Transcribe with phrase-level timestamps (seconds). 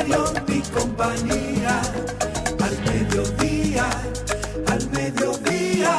[0.00, 1.82] Mario y compañía.
[2.62, 3.86] Al mediodía,
[4.68, 5.96] al mediodía,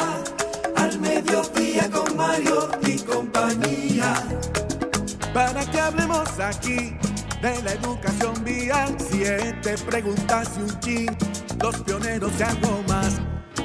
[0.75, 4.15] al mediodía con Mario y compañía
[5.33, 6.97] para que hablemos aquí
[7.41, 8.95] de la educación vial.
[9.11, 11.17] Siete preguntas y un chin,
[11.61, 13.19] los pioneros y algo más.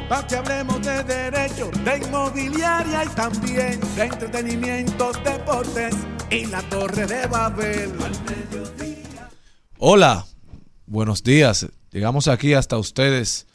[0.08, 5.94] Para que hablemos de derecho, de inmobiliaria y también de entretenimiento, deportes
[6.30, 7.92] y la torre de Babel.
[8.04, 8.75] Al mediodía.
[9.78, 10.26] Hola,
[10.86, 11.66] buenos días.
[11.90, 13.46] Llegamos aquí hasta ustedes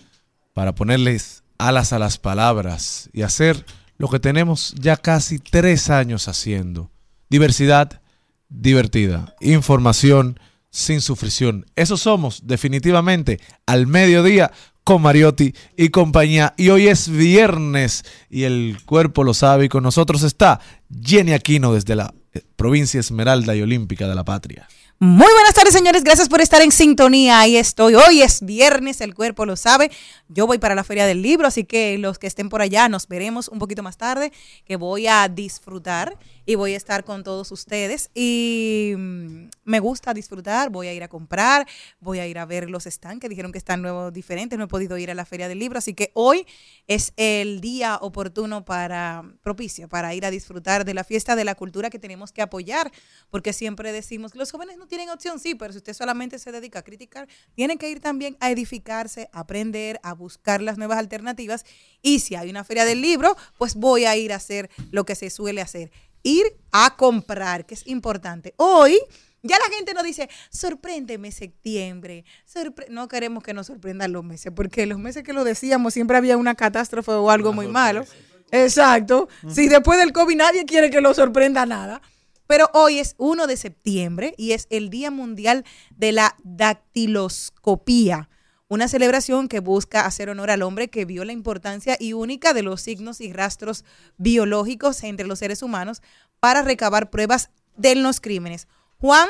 [0.54, 3.66] para ponerles alas a las palabras y hacer
[3.98, 6.92] lo que tenemos ya casi tres años haciendo.
[7.28, 8.02] Diversidad
[8.50, 11.66] divertida, información sin sufrición.
[11.76, 14.52] Eso somos definitivamente al mediodía
[14.84, 16.54] con Mariotti y compañía.
[16.56, 20.60] Y hoy es viernes y el cuerpo lo sabe y con nosotros está
[21.04, 24.68] Jenny Aquino desde la eh, provincia Esmeralda y Olímpica de la Patria.
[25.04, 26.04] Muy buenas tardes, señores.
[26.04, 27.40] Gracias por estar en sintonía.
[27.40, 27.96] Ahí estoy.
[27.96, 29.92] Hoy es viernes, el cuerpo lo sabe.
[30.30, 33.08] Yo voy para la Feria del Libro, así que los que estén por allá nos
[33.08, 34.32] veremos un poquito más tarde,
[34.66, 38.10] que voy a disfrutar y voy a estar con todos ustedes.
[38.14, 41.68] Y mm, me gusta disfrutar, voy a ir a comprar,
[42.00, 44.58] voy a ir a ver los stands que dijeron que están nuevos, diferentes.
[44.58, 46.46] No he podido ir a la Feria del Libro, así que hoy
[46.88, 51.56] es el día oportuno para, propicio, para ir a disfrutar de la fiesta de la
[51.56, 52.92] cultura que tenemos que apoyar,
[53.30, 56.52] porque siempre decimos que los jóvenes no tienen opción, sí, pero si usted solamente se
[56.52, 61.00] dedica a criticar, tienen que ir también a edificarse, a aprender, a buscar las nuevas
[61.00, 61.66] alternativas.
[62.02, 65.16] Y si hay una feria del libro, pues voy a ir a hacer lo que
[65.16, 65.92] se suele hacer,
[66.24, 68.54] ir a comprar, que es importante.
[68.58, 68.98] Hoy...
[69.44, 72.26] Ya la gente nos dice, sorpréndeme septiembre.
[72.46, 76.16] Sorpre no queremos que nos sorprendan los meses, porque los meses que lo decíamos siempre
[76.16, 78.06] había una catástrofe o algo muy malo.
[78.52, 79.30] Exacto.
[79.50, 82.04] Si después del COVID nadie quiere que lo sorprenda nada.
[82.52, 85.64] Pero hoy es 1 de septiembre y es el Día Mundial
[85.96, 88.28] de la Dactiloscopía,
[88.68, 92.62] una celebración que busca hacer honor al hombre que vio la importancia y única de
[92.62, 93.86] los signos y rastros
[94.18, 96.02] biológicos entre los seres humanos
[96.42, 98.68] para recabar pruebas de los crímenes.
[98.98, 99.30] Juan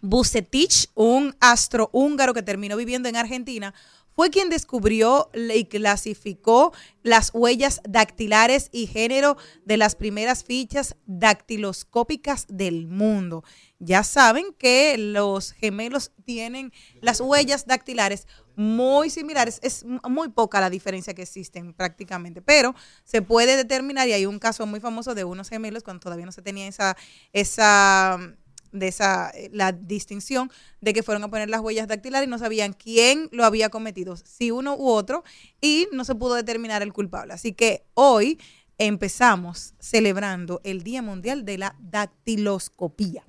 [0.00, 3.74] Bucetich, un astro húngaro que terminó viviendo en Argentina,
[4.14, 12.46] fue quien descubrió y clasificó las huellas dactilares y género de las primeras fichas dactiloscópicas
[12.48, 13.44] del mundo.
[13.78, 18.26] Ya saben que los gemelos tienen las huellas dactilares
[18.56, 19.58] muy similares.
[19.62, 22.74] Es muy poca la diferencia que existen prácticamente, pero
[23.04, 26.32] se puede determinar, y hay un caso muy famoso de unos gemelos cuando todavía no
[26.32, 26.96] se tenía esa,
[27.32, 28.36] esa
[28.74, 30.50] de esa la distinción
[30.80, 34.16] de que fueron a poner las huellas dactilares y no sabían quién lo había cometido,
[34.16, 35.24] si uno u otro,
[35.60, 37.32] y no se pudo determinar el culpable.
[37.32, 38.38] Así que hoy
[38.76, 43.24] empezamos celebrando el Día Mundial de la Dactiloscopía.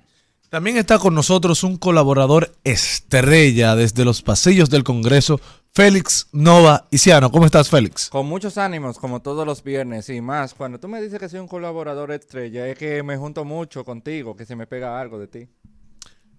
[0.50, 5.40] También está con nosotros un colaborador estrella desde los pasillos del Congreso,
[5.74, 7.32] Félix Nova Isiano.
[7.32, 8.08] ¿Cómo estás, Félix?
[8.08, 10.54] Con muchos ánimos, como todos los viernes y más.
[10.54, 14.36] Cuando tú me dices que soy un colaborador estrella, es que me junto mucho contigo,
[14.36, 15.48] que se me pega algo de ti.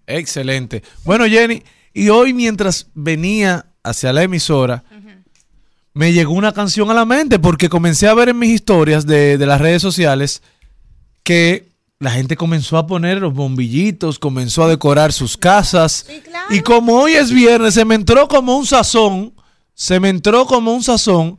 [0.06, 0.82] Excelente.
[1.04, 1.62] Bueno, Jenny,
[1.92, 4.84] y hoy mientras venía hacia la emisora,
[5.92, 9.36] me llegó una canción a la mente porque comencé a ver en mis historias de,
[9.36, 10.42] de las redes sociales
[11.22, 11.67] que
[12.00, 16.04] la gente comenzó a poner los bombillitos, comenzó a decorar sus casas.
[16.08, 16.54] Sí, claro.
[16.54, 19.34] Y como hoy es viernes, se me entró como un sazón,
[19.74, 21.36] se me entró como un sazón.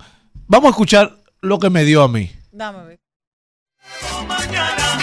[0.47, 2.31] Vamos a escuchar lo que me dio a mí.
[2.51, 3.00] Dame
[4.27, 5.00] mañana,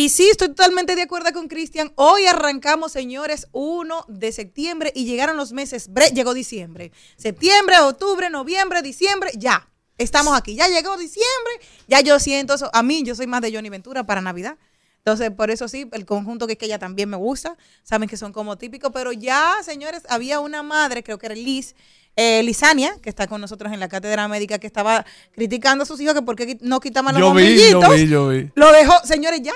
[0.00, 1.92] Y sí, estoy totalmente de acuerdo con Cristian.
[1.94, 5.90] Hoy arrancamos, señores, 1 de septiembre y llegaron los meses.
[5.90, 6.90] bre- Llegó diciembre.
[7.18, 9.68] Septiembre, octubre, noviembre, diciembre, ya.
[9.98, 10.54] Estamos aquí.
[10.54, 11.52] Ya llegó diciembre.
[11.86, 12.70] Ya yo siento eso.
[12.72, 14.56] A mí, yo soy más de Johnny Ventura para Navidad.
[15.04, 17.58] Entonces, por eso sí, el conjunto que es que ella también me gusta.
[17.82, 18.92] Saben que son como típicos.
[18.94, 21.74] Pero ya, señores, había una madre, creo que era Liz,
[22.16, 26.00] eh, Lisania, que está con nosotros en la cátedra médica, que estaba criticando a sus
[26.00, 27.96] hijos que por qué no quitaban los Yo vi, yo bombillitos.
[27.96, 28.50] vi, yo vi.
[28.54, 29.52] Lo dejó, señores, ya,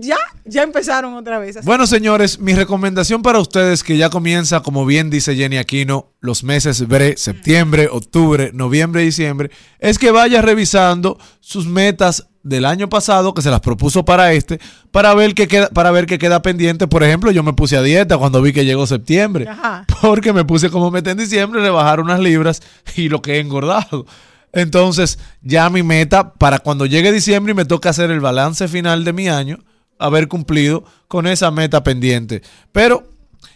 [0.00, 1.56] ya, ya empezaron otra vez.
[1.56, 6.12] Así- Bueno, señores, mi recomendación para ustedes que ya comienza, como bien dice Jenny Aquino,
[6.20, 12.88] los meses bre, septiembre, octubre, noviembre, diciembre, es que vaya revisando sus metas del año
[12.88, 14.58] pasado que se las propuso para este,
[14.90, 16.86] para ver qué queda, para ver qué queda pendiente.
[16.86, 19.84] Por ejemplo, yo me puse a dieta cuando vi que llegó septiembre, Ajá.
[20.00, 22.62] porque me puse como meta en diciembre, rebajar unas libras
[22.96, 24.06] y lo que he engordado.
[24.52, 29.04] Entonces, ya mi meta para cuando llegue diciembre y me toca hacer el balance final
[29.04, 29.58] de mi año,
[29.98, 32.42] haber cumplido con esa meta pendiente.
[32.72, 33.08] Pero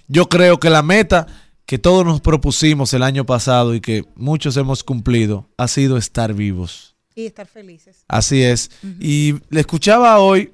[0.09, 1.27] yo creo que la meta
[1.67, 6.35] que todos nos propusimos el año pasado y que muchos hemos cumplido ha sido estar
[6.35, 6.97] vivos.
[7.15, 8.05] Y estar felices.
[8.09, 8.71] Así es.
[9.01, 10.53] Y le escuchaba hoy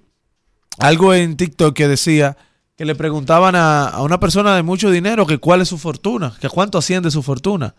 [0.79, 2.37] algo en TikTok que decía
[2.77, 6.37] que le preguntaban a, a una persona de mucho dinero que cuál es su fortuna,
[6.41, 7.75] que cuánto asciende su fortuna.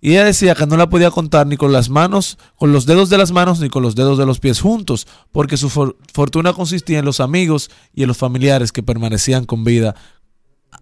[0.00, 3.08] Y ella decía que no la podía contar ni con las manos, con los dedos
[3.08, 6.52] de las manos, ni con los dedos de los pies juntos, porque su for- fortuna
[6.52, 9.94] consistía en los amigos y en los familiares que permanecían con vida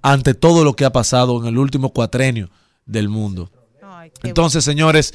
[0.03, 2.51] ante todo lo que ha pasado en el último cuatrenio
[2.87, 3.51] del mundo.
[4.29, 5.15] Entonces, señores,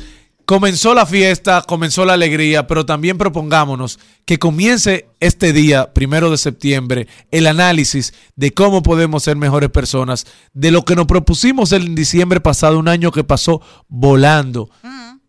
[0.50, 6.40] comenzó la fiesta, comenzó la alegría, pero también propongámonos que comience este día, primero de
[6.40, 11.94] septiembre, el análisis de cómo podemos ser mejores personas, de lo que nos propusimos en
[11.94, 14.72] diciembre pasado, un año que pasó volando.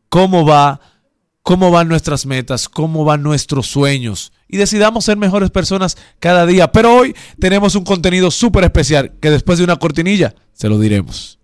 [0.08, 0.80] ¿Cómo va?
[1.42, 2.70] ¿Cómo van nuestras metas?
[2.70, 4.32] ¿Cómo van nuestros sueños?
[4.48, 6.72] Y decidamos ser mejores personas cada día.
[6.72, 11.38] Pero hoy tenemos un contenido súper especial que después de una cortinilla se lo diremos.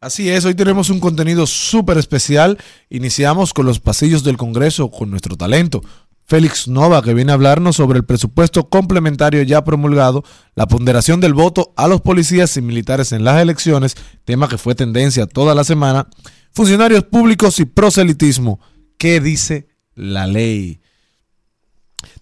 [0.00, 2.56] Así es, hoy tenemos un contenido súper especial.
[2.88, 5.82] Iniciamos con los pasillos del Congreso con nuestro talento.
[6.24, 10.24] Félix Nova, que viene a hablarnos sobre el presupuesto complementario ya promulgado,
[10.54, 14.74] la ponderación del voto a los policías y militares en las elecciones, tema que fue
[14.74, 16.08] tendencia toda la semana.
[16.52, 18.58] funcionarios públicos y proselitismo.
[18.96, 20.80] ¿Qué dice la ley?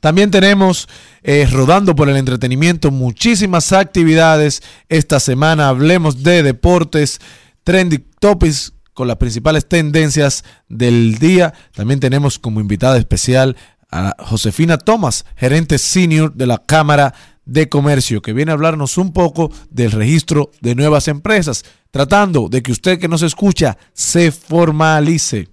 [0.01, 0.89] También tenemos
[1.23, 4.63] eh, rodando por el entretenimiento muchísimas actividades.
[4.89, 7.21] Esta semana hablemos de deportes,
[7.65, 11.55] trending topics con las principales tendencias del día.
[11.75, 13.57] También tenemos como invitada especial
[13.91, 19.13] a Josefina Thomas, gerente senior de la Cámara de Comercio, que viene a hablarnos un
[19.13, 25.49] poco del registro de nuevas empresas, tratando de que usted que nos escucha se formalice.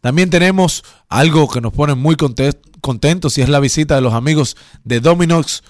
[0.00, 4.14] También tenemos algo que nos pone muy conte- contentos y es la visita de los
[4.14, 5.62] amigos de Domino's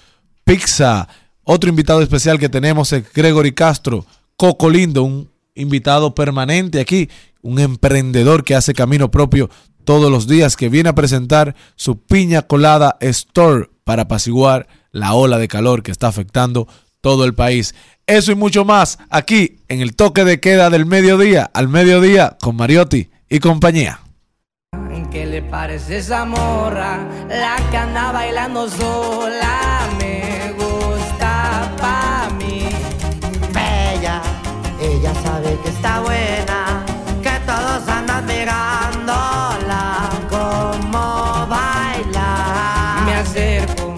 [0.43, 1.07] Pizza.
[1.43, 4.05] Otro invitado especial que tenemos es Gregory Castro,
[4.37, 7.09] Coco Lindo, un invitado permanente aquí,
[7.41, 9.49] un emprendedor que hace camino propio
[9.83, 15.37] todos los días, que viene a presentar su piña colada store para apaciguar la ola
[15.39, 16.67] de calor que está afectando
[17.01, 17.73] todo el país.
[18.05, 22.55] Eso y mucho más aquí en el toque de queda del mediodía, al mediodía con
[22.55, 23.99] Mariotti y compañía.
[25.11, 26.99] ¿Qué le parece esa morra?
[27.27, 32.69] La que anda bailando sola me gusta pa' mí.
[33.51, 34.21] Bella,
[34.79, 36.85] ella sabe que está buena,
[37.21, 43.03] que todos andan mirándola como baila.
[43.05, 43.93] Me acerco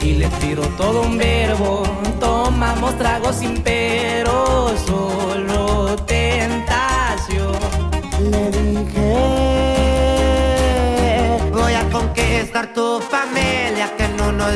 [0.00, 1.82] y le tiro todo un verbo.
[2.20, 3.73] Tomamos tragos sin pero,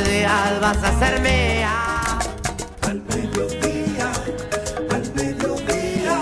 [0.07, 2.19] días vas a ser mía.
[2.81, 4.11] Al mediodía,
[4.89, 6.19] al mediodía,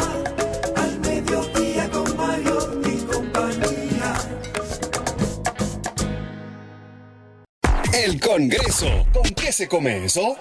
[0.76, 4.14] al mediodía con Mario y compañía.
[7.94, 9.06] El Congreso.
[9.14, 10.38] ¿Con qué se come eso?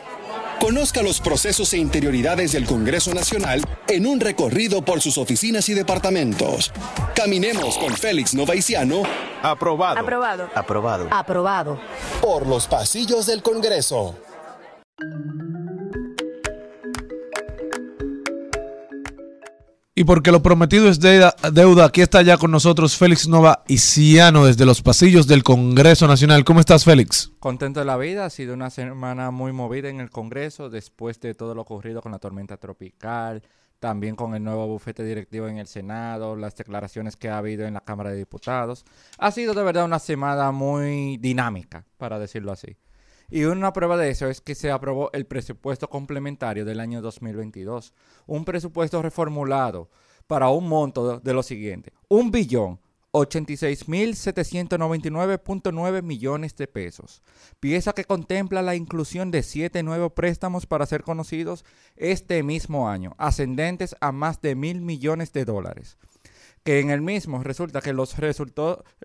[0.60, 5.74] Conozca los procesos e interioridades del Congreso Nacional en un recorrido por sus oficinas y
[5.74, 6.72] departamentos.
[7.14, 9.02] Caminemos con Félix Novaiciano
[9.42, 10.00] Aprobado.
[10.00, 10.48] Aprobado.
[10.54, 11.08] Aprobado.
[11.10, 11.80] Aprobado.
[12.20, 14.16] por los pasillos del Congreso.
[19.98, 24.44] Y porque lo prometido es de- deuda, aquí está ya con nosotros Félix Nova Ciano
[24.44, 26.44] desde los pasillos del Congreso Nacional.
[26.44, 27.32] ¿Cómo estás, Félix?
[27.38, 31.32] Contento de la vida, ha sido una semana muy movida en el Congreso después de
[31.34, 33.42] todo lo ocurrido con la tormenta tropical,
[33.80, 37.72] también con el nuevo bufete directivo en el Senado, las declaraciones que ha habido en
[37.72, 38.84] la Cámara de Diputados.
[39.16, 42.76] Ha sido de verdad una semana muy dinámica, para decirlo así.
[43.30, 47.92] Y una prueba de eso es que se aprobó el presupuesto complementario del año 2022,
[48.26, 49.90] un presupuesto reformulado
[50.26, 52.78] para un monto de lo siguiente, un billón
[53.12, 57.22] 86.799.9 millones de pesos.
[57.60, 61.64] Pieza que contempla la inclusión de siete nuevos préstamos para ser conocidos
[61.96, 65.96] este mismo año, ascendentes a más de mil millones de dólares.
[66.66, 68.16] Que en el mismo resulta que los,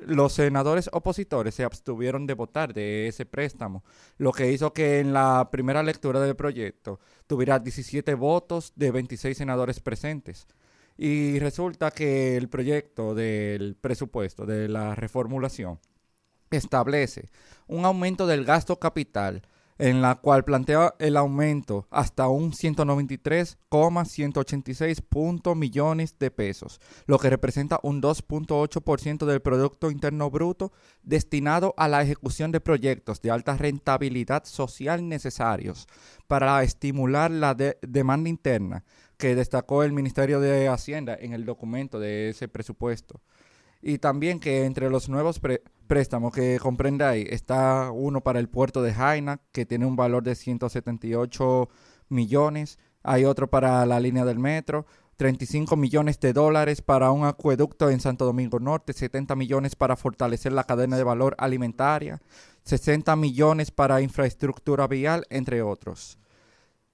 [0.07, 3.83] los senadores opositores se abstuvieron de votar de ese préstamo,
[4.17, 9.37] lo que hizo que en la primera lectura del proyecto tuviera 17 votos de 26
[9.37, 10.47] senadores presentes.
[10.97, 15.77] Y resulta que el proyecto del presupuesto, de la reformulación,
[16.49, 17.29] establece
[17.67, 19.43] un aumento del gasto capital
[19.81, 27.31] en la cual plantea el aumento hasta un 193,186 punto millones de pesos, lo que
[27.31, 30.71] representa un 2.8% del Producto Interno Bruto
[31.01, 35.87] destinado a la ejecución de proyectos de alta rentabilidad social necesarios
[36.27, 38.83] para estimular la de- demanda interna
[39.17, 43.19] que destacó el Ministerio de Hacienda en el documento de ese presupuesto.
[43.81, 45.41] Y también que entre los nuevos
[45.87, 50.23] préstamos que comprende ahí está uno para el puerto de Jaina, que tiene un valor
[50.23, 51.69] de 178
[52.09, 52.77] millones.
[53.03, 54.85] Hay otro para la línea del metro,
[55.17, 60.53] 35 millones de dólares para un acueducto en Santo Domingo Norte, 70 millones para fortalecer
[60.53, 62.21] la cadena de valor alimentaria,
[62.63, 66.19] 60 millones para infraestructura vial, entre otros.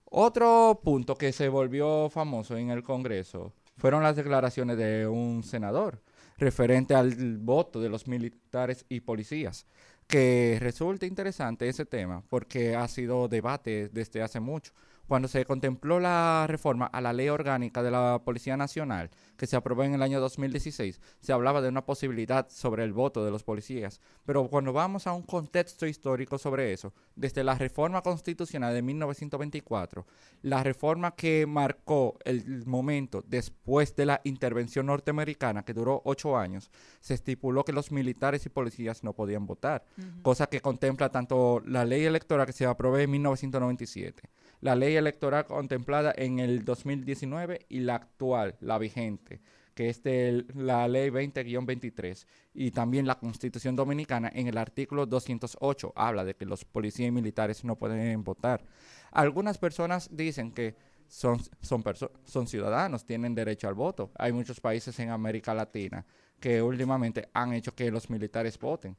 [0.05, 6.01] Otro punto que se volvió famoso en el Congreso fueron las declaraciones de un senador
[6.37, 9.65] referente al voto de los militares y policías,
[10.07, 14.73] que resulta interesante ese tema porque ha sido debate desde hace mucho.
[15.07, 19.55] Cuando se contempló la reforma a la ley orgánica de la Policía Nacional, que se
[19.55, 23.43] aprobó en el año 2016, se hablaba de una posibilidad sobre el voto de los
[23.43, 24.01] policías.
[24.25, 30.05] Pero cuando vamos a un contexto histórico sobre eso, desde la reforma constitucional de 1924,
[30.41, 36.69] la reforma que marcó el momento después de la intervención norteamericana, que duró ocho años,
[36.99, 39.85] se estipuló que los militares y policías no podían votar,
[40.21, 44.29] cosa que contempla tanto la ley electoral que se aprobó en 1997,
[44.61, 49.41] la ley electoral contemplada en el 2019 y la actual, la vigente,
[49.73, 55.93] que es de la ley 20-23, y también la Constitución Dominicana en el artículo 208
[55.95, 58.65] habla de que los policías y militares no pueden votar.
[59.11, 60.75] Algunas personas dicen que
[61.07, 61.83] son, son,
[62.25, 64.11] son ciudadanos, tienen derecho al voto.
[64.17, 66.05] Hay muchos países en América Latina
[66.39, 68.97] que últimamente han hecho que los militares voten.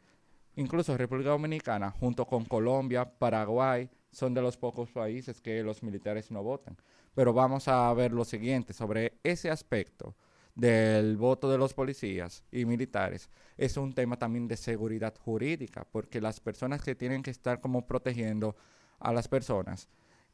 [0.57, 6.31] Incluso República Dominicana, junto con Colombia, Paraguay, son de los pocos países que los militares
[6.31, 6.77] no votan.
[7.15, 10.15] Pero vamos a ver lo siguiente sobre ese aspecto
[10.55, 13.31] del voto de los policías y militares.
[13.57, 17.87] Es un tema también de seguridad jurídica, porque las personas que tienen que estar como
[17.87, 18.57] protegiendo
[18.99, 19.89] a las personas,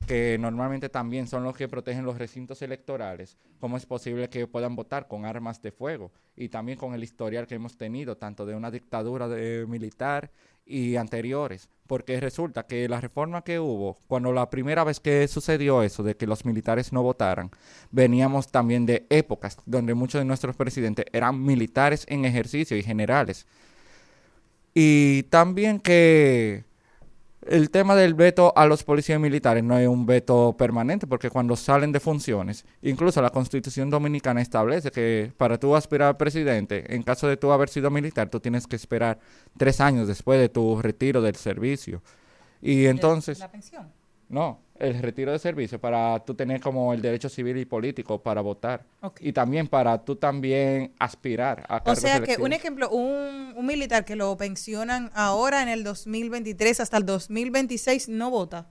[0.07, 4.77] que normalmente también son los que protegen los recintos electorales, ¿cómo es posible que puedan
[4.77, 6.11] votar con armas de fuego?
[6.37, 9.29] Y también con el historial que hemos tenido, tanto de una dictadura
[9.67, 10.31] militar
[10.67, 15.83] y anteriores, porque resulta que la reforma que hubo, cuando la primera vez que sucedió
[15.83, 17.51] eso, de que los militares no votaran,
[17.91, 23.47] veníamos también de épocas donde muchos de nuestros presidentes eran militares en ejercicio y generales.
[24.75, 26.65] Y también que
[27.47, 31.57] el tema del veto a los policías militares no es un veto permanente, porque cuando
[31.57, 37.03] salen de funciones, incluso la Constitución Dominicana establece que para tú aspirar a presidente, en
[37.03, 39.19] caso de tú haber sido militar, tú tienes que esperar
[39.57, 42.03] tres años después de tu retiro del servicio.
[42.61, 43.39] Y entonces...
[43.39, 43.93] La pensión.
[44.29, 48.41] No, el retiro de servicio para tú tener como el derecho civil y político para
[48.41, 48.85] votar.
[49.21, 54.05] Y también para tú también aspirar a O sea que un ejemplo, un, un militar
[54.05, 58.67] que lo pensionan ahora en el 2023 hasta el 2026 no vota.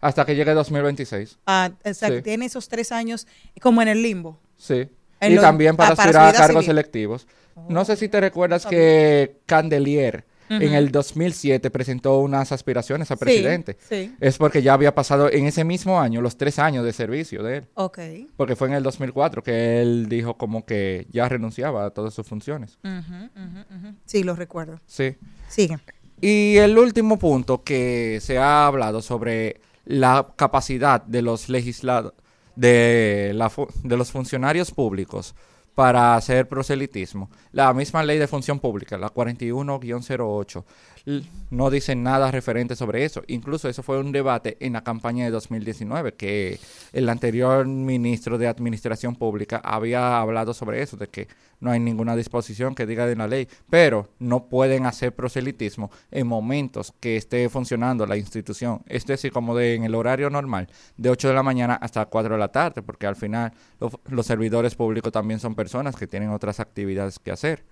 [0.00, 1.38] Hasta que llegue 2026.
[1.46, 3.26] Ah, o sea, que tiene esos tres años
[3.60, 4.38] como en el limbo.
[4.56, 4.88] Sí.
[5.20, 6.78] En y lo- también para ah, para aspirar a cargos civil.
[6.78, 7.26] electivos.
[7.68, 13.76] No sé si te recuerdas que Candelier en el 2007 presentó unas aspiraciones a presidente.
[13.88, 14.14] sí.
[14.20, 17.58] Es porque ya había pasado en ese mismo año los tres años de servicio de
[17.58, 17.66] él.
[17.74, 17.98] Ok.
[18.36, 22.26] Porque fue en el 2004 que él dijo como que ya renunciaba a todas sus
[22.26, 22.78] funciones.
[22.84, 23.94] Ujú.
[24.04, 24.80] Sí, lo recuerdo.
[24.86, 25.16] Sí.
[25.48, 25.78] Sigue.
[26.20, 32.14] Y el último punto que se ha hablado sobre la capacidad de los legislados,
[32.56, 33.52] de, la
[33.84, 35.34] de los funcionarios públicos
[35.76, 37.30] para hacer proselitismo.
[37.52, 40.64] La misma ley de función pública, la 41-08,
[41.04, 43.22] l- no dice nada referente sobre eso.
[43.26, 46.58] Incluso eso fue un debate en la campaña de 2019, que
[46.94, 51.28] el anterior ministro de Administración Pública había hablado sobre eso, de que
[51.60, 56.26] no hay ninguna disposición que diga de la ley, pero no pueden hacer proselitismo en
[56.26, 58.82] momentos que esté funcionando la institución.
[58.86, 62.34] Es decir, como de, en el horario normal, de 8 de la mañana hasta 4
[62.34, 66.30] de la tarde, porque al final lo- los servidores públicos también son personas que tienen
[66.30, 67.64] otras actividades que hacer.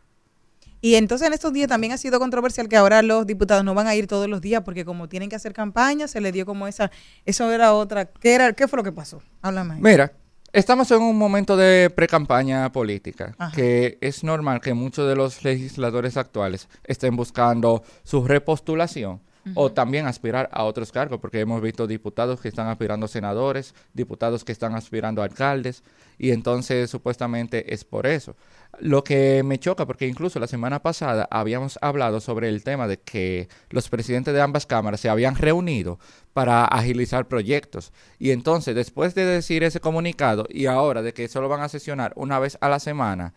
[0.80, 3.86] Y entonces en estos días también ha sido controversial que ahora los diputados no van
[3.86, 6.66] a ir todos los días porque como tienen que hacer campaña, se les dio como
[6.66, 6.90] esa,
[7.24, 9.22] eso era otra, ¿qué era, qué fue lo que pasó?
[9.40, 9.76] Háblame.
[9.80, 10.12] Mira,
[10.54, 13.54] estamos en un momento de pre-campaña política, Ajá.
[13.54, 19.20] que es normal que muchos de los legisladores actuales estén buscando su repostulación
[19.54, 23.74] o también aspirar a otros cargos, porque hemos visto diputados que están aspirando a senadores,
[23.92, 25.83] diputados que están aspirando a alcaldes,
[26.18, 28.37] y entonces supuestamente es por eso.
[28.80, 32.98] Lo que me choca, porque incluso la semana pasada habíamos hablado sobre el tema de
[32.98, 35.98] que los presidentes de ambas cámaras se habían reunido
[36.33, 37.92] para agilizar proyectos.
[38.18, 42.12] Y entonces, después de decir ese comunicado y ahora de que solo van a sesionar
[42.16, 43.35] una vez a la semana,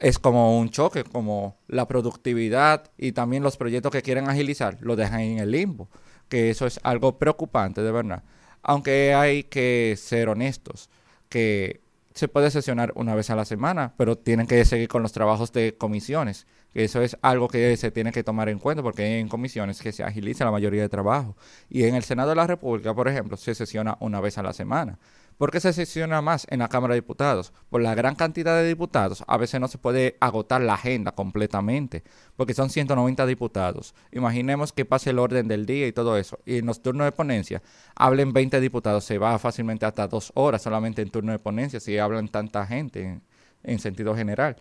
[0.00, 4.96] es como un choque, como la productividad y también los proyectos que quieren agilizar lo
[4.96, 5.88] dejan en el limbo,
[6.28, 8.24] que eso es algo preocupante de verdad.
[8.62, 10.90] Aunque hay que ser honestos,
[11.28, 11.82] que
[12.14, 15.52] se puede sesionar una vez a la semana, pero tienen que seguir con los trabajos
[15.52, 19.20] de comisiones, que eso es algo que se tiene que tomar en cuenta porque hay
[19.20, 21.36] en comisiones que se agiliza la mayoría de trabajo.
[21.68, 24.52] Y en el Senado de la República, por ejemplo, se sesiona una vez a la
[24.52, 24.98] semana.
[25.40, 27.54] ¿Por qué se sesiona más en la Cámara de Diputados?
[27.70, 32.04] Por la gran cantidad de diputados, a veces no se puede agotar la agenda completamente,
[32.36, 33.94] porque son 190 diputados.
[34.12, 37.12] Imaginemos que pase el orden del día y todo eso, y en los turnos de
[37.12, 37.62] ponencia
[37.94, 41.96] hablen 20 diputados, se va fácilmente hasta dos horas solamente en turno de ponencia si
[41.96, 43.22] hablan tanta gente en,
[43.62, 44.56] en sentido general.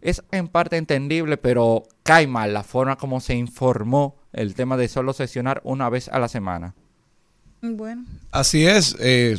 [0.00, 4.88] Es en parte entendible, pero cae mal la forma como se informó el tema de
[4.88, 6.74] solo sesionar una vez a la semana.
[7.60, 8.96] Bueno, Así es.
[8.98, 9.38] eh,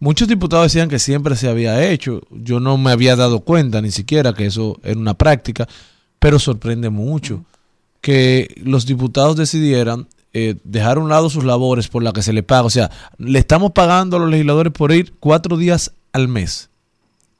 [0.00, 2.22] muchos diputados decían que siempre se había hecho.
[2.30, 5.68] Yo no me había dado cuenta ni siquiera que eso era una práctica,
[6.18, 7.44] pero sorprende mucho
[8.00, 12.32] que los diputados decidieran eh, dejar a un lado sus labores por las que se
[12.32, 12.62] les paga.
[12.62, 16.68] O sea, le estamos pagando a los legisladores por ir cuatro días al mes.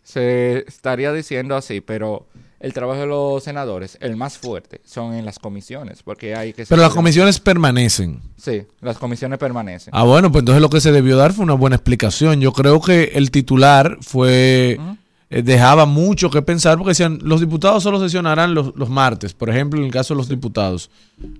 [0.03, 2.27] Se estaría diciendo así, pero
[2.61, 6.67] el trabajo de los senadores, el más fuerte, son en las comisiones, porque hay que...
[6.67, 8.21] Pero las comisiones permanecen.
[8.37, 9.93] Sí, las comisiones permanecen.
[9.95, 12.41] Ah, bueno, pues entonces lo que se debió dar fue una buena explicación.
[12.41, 14.79] Yo creo que el titular fue
[15.31, 19.35] eh, dejaba mucho que pensar porque decían, los diputados solo sesionarán los, los martes.
[19.35, 20.91] Por ejemplo, en el caso de los diputados,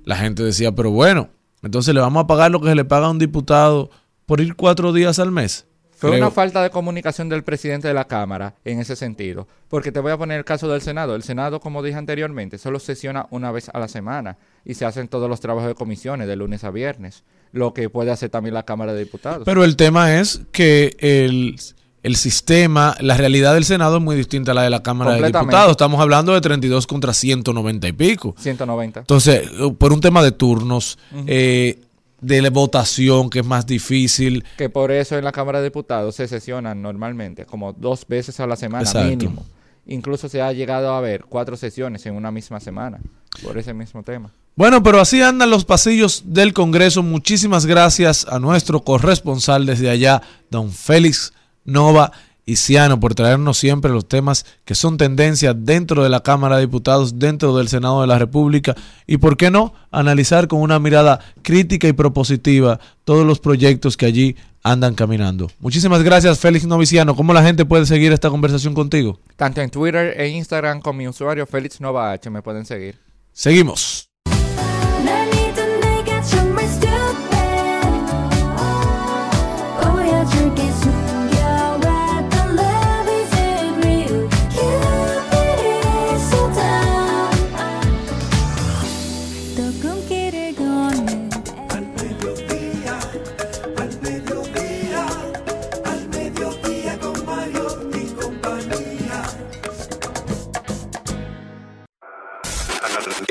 [0.05, 1.31] la gente decía, pero bueno,
[1.63, 3.91] entonces le vamos a pagar lo que se le paga a un diputado
[4.27, 5.67] por ir cuatro días al mes.
[5.99, 9.49] Fue Creo- una falta de comunicación del presidente de la Cámara en ese sentido.
[9.69, 11.17] Porque te voy a poner el caso del Senado.
[11.17, 15.09] El Senado, como dije anteriormente, solo sesiona una vez a la semana y se hacen
[15.09, 17.25] todos los trabajos de comisiones de lunes a viernes.
[17.53, 19.43] Lo que puede hacer también la Cámara de Diputados.
[19.45, 21.57] Pero el tema es que el,
[22.05, 25.27] el sistema, la realidad del Senado es muy distinta a la de la Cámara de.
[25.27, 25.73] Diputados.
[25.73, 28.35] Estamos hablando de 32 contra 190 y pico.
[28.39, 29.01] 190.
[29.01, 31.81] Entonces, por un tema de turnos, eh,
[32.21, 34.45] de la votación, que es más difícil.
[34.57, 38.47] Que por eso en la Cámara de Diputados se sesionan normalmente como dos veces a
[38.47, 39.09] la semana Exacto.
[39.09, 39.47] mínimo.
[39.87, 43.01] Incluso se ha llegado a ver cuatro sesiones en una misma semana
[43.43, 44.31] por ese mismo tema.
[44.55, 47.03] Bueno, pero así andan los pasillos del Congreso.
[47.03, 51.33] Muchísimas gracias a nuestro corresponsal desde allá, don Félix
[51.65, 52.13] Nova
[52.49, 56.63] y Ciano, por traernos siempre los temas que son tendencia dentro de la Cámara de
[56.63, 58.75] Diputados, dentro del Senado de la República
[59.07, 64.07] y, ¿por qué no?, analizar con una mirada crítica y propositiva todos los proyectos que
[64.07, 65.51] allí andan caminando.
[65.61, 67.15] Muchísimas gracias, Félix Noviciano.
[67.15, 69.21] ¿Cómo la gente puede seguir esta conversación contigo?
[69.37, 72.99] Tanto en Twitter e Instagram con mi usuario Félix Nova H me pueden seguir.
[73.35, 74.08] Seguimos.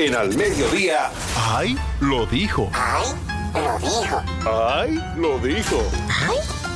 [0.00, 1.10] En Al Mediodía.
[1.34, 1.76] ¡Ay!
[2.00, 2.70] Lo dijo.
[2.72, 3.08] ¡Ay!
[3.52, 4.22] Lo dijo.
[4.46, 5.00] ¡Ay!
[5.16, 5.82] Lo dijo.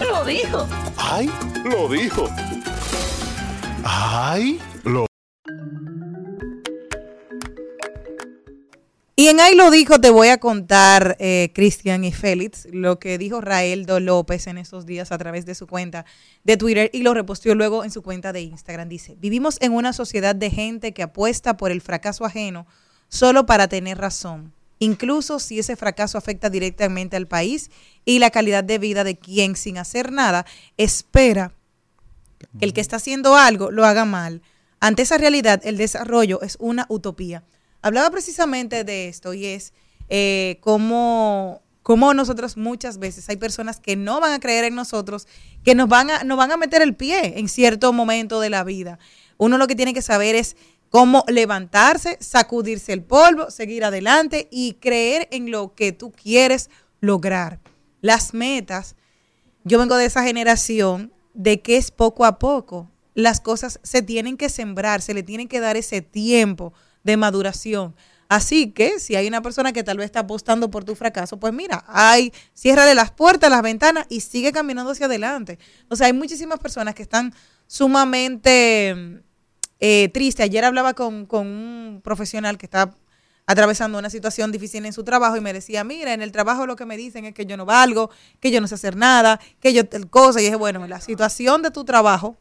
[0.01, 0.69] Lo dijo.
[0.97, 1.31] ¡Ay!
[1.65, 2.29] Lo dijo.
[3.85, 4.61] ¡Ay!
[4.83, 5.07] Lo
[9.15, 13.19] Y en ahí lo dijo, te voy a contar, eh, Cristian y Félix, lo que
[13.19, 16.07] dijo Raeldo López en esos días a través de su cuenta
[16.43, 18.89] de Twitter y lo reposteó luego en su cuenta de Instagram.
[18.89, 22.67] Dice, vivimos en una sociedad de gente que apuesta por el fracaso ajeno
[23.13, 27.71] solo para tener razón, incluso si ese fracaso afecta directamente al país
[28.07, 30.47] y la calidad de vida de quien sin hacer nada
[30.79, 31.53] espera
[32.59, 34.41] que el que está haciendo algo lo haga mal.
[34.81, 37.45] Ante esa realidad, el desarrollo es una utopía.
[37.83, 39.75] Hablaba precisamente de esto y es
[40.09, 45.29] eh, cómo, cómo nosotros muchas veces hay personas que no van a creer en nosotros,
[45.65, 48.65] que nos van, a, nos van a meter el pie en cierto momento de la
[48.65, 48.99] vida.
[49.37, 50.57] Uno lo que tiene que saber es
[50.93, 56.69] cómo levantarse, sacudirse el polvo, seguir adelante y creer en lo que tú quieres
[57.01, 57.61] lograr.
[58.03, 58.95] Las metas
[59.65, 62.91] yo vengo de esa generación de que es poco a poco.
[63.15, 66.75] Las cosas se tienen que sembrar, se le tienen que dar ese tiempo
[67.05, 67.97] de maduración.
[68.29, 71.55] Así que si hay una persona que tal vez está apostando por tu fracaso, pues
[71.55, 75.59] mira, hay, ciérrale las puertas, las ventanas y sigue caminando hacia adelante.
[75.89, 77.33] O sea, hay muchísimas personas que están
[77.67, 79.23] sumamente
[79.85, 80.45] eh, tristes.
[80.45, 82.95] Ayer hablaba con, con un profesional que está
[83.47, 86.77] atravesando una situación difícil en su trabajo y me decía, mira, en el trabajo lo
[86.77, 89.73] que me dicen es que yo no valgo, que yo no sé hacer nada, que
[89.73, 90.41] yo tal cosa.
[90.41, 92.37] Y dije, bueno, la situación de tu trabajo,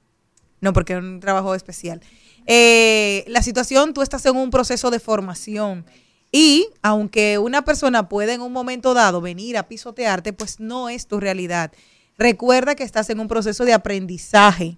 [0.60, 2.01] no porque es un trabajo especial,
[2.45, 5.84] eh, la situación, tú estás en un proceso de formación.
[6.32, 11.08] Y aunque una persona puede en un momento dado venir a pisotearte, pues no es
[11.08, 11.71] tu realidad.
[12.19, 14.77] Recuerda que estás en un proceso de aprendizaje.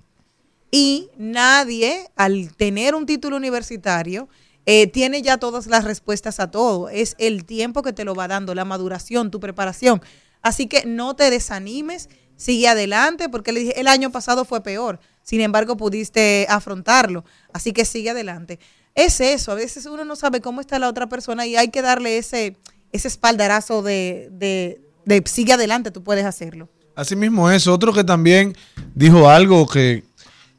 [0.76, 4.28] Y nadie, al tener un título universitario,
[4.66, 6.90] eh, tiene ya todas las respuestas a todo.
[6.90, 10.02] Es el tiempo que te lo va dando, la maduración, tu preparación.
[10.42, 15.00] Así que no te desanimes, sigue adelante, porque le dije, el año pasado fue peor.
[15.22, 17.24] Sin embargo, pudiste afrontarlo.
[17.54, 18.58] Así que sigue adelante.
[18.96, 21.84] Es eso, a veces uno no sabe cómo está la otra persona y hay que
[21.84, 22.58] darle ese,
[22.92, 26.68] ese espaldarazo de, de, de sigue adelante, tú puedes hacerlo.
[26.96, 27.68] Así mismo es.
[27.68, 28.56] Otro que también
[28.96, 30.04] dijo algo que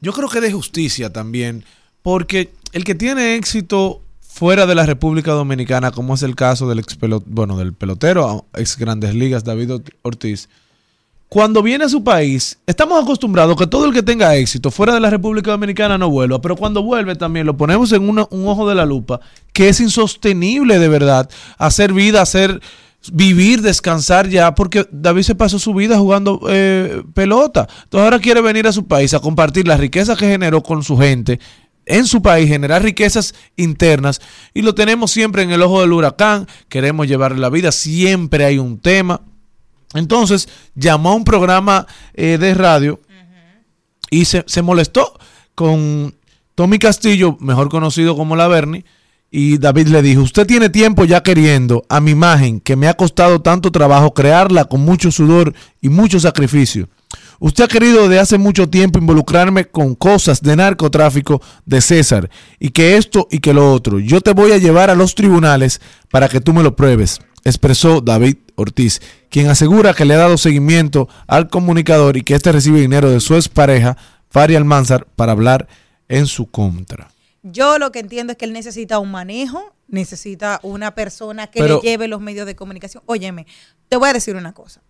[0.05, 1.65] yo creo que de justicia también,
[2.03, 6.79] porque el que tiene éxito fuera de la República Dominicana, como es el caso del
[6.81, 10.49] ex bueno, del pelotero, ex Grandes Ligas, David Ort- Ortiz,
[11.29, 15.01] cuando viene a su país, estamos acostumbrados que todo el que tenga éxito fuera de
[15.01, 18.75] la República Dominicana no vuelva, pero cuando vuelve también lo ponemos en un ojo de
[18.75, 19.21] la lupa,
[19.53, 22.61] que es insostenible de verdad hacer vida, hacer
[23.13, 27.69] vivir, descansar ya, porque David se pasó su vida jugando eh, pelota.
[27.85, 30.97] Entonces ahora quiere venir a su país a compartir la riqueza que generó con su
[30.97, 31.41] gente
[31.87, 34.21] en su país, generar riquezas internas
[34.55, 38.59] y lo tenemos siempre en el ojo del huracán, queremos llevarle la vida, siempre hay
[38.59, 39.21] un tema.
[39.95, 43.01] Entonces llamó a un programa eh, de radio
[44.11, 45.19] y se, se molestó
[45.55, 46.15] con
[46.55, 48.85] Tommy Castillo, mejor conocido como la Bernie,
[49.37, 52.95] y David le dijo, usted tiene tiempo ya queriendo a mi imagen que me ha
[52.95, 56.89] costado tanto trabajo crearla con mucho sudor y mucho sacrificio.
[57.41, 62.71] Usted ha querido desde hace mucho tiempo involucrarme con cosas de narcotráfico de César y
[62.71, 63.99] que esto y que lo otro.
[63.99, 65.81] Yo te voy a llevar a los tribunales
[66.13, 70.39] para que tú me lo pruebes, expresó David Ortiz, quien asegura que le ha dado
[70.39, 73.97] seguimiento al comunicador y que éste recibe dinero de su expareja,
[74.31, 75.67] Fari Almanzar, para hablar
[76.07, 77.14] en su contra.
[77.47, 81.77] Yo lo que entiendo es que él necesita un manejo, necesita una persona que Pero-
[81.77, 83.03] le lleve los medios de comunicación.
[83.07, 83.47] Óyeme,
[83.91, 84.81] te voy a decir una cosa.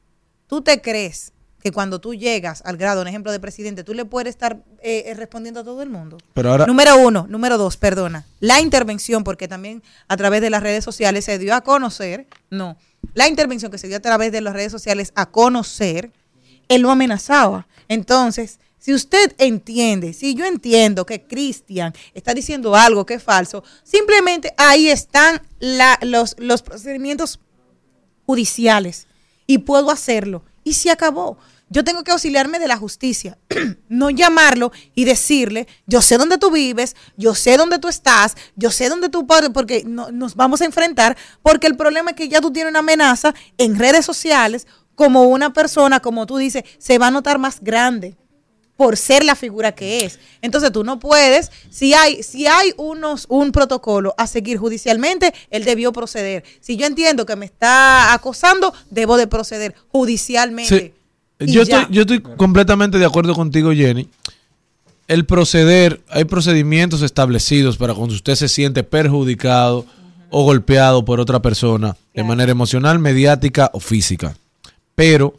[0.47, 4.05] ¿Tú te crees que cuando tú llegas al grado, un ejemplo de presidente, tú le
[4.05, 6.19] puedes estar eh, eh, respondiendo a todo el mundo?
[6.33, 8.25] Pero ahora, Número uno, número dos, perdona.
[8.39, 12.77] La intervención, porque también a través de las redes sociales se dio a conocer, no,
[13.15, 16.13] la intervención que se dio a través de las redes sociales a conocer,
[16.69, 17.67] él lo amenazaba.
[17.89, 23.65] Entonces, si usted entiende, si yo entiendo que Cristian está diciendo algo que es falso,
[23.83, 25.41] simplemente ahí están
[26.03, 27.41] los, procedimientos
[28.27, 29.07] judiciales
[29.47, 30.45] y puedo hacerlo.
[30.65, 31.39] Y se acabó.
[31.71, 33.39] Yo tengo que auxiliarme de la justicia,
[33.89, 38.71] no llamarlo y decirle, yo sé dónde tú vives, yo sé dónde tú estás, yo
[38.71, 42.29] sé dónde tú par- porque no- nos vamos a enfrentar, porque el problema es que
[42.29, 46.99] ya tú tienes una amenaza en redes sociales, como una persona, como tú dices, se
[46.99, 48.15] va a notar más grande
[48.77, 50.19] por ser la figura que es.
[50.43, 55.65] Entonces tú no puedes, si hay, si hay unos, un protocolo a seguir judicialmente, él
[55.65, 56.45] debió proceder.
[56.61, 60.95] Si yo entiendo que me está acosando, debo de proceder judicialmente.
[61.39, 64.09] Sí, yo, estoy, yo estoy completamente de acuerdo contigo, Jenny.
[65.07, 69.85] El proceder, hay procedimientos establecidos para cuando usted se siente perjudicado
[70.31, 74.37] o golpeado por otra persona de manera emocional, mediática o física.
[74.95, 75.35] Pero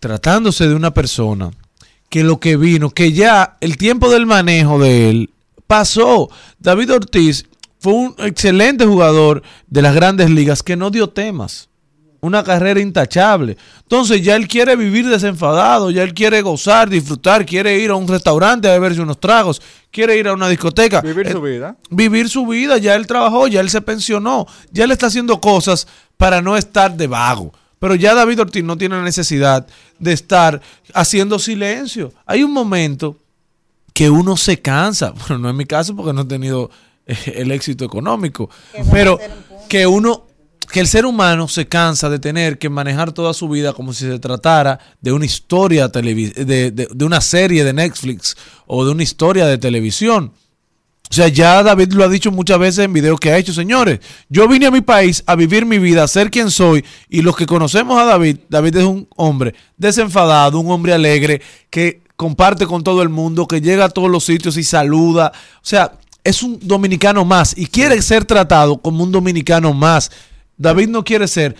[0.00, 1.50] tratándose de una persona
[2.10, 5.30] que lo que vino, que ya el tiempo del manejo de él
[5.66, 6.28] pasó.
[6.58, 7.46] David Ortiz
[7.78, 11.68] fue un excelente jugador de las grandes ligas que no dio temas.
[12.22, 13.56] Una carrera intachable.
[13.82, 18.06] Entonces ya él quiere vivir desenfadado, ya él quiere gozar, disfrutar, quiere ir a un
[18.06, 21.00] restaurante a beberse unos tragos, quiere ir a una discoteca.
[21.00, 21.76] Vivir Eh, su vida.
[21.88, 25.86] vivir su vida, ya él trabajó, ya él se pensionó, ya él está haciendo cosas
[26.18, 27.54] para no estar de vago.
[27.80, 29.66] Pero ya David Ortiz no tiene la necesidad
[29.98, 30.60] de estar
[30.94, 32.12] haciendo silencio.
[32.26, 33.16] Hay un momento
[33.92, 36.70] que uno se cansa, bueno, no es mi caso porque no he tenido
[37.06, 38.48] eh, el éxito económico,
[38.92, 39.18] pero
[39.68, 40.26] que uno,
[40.72, 44.04] que el ser humano se cansa de tener que manejar toda su vida como si
[44.06, 48.92] se tratara de una historia televis- de, de- de una serie de Netflix o de
[48.92, 50.32] una historia de televisión.
[51.10, 53.98] O sea, ya David lo ha dicho muchas veces en videos que ha hecho, señores.
[54.28, 56.84] Yo vine a mi país a vivir mi vida, a ser quien soy.
[57.08, 62.02] Y los que conocemos a David, David es un hombre desenfadado, un hombre alegre, que
[62.14, 65.32] comparte con todo el mundo, que llega a todos los sitios y saluda.
[65.56, 70.12] O sea, es un dominicano más y quiere ser tratado como un dominicano más.
[70.56, 71.56] David no quiere ser,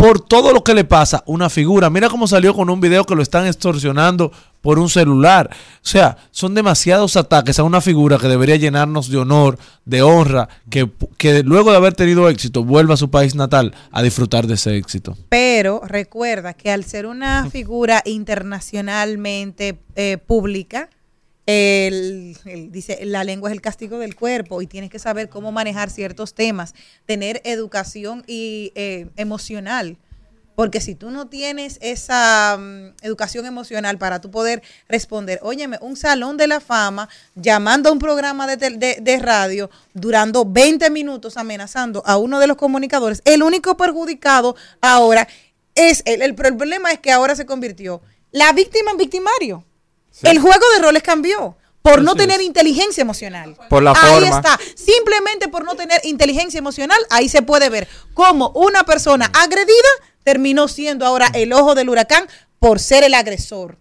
[0.00, 1.90] por todo lo que le pasa, una figura.
[1.90, 4.32] Mira cómo salió con un video que lo están extorsionando
[4.62, 5.50] por un celular.
[5.52, 10.48] O sea, son demasiados ataques a una figura que debería llenarnos de honor, de honra,
[10.70, 14.54] que, que luego de haber tenido éxito vuelva a su país natal a disfrutar de
[14.54, 15.18] ese éxito.
[15.28, 20.88] Pero recuerda que al ser una figura internacionalmente eh, pública,
[21.56, 25.90] el- dice la lengua es el castigo del cuerpo y tienes que saber cómo manejar
[25.90, 26.74] ciertos temas,
[27.06, 29.96] tener educación y eh, emocional.
[30.56, 35.96] Porque si tú no tienes esa mm, educación emocional para tú poder responder, óyeme, un
[35.96, 41.38] salón de la fama llamando a un programa de, de- de radio, durando 20 minutos
[41.38, 45.26] amenazando a uno de los comunicadores, el único perjudicado ahora
[45.74, 49.64] es, el, el problema es que ahora se convirtió la víctima en victimario.
[50.22, 52.46] El juego de roles cambió por no Así tener es.
[52.46, 53.56] inteligencia emocional.
[53.68, 54.36] Por la ahí forma.
[54.36, 54.58] está.
[54.74, 59.88] Simplemente por no tener inteligencia emocional, ahí se puede ver cómo una persona agredida
[60.22, 62.26] terminó siendo ahora el ojo del huracán
[62.58, 63.78] por ser el agresor.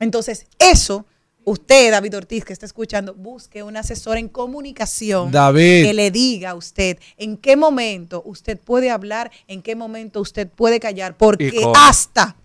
[0.00, 1.04] Entonces, eso,
[1.44, 5.84] usted, David Ortiz, que está escuchando, busque un asesor en comunicación David.
[5.84, 10.48] que le diga a usted en qué momento usted puede hablar, en qué momento usted
[10.48, 12.36] puede callar, porque hasta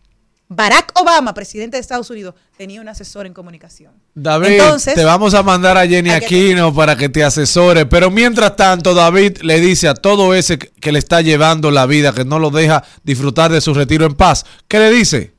[0.49, 3.91] Barack Obama, presidente de Estados Unidos, tenía un asesor en comunicación.
[4.15, 6.09] David, Entonces- te vamos a mandar a Jenny.
[6.09, 7.85] Aquino para que te asesore.
[7.85, 11.85] Pero mientras tanto, David le dice a todo ese que que le está llevando la
[11.85, 14.45] vida, que no lo deja disfrutar de su retiro en paz.
[14.69, 15.33] ¿Qué le dice?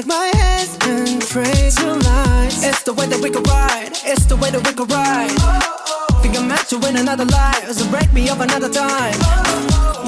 [0.00, 2.64] Take my hands and praise your lines.
[2.64, 3.92] It's the way that we can ride.
[4.04, 5.30] It's the way that we can ride.
[6.22, 9.14] Think I'm meant to win another life, so break me up another time.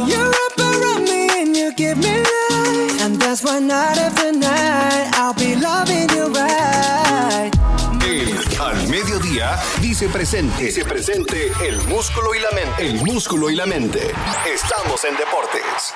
[0.09, 5.11] You're up around me and you give me life, and that's why night after night
[5.15, 7.53] I'll be loving you right.
[8.01, 10.65] El Al Mediodía dice presente.
[10.65, 12.87] Dice presente el músculo y la mente.
[12.87, 14.13] El músculo y la mente.
[14.47, 15.93] Estamos en deportes.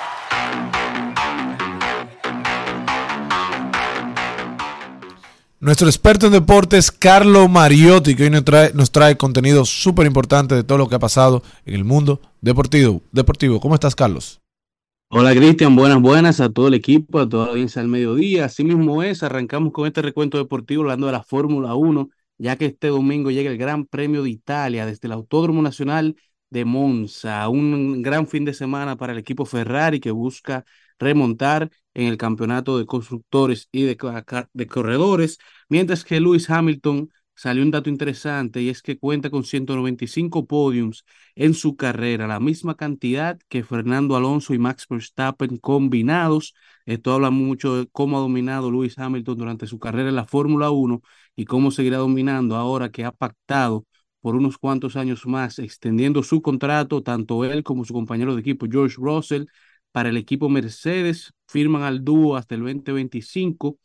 [5.59, 10.53] Nuestro experto en deportes, Carlo Mariotti, que hoy nos trae, nos trae contenido súper importante
[10.53, 13.01] de todo lo que ha pasado en el mundo deportivo.
[13.11, 13.59] deportivo.
[13.59, 14.39] ¿Cómo estás, Carlos?
[15.09, 18.45] Hola Cristian, buenas, buenas a todo el equipo, a toda la audiencia del mediodía.
[18.45, 22.65] Así mismo es, arrancamos con este recuento deportivo hablando de la Fórmula 1, ya que
[22.65, 26.15] este domingo llega el Gran Premio de Italia desde el Autódromo Nacional
[26.51, 30.65] de Monza, un gran fin de semana para el equipo Ferrari que busca
[30.99, 33.97] remontar en el campeonato de constructores y de,
[34.53, 39.43] de corredores, mientras que Lewis Hamilton salió un dato interesante y es que cuenta con
[39.43, 41.05] 195 podiums
[41.35, 46.53] en su carrera, la misma cantidad que Fernando Alonso y Max Verstappen combinados.
[46.85, 50.69] Esto habla mucho de cómo ha dominado Lewis Hamilton durante su carrera en la Fórmula
[50.71, 51.01] 1
[51.35, 53.85] y cómo seguirá dominando ahora que ha pactado
[54.21, 58.67] por unos cuantos años más, extendiendo su contrato, tanto él como su compañero de equipo
[58.69, 59.45] George Russell,
[59.97, 63.79] para el equipo Mercedes, firman al dúo hasta el 2025.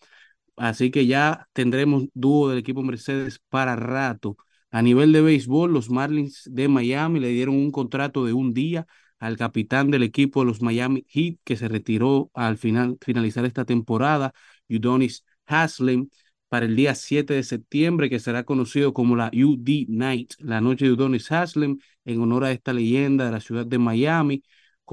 [0.57, 4.37] Así que ya tendremos dúo del equipo Mercedes para rato.
[4.71, 8.87] A nivel de béisbol, los Marlins de Miami le dieron un contrato de un día
[9.21, 13.65] al capitán del equipo de los Miami Heat, que se retiró al final, finalizar esta
[13.65, 14.35] temporada,
[14.69, 16.11] Udonis Haslem,
[16.51, 20.85] para el día 7 de septiembre, que será conocido como la UD Night, la noche
[20.85, 24.43] de Udonis Haslem, en honor a esta leyenda de la ciudad de Miami,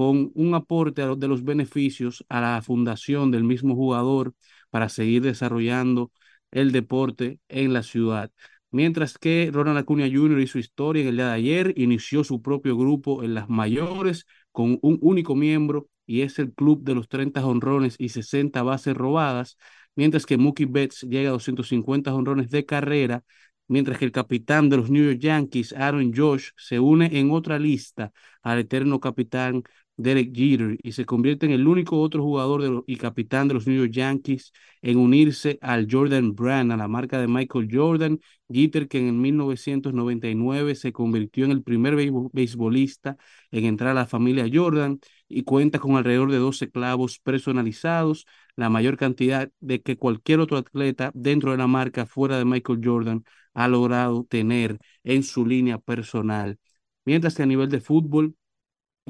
[0.00, 4.32] con un aporte de los beneficios a la fundación del mismo jugador
[4.70, 6.10] para seguir desarrollando
[6.52, 8.30] el deporte en la ciudad.
[8.70, 10.40] Mientras que Ronald Acuña Jr.
[10.40, 14.78] hizo historia en el día de ayer, inició su propio grupo en las mayores con
[14.80, 19.58] un único miembro y es el club de los 30 honrones y 60 bases robadas,
[19.96, 23.22] mientras que Mookie Betts llega a 250 honrones de carrera,
[23.68, 27.58] mientras que el capitán de los New York Yankees, Aaron Josh, se une en otra
[27.58, 29.62] lista al eterno capitán
[30.02, 33.76] Derek Jeter y se convierte en el único otro jugador y capitán de los New
[33.76, 38.18] York Yankees en unirse al Jordan Brand, a la marca de Michael Jordan.
[38.48, 43.16] Jeter, que en 1999 se convirtió en el primer beisbo- beisbolista
[43.50, 48.68] en entrar a la familia Jordan y cuenta con alrededor de 12 clavos personalizados, la
[48.70, 53.24] mayor cantidad de que cualquier otro atleta dentro de la marca fuera de Michael Jordan
[53.54, 56.58] ha logrado tener en su línea personal.
[57.04, 58.34] Mientras que a nivel de fútbol,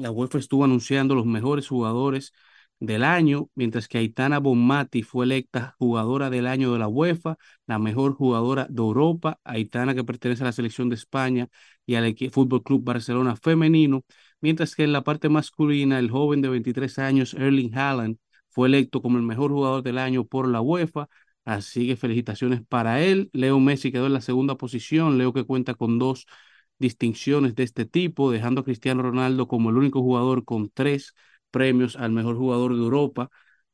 [0.01, 2.33] la UEFA estuvo anunciando los mejores jugadores
[2.79, 7.37] del año, mientras que Aitana Bonmati fue electa jugadora del año de la UEFA,
[7.67, 11.47] la mejor jugadora de Europa, Aitana que pertenece a la selección de España
[11.85, 14.03] y al Fútbol Club Barcelona femenino,
[14.41, 18.17] mientras que en la parte masculina el joven de 23 años Erling Haaland
[18.49, 21.07] fue electo como el mejor jugador del año por la UEFA,
[21.45, 23.29] así que felicitaciones para él.
[23.33, 26.25] Leo Messi quedó en la segunda posición, Leo que cuenta con dos
[26.81, 31.13] distinciones de este tipo, dejando a Cristiano Ronaldo como el único jugador con tres
[31.51, 33.29] premios al mejor jugador de Europa,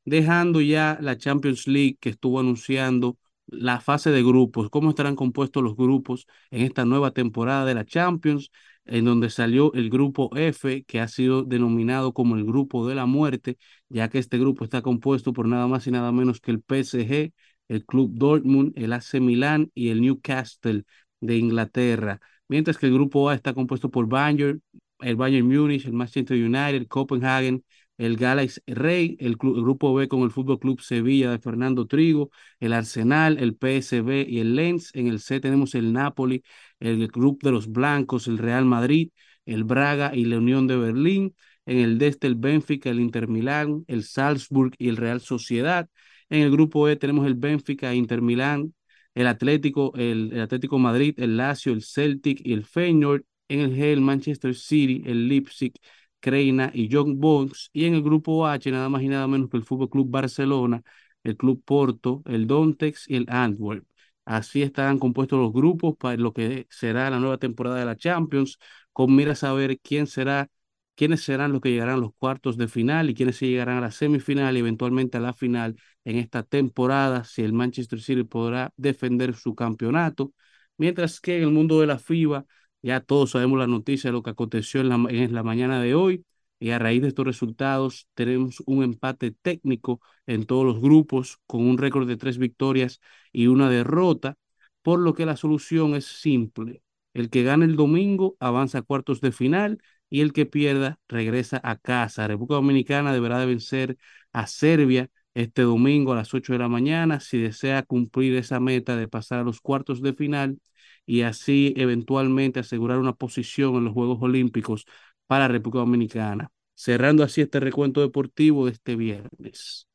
[0.06, 3.18] dejando ya la Champions League que estuvo anunciando
[3.48, 7.86] la fase de grupos, cómo estarán compuestos los grupos en esta nueva temporada de la
[7.86, 8.52] Champions,
[8.86, 13.06] en donde salió el grupo F, que ha sido denominado como el grupo de la
[13.06, 13.58] muerte,
[13.90, 17.34] ya que este grupo está compuesto por nada más y nada menos que el PSG,
[17.70, 20.84] el Club Dortmund, el AC Milán y el Newcastle
[21.20, 24.62] de Inglaterra mientras que el grupo A está compuesto por Bayern,
[25.00, 27.64] el Bayern Múnich, el Manchester United, Copenhagen,
[27.98, 32.74] el Galaxy Rey, el, grupo B con el Fútbol Club Sevilla de Fernando Trigo, el
[32.74, 34.92] Arsenal, el PSV y el Lens.
[34.94, 36.44] En el C tenemos el Napoli,
[36.80, 39.12] el Club de los Blancos, el Real Madrid,
[39.46, 41.36] el Braga y la Unión de Berlín.
[41.66, 45.90] En el D está el Benfica, el Inter Milán, el Salzburg y el Real Sociedad.
[46.30, 48.74] En el grupo E tenemos el Benfica, Inter Milán,
[49.18, 53.24] el Atlético, el, Atlético Madrid, el Lazio, el Celtic y el Feyenoord.
[53.50, 55.74] En el G, el Manchester City, el Leipzig,
[56.20, 57.70] Creina y Young Boys.
[57.74, 60.84] Y en el grupo H, nada más y nada menos que el Fútbol Club Barcelona,
[61.24, 63.86] el Club Porto, el Dontex y el Antwerp.
[64.26, 68.60] Así estarán compuestos los grupos para lo que será la nueva temporada de la Champions,
[68.92, 70.50] con miras a ver quién será,
[70.98, 73.82] quiénes serán los que llegarán a los cuartos de final y quiénes se llegarán a
[73.82, 78.74] la semifinal y eventualmente a la final en esta temporada, si el Manchester City podrá
[78.78, 80.34] defender su campeonato.
[80.78, 82.46] Mientras que en el mundo de la FIBA
[82.82, 85.96] Ya todos sabemos la noticia de lo que aconteció en la, en la mañana de
[85.96, 86.26] hoy.
[86.60, 91.62] Y a raíz de estos resultados tenemos un empate técnico en todos los grupos con
[91.68, 93.00] un récord de tres victorias
[93.32, 94.38] y una derrota,
[94.82, 96.82] por lo que la solución es simple.
[97.14, 99.80] El que gane el domingo avanza a cuartos de final
[100.10, 102.28] y el que pierda regresa a casa.
[102.28, 103.98] República Dominicana deberá de vencer
[104.34, 108.96] a Serbia este domingo a las 8 de la mañana si desea cumplir esa meta
[108.96, 110.60] de pasar a los cuartos de final
[111.06, 114.86] y así eventualmente asegurar una posición en los Juegos Olímpicos
[115.28, 116.50] para República Dominicana.
[116.76, 119.88] Cerrando así este recuento deportivo de este viernes.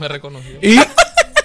[0.00, 0.58] Me reconoció.
[0.62, 0.78] Y,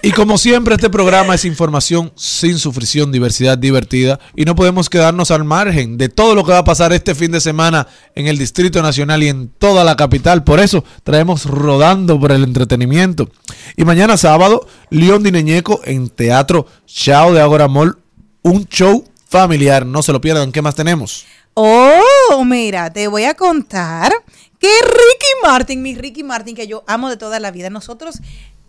[0.02, 4.18] y como siempre, este programa es información sin sufrición, diversidad divertida.
[4.34, 7.34] Y no podemos quedarnos al margen de todo lo que va a pasar este fin
[7.34, 10.46] de semana en el Distrito Nacional y en toda la capital.
[10.46, 13.30] Por eso traemos rodando por el entretenimiento.
[13.76, 17.98] Y mañana sábado, León Dineñeco en Teatro Chao de Agora Mall.
[18.42, 19.86] Un show familiar.
[19.86, 20.54] No se lo pierdan.
[20.54, 21.26] ¿Qué más tenemos?
[21.56, 24.12] Oh, mira, te voy a contar
[24.60, 28.22] que Ricky Martin, mi Ricky Martin, que yo amo de toda la vida, nosotros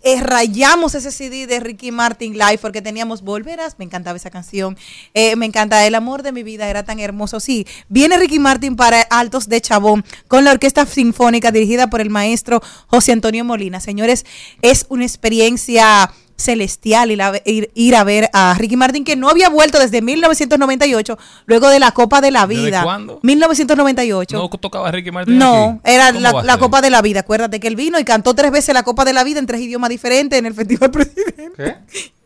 [0.03, 4.77] eh, rayamos ese CD de Ricky Martin Live porque teníamos Volverás, me encantaba esa canción,
[5.13, 7.39] eh, me encanta El amor de mi vida, era tan hermoso.
[7.39, 12.09] Sí, viene Ricky Martin para Altos de Chabón con la Orquesta Sinfónica dirigida por el
[12.09, 13.79] maestro José Antonio Molina.
[13.79, 14.25] Señores,
[14.61, 19.27] es una experiencia celestial ir a, ir, ir a ver a Ricky Martin que no
[19.29, 22.83] había vuelto desde 1998 luego de la Copa de la ¿Desde Vida.
[22.83, 23.19] cuándo?
[23.23, 24.37] 1998.
[24.37, 25.91] ¿No tocaba Ricky Martin No, aquí?
[25.95, 26.57] era ¿Cómo la, la?
[26.57, 27.21] Copa de la Vida.
[27.21, 29.61] Acuérdate que él vino y cantó tres veces la Copa de la Vida en tres
[29.61, 31.77] idiomas diferentes en el Festival Presidente.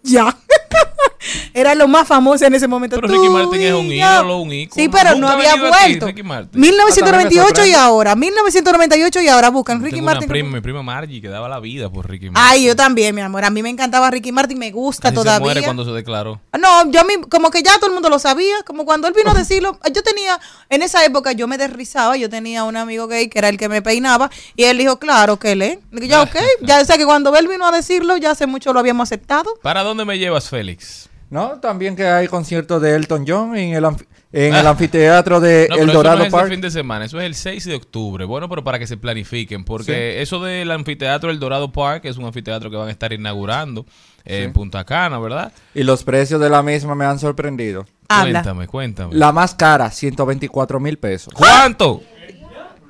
[0.04, 0.36] Ya.
[1.54, 2.96] era lo más famoso en ese momento.
[2.96, 4.82] Pero Ricky Martin es un ídolo, un ícono.
[4.82, 6.08] Sí, pero no había vuelto.
[6.08, 6.60] Ricky Martin.
[6.60, 8.16] 1998 y ahora.
[8.16, 10.30] 1998 y ahora buscan Ricky Tengo una Martin.
[10.30, 12.52] prima, mi prima Margie, que daba la vida por Ricky Martin.
[12.52, 13.44] Ay, yo también, mi amor.
[13.46, 15.44] A mí me encantaba Ricky Martin, me gusta se todavía.
[15.44, 16.42] muere cuando se declaró.
[16.60, 19.14] No, yo a mí, como que ya todo el mundo lo sabía, como cuando él
[19.14, 20.40] vino a decirlo, yo tenía,
[20.70, 23.70] en esa época yo me desrizaba, yo tenía un amigo gay que era el que
[23.70, 27.36] me peinaba, y él dijo, claro, que le, Digo, ya ok, ya sé que cuando
[27.36, 29.52] él vino a decirlo, ya hace mucho lo habíamos aceptado.
[29.62, 31.10] ¿Para dónde me llevas, Félix?
[31.30, 33.86] No, también que hay concierto de Elton John en el,
[34.34, 36.50] en el anfiteatro de No, pero El eso Dorado no es este Park.
[36.52, 38.26] fin de semana, eso es el 6 de octubre.
[38.26, 42.26] Bueno, pero para que se planifiquen, porque eso del anfiteatro El Dorado Park es un
[42.26, 43.86] anfiteatro que van a estar inaugurando
[44.26, 45.54] eh, en Punta Cana, ¿verdad?
[45.74, 47.86] Y los precios de la misma me han sorprendido.
[48.10, 49.16] Cuéntame, cuéntame.
[49.16, 51.34] La más cara, 124 mil pesos.
[51.34, 52.04] ¿Cuánto?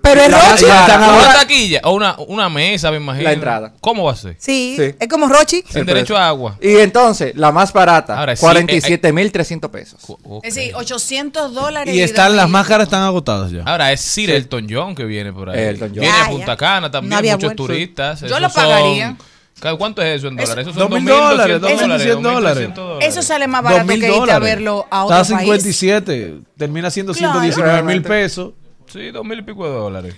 [0.01, 1.81] Pero más Rochi, ¿Una ahora- taquilla?
[1.83, 3.23] ¿O una, una mesa, me imagino?
[3.25, 3.73] La entrada.
[3.81, 4.35] ¿Cómo va a ser?
[4.39, 4.95] sí, Sí.
[4.99, 5.63] es como Rochi.
[5.69, 6.57] Sin derecho a agua.
[6.61, 9.99] Y entonces, la más barata, Ahora, sí, 47 mil 300 pesos.
[10.43, 11.93] Es decir, 800 dólares.
[11.95, 12.51] Y están las 2000.
[12.51, 13.63] máscaras están agotadas ya.
[13.63, 15.59] Ahora es Sir Elton John que viene por ahí.
[15.59, 15.99] Elton John.
[16.01, 16.31] Viene Ah, a ya.
[16.31, 17.63] Punta Cana No también, había muchos vuelto.
[17.67, 18.19] turistas.
[18.21, 19.15] Yo Esos lo pagaría.
[19.77, 20.65] ¿Cuánto es eso en dólares?
[20.65, 22.07] Esos son 2.000 2.200 dólares, dólares.
[22.07, 22.69] 2.100 dólares.
[22.69, 25.49] 2.300 Eso sale más barato 2.000 que irte a verlo a otro Está a país.
[25.61, 27.33] 57, termina siendo Claro.
[27.41, 28.53] 119 mil pesos.
[28.91, 30.15] Sí, dos mil y pico de dólares.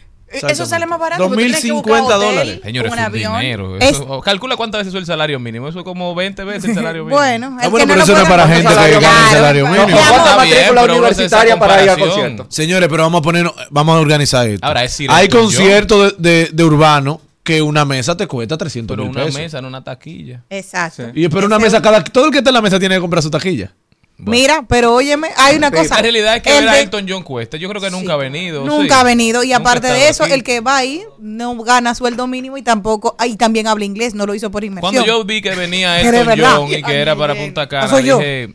[0.49, 1.21] Eso sale más barato.
[1.29, 2.59] porque tú tienes que 2.050 buscar hotel, dólares.
[2.63, 3.39] Señores, un es un avión.
[3.39, 3.77] dinero.
[3.77, 5.67] Es- Eso- calcula cuántas veces es el salario mínimo.
[5.67, 7.19] Eso es como 20 veces el salario mínimo.
[7.21, 8.89] Bueno, Ah, bueno, que pero no eso no es para gente que gana
[9.29, 9.83] el salario mínimo.
[9.89, 12.25] Está bien, matrícula pero universitaria para ir al comparación.
[12.37, 12.45] concierto.
[12.55, 14.65] Señores, pero vamos a poner, vamos a organizar esto.
[14.65, 19.03] Ahora, es Hay conciertos de, de, de urbano que una mesa te cuesta 300 Pero
[19.03, 19.39] mil una pesos.
[19.39, 20.41] mesa, no una taquilla.
[20.49, 21.03] Exacto.
[21.13, 23.21] Y pero una mesa, cada, todo el que está en la mesa tiene que comprar
[23.21, 23.71] su taquilla.
[24.17, 25.95] Mira, pero óyeme, hay una cosa.
[25.95, 27.57] La realidad es que el ver a Elton John cuesta.
[27.57, 28.63] Yo creo que nunca ha venido.
[28.63, 29.01] Nunca sí.
[29.01, 29.43] ha venido.
[29.43, 30.33] Y aparte de eso, aquí.
[30.33, 33.15] el que va ahí no gana sueldo mínimo y tampoco.
[33.17, 34.93] Ahí también habla inglés, no lo hizo por inmersión.
[34.93, 36.39] Cuando yo vi que venía Elton.
[36.39, 38.17] John y que era para Punta Cana, soy yo.
[38.17, 38.53] dije,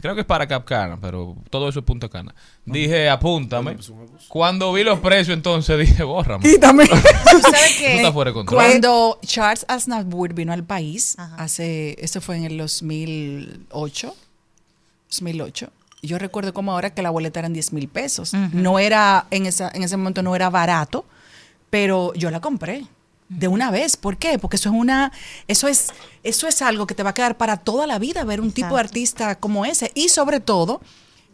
[0.00, 2.34] creo que es para Cap Cana, pero todo eso es Punta Cana.
[2.64, 3.76] Dije, apúntame.
[4.28, 6.42] Cuando vi los precios, entonces dije, bórrame.
[6.42, 6.86] Quítame.
[7.30, 7.96] ¿Tú sabes qué?
[7.96, 8.60] está fuera de control.
[8.60, 14.14] Cuando Charles Aznavour vino al país, hace, eso fue en el 2008,
[15.20, 15.70] 2008.
[16.02, 18.32] Yo recuerdo como ahora que la boleta eran 10 mil pesos.
[18.52, 21.04] No era, en, esa, en ese momento no era barato,
[21.70, 22.86] pero yo la compré
[23.28, 23.96] de una vez.
[23.96, 24.38] ¿Por qué?
[24.38, 25.12] Porque eso es una,
[25.48, 25.92] eso es,
[26.22, 28.74] eso es algo que te va a quedar para toda la vida, ver un tipo
[28.74, 29.90] de artista como ese.
[29.94, 30.80] Y sobre todo,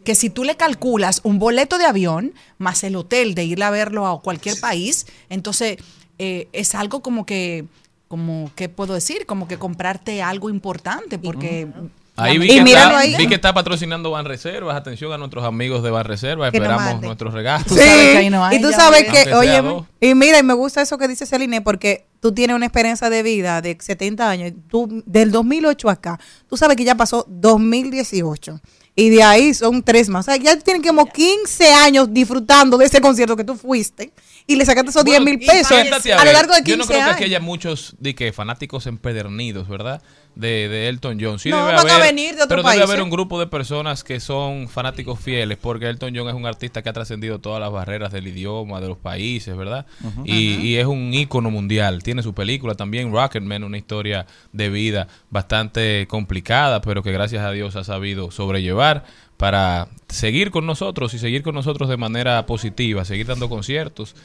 [0.03, 3.69] que si tú le calculas un boleto de avión más el hotel de ir a
[3.69, 5.77] verlo a cualquier país, entonces
[6.19, 7.65] eh, es algo como que,
[8.07, 9.25] como, ¿qué puedo decir?
[9.25, 11.67] Como que comprarte algo importante, porque
[12.15, 13.15] Ahí vi, Y que está, ahí.
[13.15, 14.75] vi que está patrocinando Banreservas.
[14.75, 16.51] Atención a nuestros amigos de Banreservas.
[16.51, 17.67] Que nos Esperamos nuestros regalos.
[17.67, 19.61] Sí, y tú sabes que, oye,
[19.99, 23.23] y mira, y me gusta eso que dice Celine, porque tú tienes una experiencia de
[23.23, 28.61] vida de 70 años, tú, del 2008 acá, tú sabes que ya pasó 2018.
[28.95, 30.27] Y de ahí son tres más.
[30.27, 34.13] O sea, ya tienen como 15 años disfrutando de ese concierto que tú fuiste
[34.45, 36.99] y le sacaste esos 10 mil pesos a, lo largo de 15 Yo no creo
[36.99, 37.15] que años.
[37.15, 40.03] aquí haya muchos de que fanáticos empedernidos, ¿verdad?
[40.35, 41.37] De, de Elton John.
[41.37, 43.03] Sí No, debe van a venir de otro pero país, debe haber ¿eh?
[43.03, 46.89] un grupo de personas que son fanáticos fieles, porque Elton John es un artista que
[46.89, 49.85] ha trascendido todas las barreras del idioma, de los países, ¿verdad?
[50.23, 52.01] Y, y es un ícono mundial.
[52.01, 57.51] Tiene su película también, Rocketman, una historia de vida bastante complicada, pero que gracias a
[57.51, 59.05] Dios ha sabido sobrellevar
[59.37, 64.15] para seguir con nosotros y seguir con nosotros de manera positiva, seguir dando conciertos.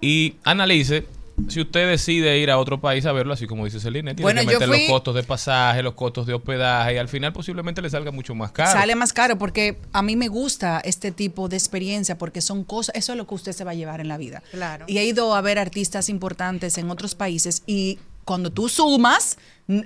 [0.00, 1.06] Y analice
[1.48, 4.40] si usted decide ir a otro país a verlo, así como dice Celine, tiene Bueno,
[4.42, 7.82] que meter fui- los costos de pasaje, los costos de hospedaje y al final posiblemente
[7.82, 8.72] le salga mucho más caro.
[8.72, 12.94] Sale más caro porque a mí me gusta este tipo de experiencia porque son cosas,
[12.94, 14.42] eso es lo que usted se va a llevar en la vida.
[14.50, 14.84] Claro.
[14.88, 19.38] Y he ido a ver artistas importantes en otros países y cuando tú sumas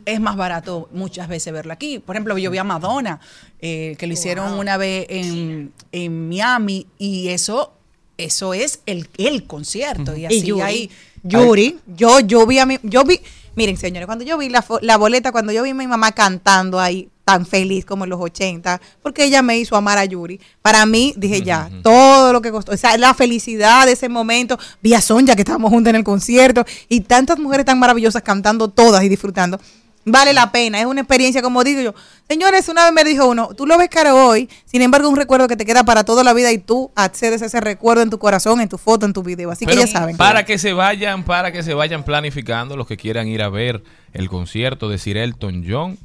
[0.07, 1.99] es más barato muchas veces verlo aquí.
[1.99, 3.21] Por ejemplo, yo vi a Madonna,
[3.61, 7.73] eh, que lo hicieron una vez en, en Miami y eso,
[8.19, 10.17] eso es el, el concierto.
[10.17, 10.91] Y Y así hay...
[11.25, 13.21] Yuri, yo, yo vi a mi, yo vi,
[13.57, 16.79] miren señores, cuando yo vi la, la boleta, cuando yo vi a mi mamá cantando
[16.79, 20.41] ahí tan feliz como en los 80, porque ella me hizo amar a Yuri.
[20.61, 24.59] Para mí, dije ya, todo lo que costó, o sea, la felicidad de ese momento,
[24.83, 28.69] vi a Sonja que estábamos juntas en el concierto y tantas mujeres tan maravillosas cantando
[28.69, 29.59] todas y disfrutando.
[30.07, 31.95] Vale la pena, es una experiencia, como digo yo.
[32.29, 35.19] Señores, una vez me dijo uno, tú lo ves caro hoy, sin embargo, es un
[35.19, 38.11] recuerdo que te queda para toda la vida y tú accedes a ese recuerdo en
[38.11, 39.51] tu corazón, en tu foto, en tu video.
[39.51, 40.17] Así Pero que ya saben.
[40.17, 43.83] Para que se vayan, para que se vayan planificando los que quieran ir a ver
[44.13, 45.99] el concierto de Sir Elton John.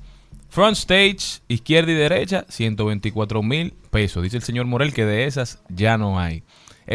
[0.49, 4.23] Front stage, izquierda y derecha, 124 mil pesos.
[4.23, 6.43] Dice el señor Morel que de esas ya no hay.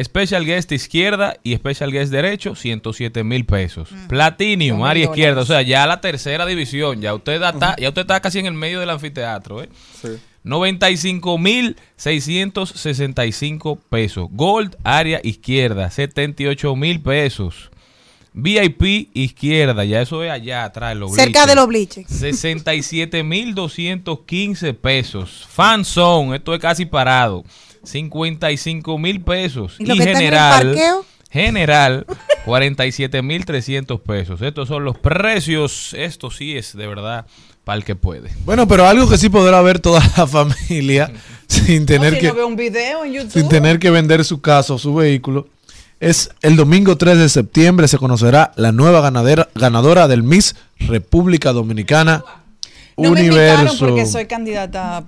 [0.02, 3.90] Special guest izquierda y special guest derecho, 107 mil pesos.
[4.08, 7.00] Platinum, Dos área izquierda, o sea, ya la tercera división.
[7.00, 9.68] Ya usted está, ya usted está casi en el medio del anfiteatro, ¿eh?
[10.02, 10.08] Sí.
[10.42, 14.28] 95 mil 665 pesos.
[14.30, 17.70] Gold, área izquierda, 78 mil pesos.
[18.36, 22.08] VIP izquierda, ya eso es allá atrás, los Cerca de los bleachers.
[22.08, 25.46] 67 mil 215 pesos.
[25.48, 27.44] Fan zone, esto es casi parado.
[27.84, 29.76] 55 mil pesos.
[29.78, 30.76] ¿Y Y, general,
[31.30, 32.06] general,
[32.44, 34.40] 47 mil 300 pesos.
[34.42, 35.94] Estos son los precios.
[35.94, 37.26] Esto sí es de verdad
[37.64, 38.30] para el que puede.
[38.44, 41.10] Bueno, pero algo que sí podrá ver toda la familia
[41.46, 43.32] sin tener si que no veo un video en YouTube.
[43.32, 45.48] sin tener que vender su casa o su vehículo.
[46.00, 51.52] Es el domingo 3 de septiembre se conocerá la nueva ganadera, ganadora del Miss República
[51.52, 52.22] Dominicana
[52.98, 53.86] No me invitaron Universo.
[53.86, 55.04] porque soy candidata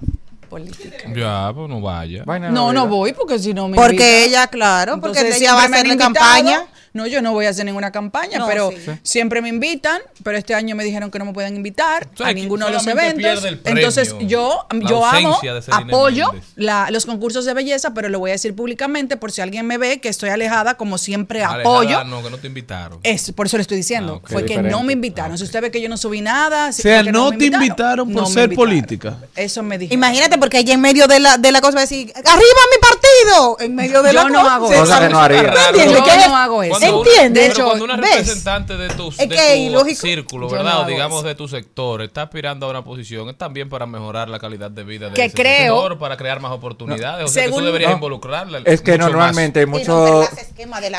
[0.57, 0.97] política.
[1.15, 2.25] Ya, pues no vaya.
[2.51, 5.63] No, no voy porque si no me Porque invitan- ella, claro, porque Entonces, ella va
[5.63, 6.15] a han invitado.
[6.15, 6.67] campaña.
[6.97, 8.91] No, yo no voy a hacer ninguna campaña, No, pero sí.
[9.03, 12.33] Siempre me invitan, pero este año me dijeron que no me pueden invitar sea, a
[12.33, 13.19] ninguno de los eventos.
[13.19, 15.39] pierde el premio, Entonces yo, yo amo,
[15.71, 19.67] apoyo la- los concursos de belleza, pero lo voy a decir públicamente por si alguien
[19.67, 22.05] me ve que estoy alejada, como siempre Alejada, apoyo.
[22.05, 22.99] No, que no te invitaron.
[23.03, 24.23] Es, por eso le estoy diciendo.
[24.25, 24.29] Ah.
[24.31, 25.37] Fue que no me invitaron.
[25.39, 26.69] Si usted ve que yo no subí nada.
[26.69, 28.57] o sea, no, te invitaron por no ser invitaron.
[28.57, 29.19] política.
[29.35, 29.99] Eso me dijeron.
[29.99, 32.81] Imagínate, porque ella en medio de la, de la cosa va a decir, ¡arriba mi
[32.81, 33.57] partido!
[33.61, 34.55] En medio de Yo la no cosa.
[34.55, 34.67] hago.
[34.69, 35.55] Cosa que no haría.
[35.75, 36.75] Yo no hago eso.
[36.89, 37.15] ¿Entiendes?
[37.15, 38.11] pero De hecho, cuando una ¿ves?
[38.11, 40.81] representante de tu, de que tu círculo, ¿verdad?
[40.83, 41.29] o digamos eso.
[41.29, 44.85] de tu sector, está aspirando a una posición, es también para mejorar la calidad de
[44.85, 47.25] vida de Que ese creo- sector, para crear más oportunidades.
[47.25, 47.97] o sea, que Según- tú deberías No.
[47.97, 48.59] involucrarla.
[48.65, 49.81] Es que mucho normalmente hay más.
[49.81, 50.25] mucho...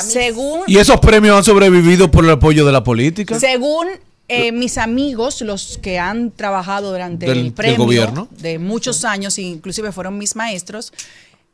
[0.01, 3.39] Según Y esos premios han sobrevivido por el apoyo de la política.
[3.39, 3.87] Según
[4.29, 8.27] eh, mis amigos, los que han trabajado durante Del- el premio gobierno.
[8.31, 10.91] de muchos años, inclusive fueron mis maestros,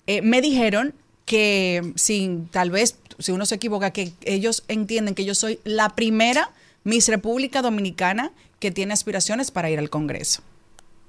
[0.07, 0.93] eh, me dijeron
[1.25, 5.89] que sin tal vez si uno se equivoca, que ellos entienden que yo soy la
[5.89, 6.49] primera
[6.83, 10.41] Miss República Dominicana que tiene aspiraciones para ir al Congreso.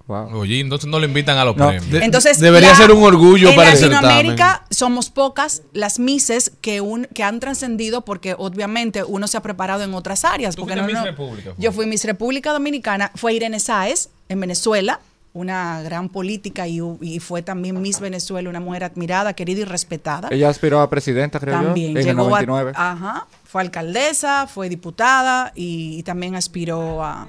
[0.06, 1.90] Oye, entonces no le invitan a los No, premios.
[1.90, 4.02] de- Entonces, debería la- ser un orgullo en para el certamen.
[4.02, 9.40] Latinoamérica somos pocas las Misses que, un, que han trascendido porque obviamente uno se ha
[9.42, 10.56] preparado en otras áreas.
[10.56, 14.10] ¿Tú porque fuiste no, Miss no- República, Yo fui Miss República Dominicana, fue Irene Sáez
[14.28, 15.00] en Venezuela,
[15.34, 20.28] una gran política y, y fue también Miss Venezuela, una mujer admirada, querida y respetada.
[20.30, 22.72] Ella aspiró a presidenta, creo También yo, en el llegó a- 99.
[22.76, 27.28] ajá, fue alcaldesa, fue diputada y, y también aspiró a...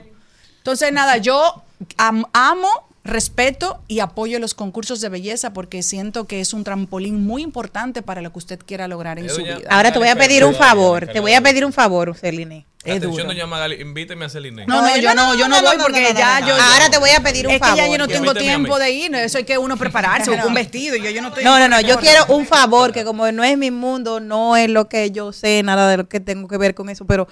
[0.60, 1.64] Entonces, nada, yo
[1.98, 2.70] am- amo
[3.06, 8.02] respeto y apoyo los concursos de belleza porque siento que es un trampolín muy importante
[8.02, 9.60] para lo que usted quiera lograr en su vida.
[9.70, 12.66] Ahora te voy a pedir un favor, te voy a pedir un favor, Celine.
[12.82, 14.66] Atención, doña Magali, invíteme a Celine.
[14.66, 16.54] No, no, yo no, yo no, voy porque ya yo.
[16.54, 17.76] Ahora te voy a pedir un es favor.
[17.76, 20.96] que ya yo no tengo tiempo de ir, eso hay que uno prepararse, un vestido.
[20.96, 21.44] Yo, yo no estoy.
[21.44, 24.70] No, no, no, yo quiero un favor, que como no es mi mundo, no es
[24.70, 27.28] lo que yo sé, nada de lo que tengo que ver con eso, pero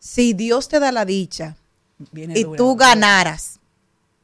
[0.00, 1.56] si Dios te da la dicha
[2.10, 2.56] Viene y dura.
[2.56, 3.53] tú ganaras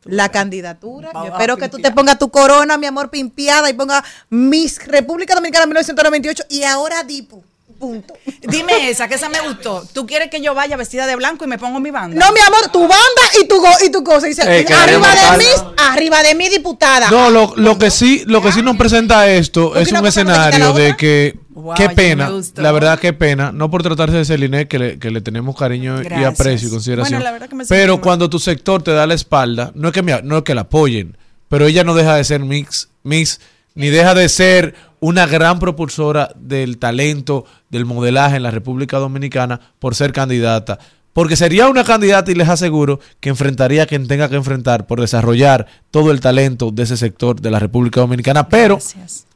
[0.05, 4.03] la candidatura, yo espero que tú te pongas tu corona, mi amor, pimpiada y ponga
[4.30, 7.44] Miss República Dominicana 1998 y ahora Dipu.
[7.81, 8.14] Punto.
[8.43, 9.83] Dime esa, que esa me gustó.
[9.93, 12.14] ¿Tú quieres que yo vaya vestida de blanco y me pongo mi banda?
[12.24, 14.26] No, mi amor, tu banda y tu, go- y tu cosa.
[14.26, 15.39] Y dice, arriba de.
[15.39, 17.11] Miss, arriba de mi diputada.
[17.11, 20.95] No, lo, lo que sí, lo que sí nos presenta esto es un escenario de
[20.97, 24.99] que Wow, qué pena, la verdad qué pena, no por tratarse de Celine que le,
[24.99, 28.03] que le tenemos cariño y aprecio y consideración, Bueno, la verdad que pero mal.
[28.03, 30.62] cuando tu sector te da la espalda, no es que me- no es que la
[30.62, 31.18] apoyen,
[31.49, 33.41] pero ella no deja de ser mix, mix
[33.74, 39.61] ni deja de ser una gran propulsora del talento del modelaje en la República Dominicana
[39.78, 40.78] por ser candidata.
[41.12, 45.00] Porque sería una candidata y les aseguro que enfrentaría a quien tenga que enfrentar por
[45.00, 48.48] desarrollar todo el talento de ese sector de la República Dominicana.
[48.48, 48.78] Pero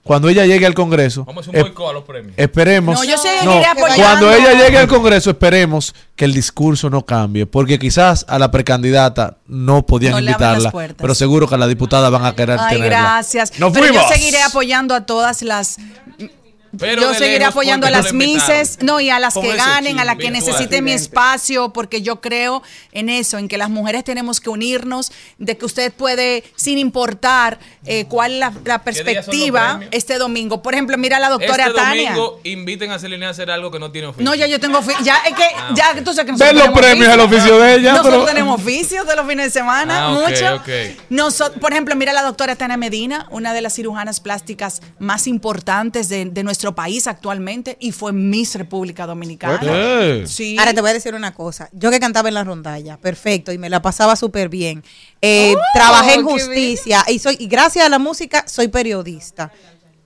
[0.04, 2.34] cuando ella llegue al Congreso, Vamos a hacer un eh, boicot a los premios.
[2.36, 2.96] esperemos.
[3.00, 3.96] No, yo seguiré no, apoyando.
[3.96, 7.46] cuando ella llegue al Congreso, esperemos que el discurso no cambie.
[7.46, 10.96] Porque quizás a la precandidata no podían No le abran las invitarla, puertas.
[11.02, 12.98] pero seguro que a la diputada van a querer Ay, tenerla.
[13.00, 13.58] gracias.
[13.58, 14.08] ¡Nos Pero yo fuimos!
[14.12, 15.78] seguiré apoyando a todas las.
[16.78, 19.98] Pero yo seguiré lejos, apoyando a las no mises, no, y a las que ganen,
[19.98, 22.62] a las que necesiten mi espacio, porque yo creo
[22.92, 27.58] en eso, en que las mujeres tenemos que unirnos, de que usted puede, sin importar
[27.86, 30.62] eh, cuál es la, la los perspectiva, este domingo.
[30.62, 32.10] Por ejemplo, mira a la doctora este Tania.
[32.12, 34.24] domingo inviten a Celine a hacer algo que no tiene oficio.
[34.24, 36.04] No, ya yo tengo ofi- ya es que Ah, ya ok.
[36.04, 38.60] tú sabes que Ven nosotros los tenemos premios, el oficio de ella, Nosotros pero- tenemos
[38.60, 40.54] oficios de los fines de semana, Ah, ok, mucho.
[40.56, 40.68] ok.
[41.10, 45.26] Noso- por ejemplo, mira a la doctora Tania Medina, una de las cirujanas plásticas más
[45.26, 50.24] importantes de, de nuestro país actualmente y fue Miss República Dominicana.
[50.26, 50.56] Sí.
[50.56, 51.68] Ahora te voy a decir una cosa.
[51.72, 54.84] Yo que cantaba en la rondalla, perfecto, y me la pasaba súper bien.
[55.20, 59.50] Eh, Oh, trabajé en justicia y soy y gracias a la música soy periodista.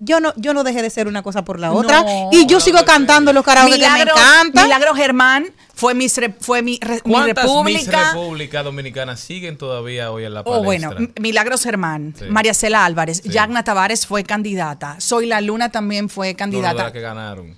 [0.01, 2.03] Yo no, yo no dejé de ser una cosa por la otra.
[2.03, 2.29] No.
[2.33, 4.65] y yo sigo cantando los karaoke que me Milagro, encantan.
[4.65, 8.13] Milagro Germán fue Miss, Re- fue mi, re- mi ¿Cuántas Miss República.
[8.13, 10.65] República Dominicana siguen todavía hoy en la Oh, palestra?
[10.65, 12.27] bueno, M- Milagros Germán, Sí.
[12.31, 13.29] María Cela Álvarez, Sí.
[13.31, 16.83] Yagna Tavares fue candidata, Soy la Luna también fue no, candidata.
[16.85, 17.57] las que ganaron.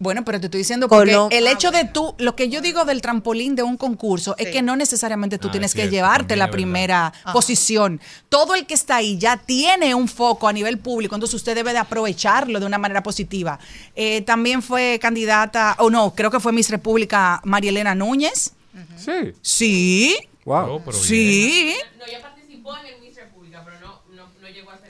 [0.00, 2.84] Bueno, pero te estoy diciendo porque Colo- el hecho de tú, lo que yo digo
[2.84, 6.36] del trampolín de un concurso es que no necesariamente tú Ah, tienes es que llevarte
[6.36, 8.00] la primera posición.
[8.28, 11.72] Todo el que está ahí ya tiene un foco a nivel público, entonces usted debe
[11.72, 13.58] de aprovecharlo de una manera positiva.
[13.96, 18.52] Eh, también fue candidata, o no, creo que fue Miss República María Elena Núñez.
[18.96, 19.34] Sí.
[19.42, 20.16] Sí.
[20.44, 20.74] Wow.
[20.76, 21.74] Oh, pero Sí.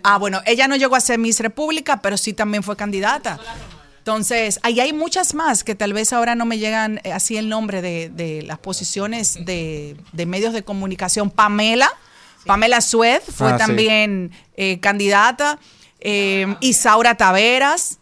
[0.04, 3.40] Ah, bueno, ella no llegó a ser Miss República, pero sí también fue candidata.
[3.98, 7.48] Entonces, ahí hay muchas más que tal vez ahora no me llegan eh, así el
[7.48, 11.30] nombre de, de las posiciones de, de medios de comunicación.
[11.30, 11.90] Pamela,
[12.46, 13.66] Pamela Suez fue Ah, sí.
[13.66, 15.58] también eh, candidata.
[16.00, 17.98] Eh, Isaura Taveras.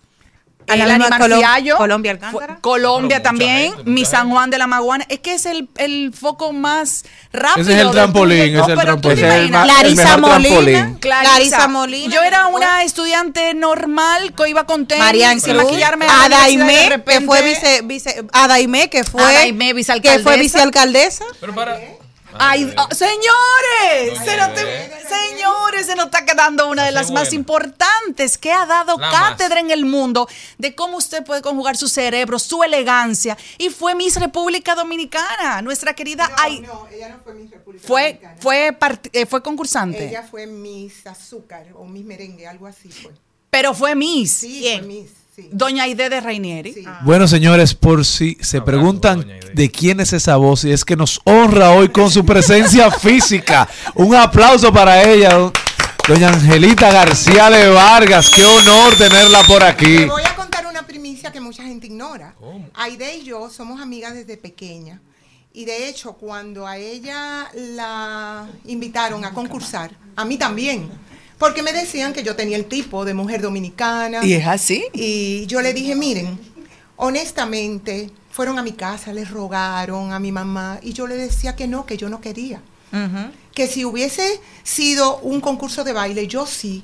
[0.68, 1.40] A la misma Colo-
[1.76, 2.58] Colombia Alcántara.
[2.60, 4.30] Colombia también, gente, mi San.
[4.30, 5.04] Juan de la Maguana.
[5.08, 7.62] Es que es el, el foco más rápido.
[7.62, 9.24] Ese es el trampolín, No, es el trampolín.
[9.24, 10.48] Es el el Clarisa mejor Molina.
[10.48, 10.94] trampolín.
[10.98, 11.30] Clarisa.
[11.34, 12.14] Clarisa Molina.
[12.14, 16.06] Yo era una estudiante normal que iba con tenis, Marian sin Cruz, maquillarme.
[16.08, 20.16] Adaime, que repente- fue vice, vice, Adaime, que fue, Adaime, vicealcaldesa.
[20.18, 21.24] que fue vicealcaldesa.
[21.40, 21.78] Pero para...
[22.38, 27.32] Ay, oh, señores, se nos te- señores, se nos está quedando una de las más
[27.32, 30.28] importantes que ha dado La cátedra en el mundo
[30.58, 33.36] de cómo usted puede conjugar su cerebro, su elegancia.
[33.58, 36.30] Y fue Miss República Dominicana, nuestra querida.
[36.36, 38.36] Ay, No, ella no fue Miss República fue, Dominicana.
[38.40, 43.12] fue, part- eh, fue concursante, Ella fue Miss Azúcar o Miss Merengue, algo así fue.
[43.50, 44.32] pero fue Miss.
[44.32, 44.80] Sí, ¿Quién?
[44.80, 45.48] fue Miss, sí.
[45.52, 46.72] Doña Aide de Reinieri.
[46.72, 46.84] Sí.
[47.02, 50.96] Bueno, señores, por si se Abrazo, preguntan de quién es esa voz, y es que
[50.96, 53.68] nos honra hoy con su presencia física.
[53.94, 55.52] Un aplauso para ella, do-
[56.08, 58.30] doña Angelita García de Vargas.
[58.30, 60.04] Qué honor tenerla por Te aquí.
[60.06, 62.34] voy a contar una primicia que mucha gente ignora.
[62.74, 65.00] Aide y yo somos amigas desde pequeña.
[65.52, 70.88] Y de hecho, cuando a ella la invitaron a concursar, a mí también.
[71.38, 74.24] Porque me decían que yo tenía el tipo de mujer dominicana.
[74.24, 74.84] Y es así.
[74.94, 76.38] Y yo le dije, miren,
[76.96, 81.66] honestamente, fueron a mi casa, les rogaron a mi mamá y yo le decía que
[81.66, 82.60] no, que yo no quería.
[83.54, 86.82] Que si hubiese sido un concurso de baile, yo sí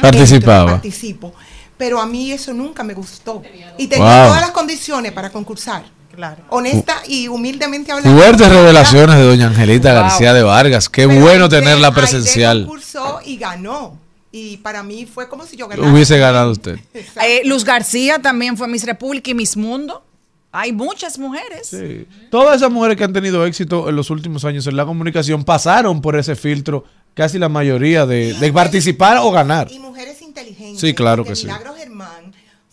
[0.00, 0.72] Participaba.
[0.72, 1.32] participo.
[1.76, 3.42] Pero a mí eso nunca me gustó.
[3.76, 4.26] Y tenía Wow.
[4.28, 5.84] todas las condiciones para concursar.
[6.18, 6.42] Claro.
[6.48, 8.18] Honesta y humildemente hablando.
[8.20, 10.88] Fuertes revelaciones de doña Angelita García de Vargas.
[10.88, 12.62] Qué Pero bueno Aide- tenerla presencial.
[12.66, 13.96] concursó y ganó.
[14.32, 15.88] Y para mí fue como si yo ganara.
[15.92, 16.76] Hubiese ganado usted.
[17.24, 20.02] Eh, Luz García también fue Miss República y Miss Mundo.
[20.50, 21.68] Hay muchas mujeres.
[21.68, 22.04] Sí.
[22.32, 26.00] Todas esas mujeres que han tenido éxito en los últimos años en la comunicación pasaron
[26.02, 26.82] por ese filtro,
[27.14, 29.70] casi la mayoría, de, de participar o ganar.
[29.70, 30.80] Y mujeres inteligentes.
[30.80, 31.44] Sí, claro que sí.
[31.44, 32.17] Milagro Germán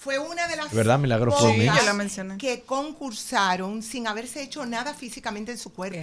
[0.06, 1.00] fue una de las ¿Verdad?
[1.00, 1.66] Milagro Miss.
[1.66, 2.38] yo la mencioné.
[2.38, 5.98] que concursaron sin haberse hecho nada físicamente en su cuerpo.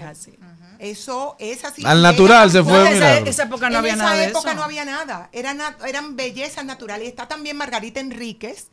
[0.80, 1.84] Eso es así.
[1.86, 2.84] Al natural se fue No,
[3.28, 4.56] esa- época no en había esa nada época eso.
[4.56, 5.28] no había nada.
[5.32, 7.06] Eran, eran bellezas naturales.
[7.06, 8.66] Está también Margarita Enríquez,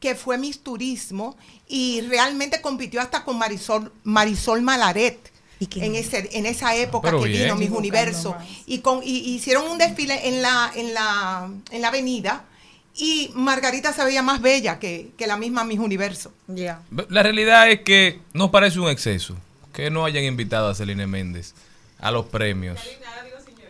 [0.00, 1.36] que fue Miss Turismo
[1.68, 5.30] y realmente compitió hasta con Marisol, Marisol Malaret.
[5.76, 7.42] En, ese, en esa época Pero que bien.
[7.44, 11.80] vino Miss Buscando Universo y, con, y hicieron un desfile en la, en la, en
[11.80, 12.46] la avenida
[12.94, 16.32] y Margarita se veía más bella que, que la misma Miss Universo.
[16.46, 16.82] Ya.
[17.08, 19.36] La realidad es que nos parece un exceso
[19.72, 21.54] que no hayan invitado a Celine Méndez
[21.98, 22.80] a los premios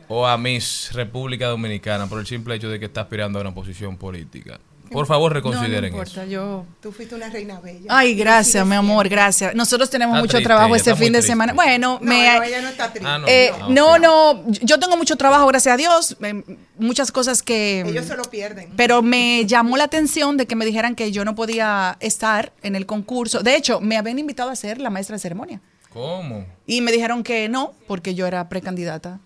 [0.08, 3.54] o a Miss República Dominicana por el simple hecho de que está aspirando a una
[3.54, 4.58] posición política.
[4.98, 6.10] Por favor, reconsideren no, no eso.
[6.20, 6.64] importa, yo...
[6.80, 7.86] Tú fuiste una reina bella.
[7.88, 9.54] Ay, gracias, mi amor, gracias.
[9.54, 11.32] Nosotros tenemos Está mucho triste trabajo este fin de triste.
[11.32, 11.52] semana.
[11.52, 12.36] Bueno, No, me...
[12.36, 13.08] no, ella no está triste.
[13.08, 13.26] Ah, no.
[13.28, 16.42] Eh, Ah, no, yo tengo mucho trabajo, gracias a Dios, eh,
[16.78, 17.80] muchas cosas que...
[17.86, 18.70] Ellos se lo pierden.
[18.76, 22.76] Pero me llamó la atención de que me dijeran que yo no podía estar en
[22.76, 23.40] el concurso.
[23.42, 25.60] De hecho, me habían invitado a ser la maestra de ceremonia.
[25.92, 26.46] ¿Cómo?
[26.66, 29.20] Y me dijeron que no, porque yo era precandidata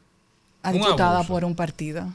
[0.62, 2.08] a diputada por un partido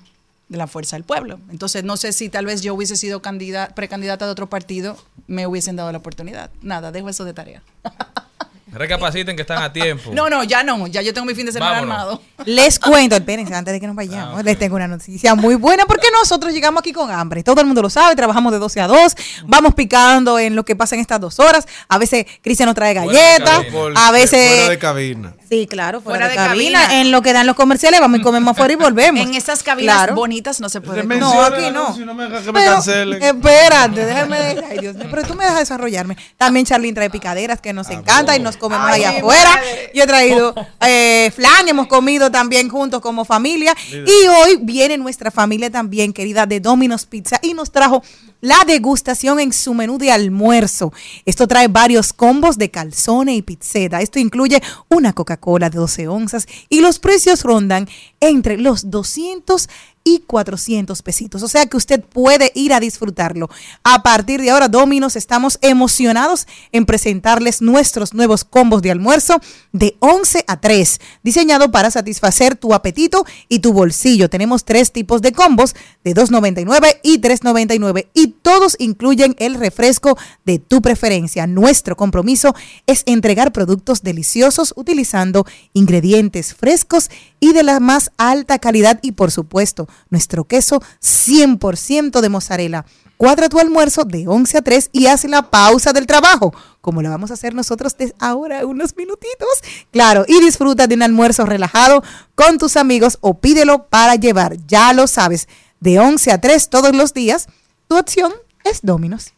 [0.52, 1.40] de la Fuerza del Pueblo.
[1.50, 4.98] Entonces, no sé si tal vez yo hubiese sido candida- precandidata de otro partido,
[5.28, 6.52] me hubiesen dado la oportunidad.
[6.62, 7.64] Nada, dejo eso de tarea.
[8.72, 10.12] Recapaciten que están a tiempo.
[10.22, 11.96] No, no, ya no, ya yo tengo mi fin de semana Vámonos.
[11.98, 12.22] armado.
[12.46, 15.86] Les cuento, espérense, antes de que nos vayamos, Ah, les tengo una noticia muy buena
[15.86, 17.44] porque nosotros llegamos aquí con hambre.
[17.44, 19.16] Todo el mundo lo sabe, trabajamos de 12 a 2,
[19.46, 21.68] vamos picando en lo que pasa en estas dos horas.
[21.88, 24.78] A veces Cristian nos trae galletas, a Fuera de veces...
[24.80, 25.34] cabina.
[25.48, 26.80] Sí, claro, fuera, Fuera de, de cabina.
[26.82, 27.02] cabina.
[27.02, 29.22] En lo que dan los comerciales, vamos y comemos afuera y volvemos.
[29.28, 30.16] En esas cabinas Claro.
[30.16, 31.20] bonitas no se puede comer.
[31.20, 31.84] No, aquí no.
[31.84, 33.22] anuncio, no me deja que me cancelen.
[33.22, 34.38] espérate, déjame.
[34.70, 36.18] Ay, Dios mío, pero tú me dejas desarrollarme.
[36.38, 39.50] También Charlene trae picaderas que nos encanta y nos comemos Ay, allá afuera.
[39.50, 39.92] madre.
[39.94, 43.76] Yo he traído eh, flan, hemos comido también juntos como familia.
[43.92, 48.04] Y hoy viene nuestra familia también, querida, de Domino's Pizza y nos trajo
[48.40, 50.94] la degustación en su menú de almuerzo.
[51.26, 54.02] Esto trae varios combos de calzone y pizzeta.
[54.02, 57.88] Esto incluye una Coca-Cola de 12 onzas y los precios rondan
[58.20, 59.70] entre los 200
[60.04, 61.44] y 400 pesitos.
[61.44, 63.50] O sea que usted puede ir a disfrutarlo.
[63.84, 69.40] A partir de ahora, Dominos, estamos emocionados en presentarles nuestros nuevos combos de almuerzo
[69.72, 74.30] de 11 a 3, diseñado para satisfacer tu apetito y tu bolsillo.
[74.30, 80.60] Tenemos tres tipos de combos de 2.99 y 3.99 y todos incluyen el refresco de
[80.60, 81.48] tu preferencia.
[81.48, 82.56] Nuestro compromiso
[82.88, 87.10] es entregar productos deliciosos utilizando ingredientes frescos
[87.42, 92.86] y de la más alta calidad y por supuesto nuestro queso 100% de mozzarella.
[93.18, 97.10] Cuadra tu almuerzo de 11 a 3 y haz la pausa del trabajo, como lo
[97.10, 99.50] vamos a hacer nosotros de ahora unos minutitos.
[99.92, 102.04] Claro, y disfruta de un almuerzo relajado
[102.36, 104.58] con tus amigos o pídelo para llevar.
[104.68, 105.48] Ya lo sabes,
[105.80, 107.48] de 11 a 3 todos los días,
[107.88, 108.32] tu opción
[108.64, 109.34] es Dominos.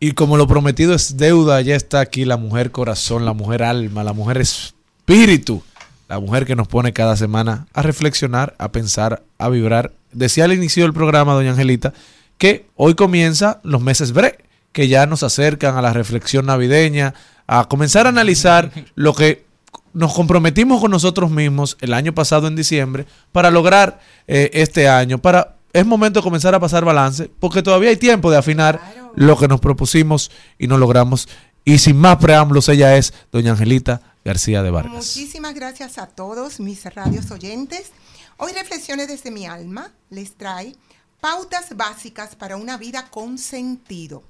[0.00, 4.04] Y como lo prometido es deuda, ya está aquí la mujer corazón, la mujer alma,
[4.04, 5.62] la mujer espíritu,
[6.08, 9.92] la mujer que nos pone cada semana a reflexionar, a pensar, a vibrar.
[10.12, 11.92] Decía al inicio del programa, doña Angelita,
[12.38, 14.38] que hoy comienza los meses bre,
[14.72, 17.14] que ya nos acercan a la reflexión navideña,
[17.46, 19.44] a comenzar a analizar lo que
[19.92, 25.18] nos comprometimos con nosotros mismos el año pasado en diciembre para lograr eh, este año,
[25.18, 28.80] para es momento de comenzar a pasar balance, porque todavía hay tiempo de afinar
[29.16, 31.28] lo que nos propusimos y no logramos.
[31.64, 34.94] Y sin más preámbulos, ella es doña Angelita García de Vargas.
[34.94, 37.92] Muchísimas gracias a todos mis radios oyentes.
[38.36, 40.74] Hoy Reflexiones desde mi alma les trae
[41.20, 44.22] Pautas básicas para una vida con sentido.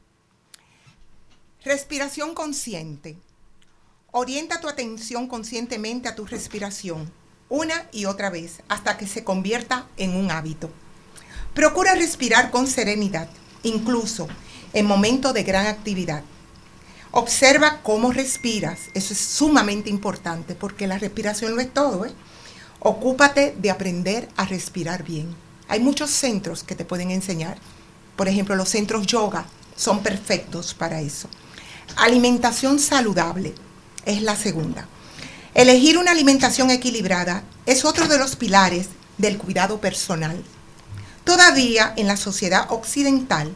[1.64, 3.16] Respiración consciente.
[4.12, 7.10] Orienta tu atención conscientemente a tu respiración,
[7.48, 10.70] una y otra vez, hasta que se convierta en un hábito.
[11.52, 13.28] Procura respirar con serenidad,
[13.64, 14.28] incluso
[14.74, 16.22] en momentos de gran actividad.
[17.12, 22.04] Observa cómo respiras, eso es sumamente importante porque la respiración lo es todo.
[22.04, 22.12] ¿eh?
[22.80, 25.34] Ocúpate de aprender a respirar bien.
[25.68, 27.56] Hay muchos centros que te pueden enseñar.
[28.16, 29.46] Por ejemplo, los centros yoga
[29.76, 31.28] son perfectos para eso.
[31.96, 33.54] Alimentación saludable
[34.04, 34.88] es la segunda.
[35.54, 40.42] Elegir una alimentación equilibrada es otro de los pilares del cuidado personal.
[41.22, 43.54] Todavía en la sociedad occidental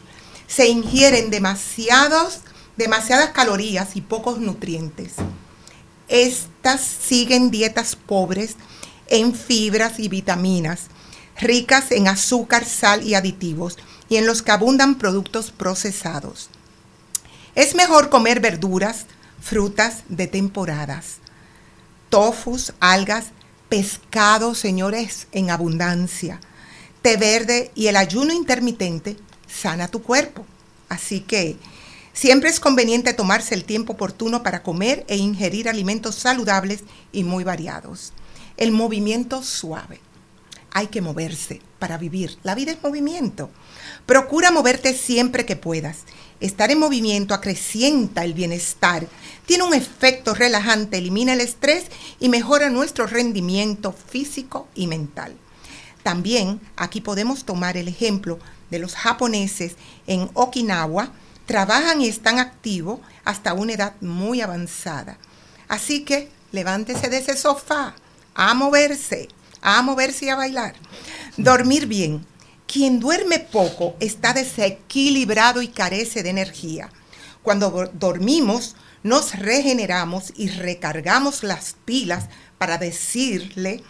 [0.48, 2.40] se ingieren demasiados,
[2.76, 5.12] demasiadas calorías y pocos nutrientes.
[6.08, 8.56] Estas siguen dietas pobres
[9.06, 10.86] en fibras y vitaminas,
[11.38, 13.76] ricas en azúcar, sal y aditivos,
[14.08, 16.48] y en los que abundan productos procesados.
[17.54, 19.04] Es mejor comer verduras,
[19.40, 21.18] frutas de temporadas,
[22.08, 23.26] tofus, algas,
[23.68, 26.40] pescado, señores, en abundancia,
[27.02, 29.18] té verde y el ayuno intermitente
[29.48, 30.46] sana tu cuerpo.
[30.88, 31.56] Así que
[32.12, 36.80] siempre es conveniente tomarse el tiempo oportuno para comer e ingerir alimentos saludables
[37.12, 38.12] y muy variados.
[38.56, 40.00] El movimiento suave.
[40.72, 42.38] Hay que moverse para vivir.
[42.42, 43.50] La vida es movimiento.
[44.06, 46.04] Procura moverte siempre que puedas.
[46.40, 49.08] Estar en movimiento acrecienta el bienestar,
[49.44, 51.86] tiene un efecto relajante, elimina el estrés
[52.20, 55.34] y mejora nuestro rendimiento físico y mental.
[56.04, 58.38] También aquí podemos tomar el ejemplo
[58.70, 61.12] de los japoneses en Okinawa,
[61.46, 65.18] trabajan y están activos hasta una edad muy avanzada.
[65.68, 67.94] Así que levántese de ese sofá
[68.34, 69.28] a moverse,
[69.62, 70.74] a moverse y a bailar.
[71.36, 72.24] Dormir bien.
[72.66, 76.90] Quien duerme poco está desequilibrado y carece de energía.
[77.42, 82.26] Cuando do- dormimos, nos regeneramos y recargamos las pilas
[82.58, 83.82] para decirle,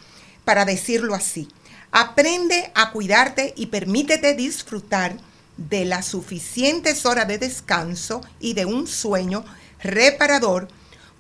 [0.45, 1.49] para decirlo así.
[1.91, 5.17] Aprende a cuidarte y permítete disfrutar
[5.57, 9.45] de las suficientes horas de descanso y de un sueño
[9.83, 10.69] reparador.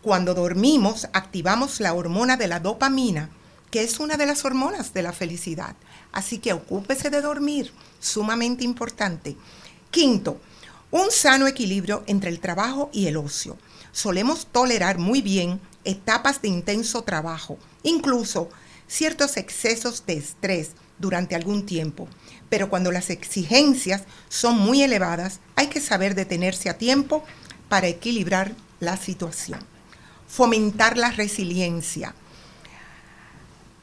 [0.02, 3.30] Cuando dormimos, activamos la hormona de la dopamina,
[3.70, 5.74] que es una de las hormonas de la felicidad.
[6.12, 9.36] Así que ocúpese de dormir, sumamente importante.
[9.90, 10.38] Quinto,
[10.90, 13.56] un sano equilibrio entre el trabajo y el ocio.
[13.92, 18.50] Solemos tolerar muy bien etapas de intenso trabajo, incluso
[18.88, 22.08] ciertos excesos de estrés durante algún tiempo.
[22.48, 27.22] Pero cuando las exigencias son muy elevadas, hay que saber detenerse a tiempo
[27.68, 29.60] para equilibrar la situación.
[30.26, 32.14] Fomentar la resiliencia.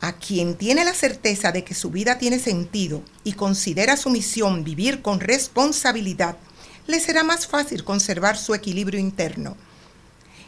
[0.02, 4.64] A quien tiene la certeza de que su vida tiene sentido y considera su misión
[4.64, 6.38] vivir con responsabilidad,
[6.88, 9.56] le será más fácil conservar su equilibrio interno.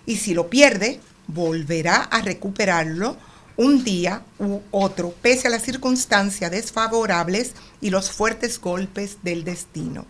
[0.05, 3.17] Y si lo pierde, volverá a recuperarlo
[3.57, 10.05] un día u otro, pese a las circunstancias desfavorables y los fuertes golpes del destino.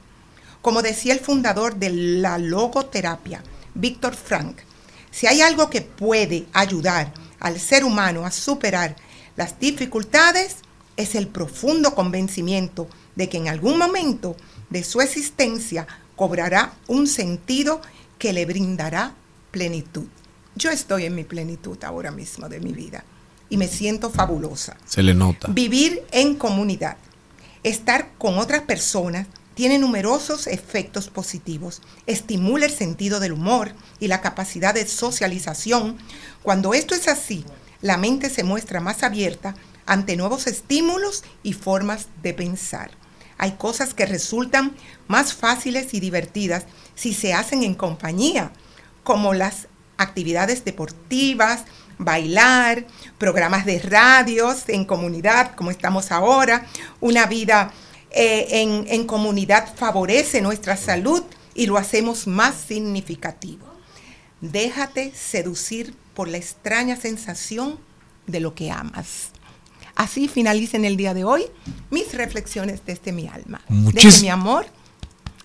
[0.62, 3.42] Como decía el fundador de la logoterapia,
[3.74, 4.58] Víctor Frank,
[5.12, 8.98] si hay algo que puede ayudar al ser humano a superar
[9.38, 10.58] las dificultades,
[10.98, 14.36] es el profundo convencimiento de que en algún momento
[14.70, 15.88] de su existencia
[16.18, 17.82] cobrará un sentido
[18.20, 19.16] que le brindará
[19.52, 20.08] plenitud.
[20.56, 23.06] Yo estoy en mi plenitud ahora mismo de mi vida
[23.50, 24.78] y me siento fabulosa.
[24.86, 25.48] Se le nota.
[25.50, 26.98] Vivir en comunidad,
[27.64, 31.82] estar con otras personas tiene numerosos efectos positivos.
[32.06, 35.98] Estimula el sentido del humor y la capacidad de socialización.
[36.44, 37.44] Cuando esto es así,
[37.82, 39.56] la mente se muestra más abierta
[39.88, 42.92] ante nuevos estímulos y formas de pensar.
[43.40, 44.76] Hay cosas que resultan
[45.08, 48.52] más fáciles y divertidas si se hacen en compañía,
[49.04, 49.68] como las
[49.98, 51.64] actividades deportivas,
[51.98, 52.86] bailar,
[53.18, 56.66] programas de radios en comunidad, como estamos ahora.
[57.00, 57.72] Una vida
[58.12, 61.24] eh, en, en comunidad favorece nuestra salud
[61.56, 63.66] y lo hacemos más significativo.
[64.42, 67.80] Déjate seducir por la extraña sensación
[68.28, 69.30] de lo que amas.
[69.96, 71.46] Así finalicen el día de hoy
[71.90, 73.62] mis reflexiones desde mi alma.
[73.68, 74.68] Muchis- Desde mi amor,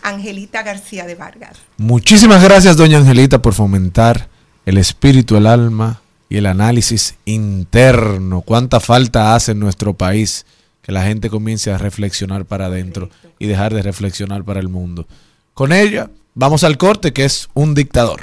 [0.03, 1.57] Angelita García de Vargas.
[1.79, 4.29] Muchísimas gracias, doña Angelita, por fomentar
[4.67, 6.02] el espíritu, el alma
[6.33, 8.41] y el análisis interno.
[8.41, 10.47] ¿Cuánta falta hace en nuestro país
[10.81, 15.07] que la gente comience a reflexionar para adentro y dejar de reflexionar para el mundo?
[15.53, 18.23] Con ella, vamos al corte, que es un dictador.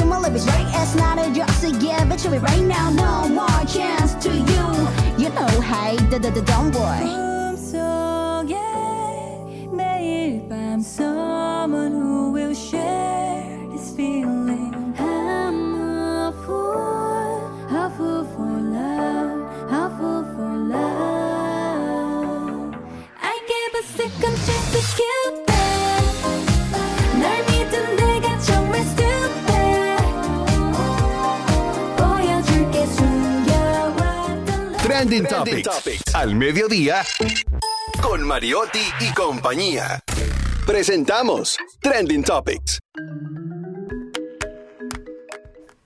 [0.00, 0.66] Lie, I wish my love is right.
[0.74, 2.90] It's not a joke, so give it to me right now.
[2.90, 5.24] No more chance to you.
[5.24, 7.33] You know, hey, da da da, don't worry.
[35.06, 36.02] Trending, Topics.
[36.14, 37.04] Al mediodía,
[38.00, 40.00] con Mariotti y compañía.
[40.64, 42.78] Presentamos Trending Topics.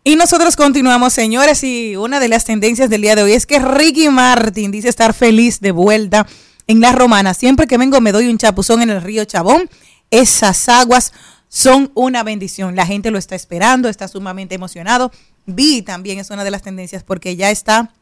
[0.04, 3.58] Y nosotros continuamos, señores, y una de las tendencias del día de hoy es que
[3.58, 6.24] Ricky Martin dice estar feliz de vuelta
[6.68, 7.34] en La Romana.
[7.34, 9.68] Siempre que vengo me doy un chapuzón en el río Chabón.
[10.12, 11.12] Esas aguas
[11.48, 12.76] son una bendición.
[12.76, 15.10] La gente lo está esperando, está sumamente emocionado.
[15.44, 17.92] Vi también es una de las tendencias porque ya está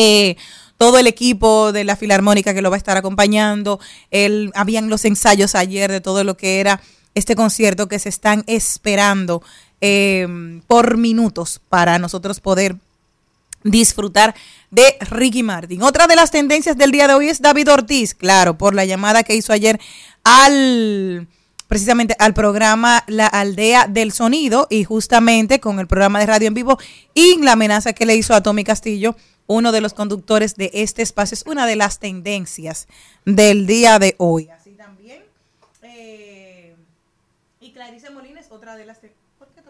[0.00, 0.36] eh,
[0.76, 3.80] todo el equipo de la Filarmónica que lo va a estar acompañando.
[4.12, 6.80] El, habían los ensayos ayer de todo lo que era
[7.16, 9.42] este concierto que se están esperando
[9.80, 12.76] eh, por minutos para nosotros poder
[13.64, 14.36] disfrutar
[14.70, 15.82] de Ricky Martin.
[15.82, 19.24] Otra de las tendencias del día de hoy es David Ortiz, claro, por la llamada
[19.24, 19.80] que hizo ayer
[20.22, 21.26] al
[21.66, 26.54] precisamente al programa La Aldea del Sonido y justamente con el programa de radio en
[26.54, 26.78] vivo
[27.14, 29.16] y la amenaza que le hizo a Tommy Castillo,
[29.48, 32.86] uno de los conductores de este espacio, es una de las tendencias
[33.24, 34.48] del día de hoy.
[34.50, 35.24] Así también.
[35.82, 36.76] eh,
[37.60, 38.98] y Clarice Molina es otra de las...
[39.38, 39.62] ¿Por qué?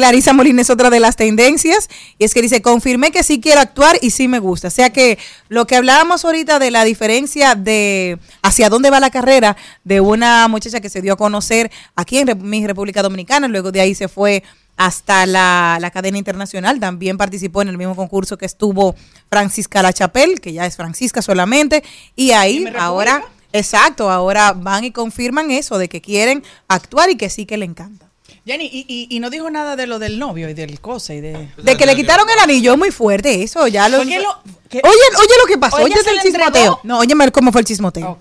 [0.00, 3.60] Clarisa Molina es otra de las tendencias y es que dice, confirmé que sí quiero
[3.60, 4.68] actuar y sí me gusta.
[4.68, 5.18] O sea que
[5.48, 10.48] lo que hablábamos ahorita de la diferencia de hacia dónde va la carrera de una
[10.48, 14.08] muchacha que se dio a conocer aquí en mi República Dominicana, luego de ahí se
[14.08, 14.42] fue
[14.82, 18.94] hasta la, la cadena internacional, también participó en el mismo concurso que estuvo
[19.28, 21.84] Francisca La Chapelle, que ya es Francisca solamente,
[22.16, 23.22] y ahí ahora,
[23.52, 27.66] exacto, ahora van y confirman eso, de que quieren actuar y que sí que le
[27.66, 28.06] encanta.
[28.46, 31.20] Jenny, y, y, y no dijo nada de lo del novio y del cosa y
[31.20, 31.50] de...
[31.62, 33.98] De que le quitaron el anillo es muy fuerte eso, ya lo...
[33.98, 34.38] ¿Por qué lo-
[34.70, 36.46] qué- Oye, oye lo que pasó, ¿O oye el chismoteo.
[36.46, 36.80] entregó?
[36.84, 38.18] No, óyeme cómo fue el chismoteo.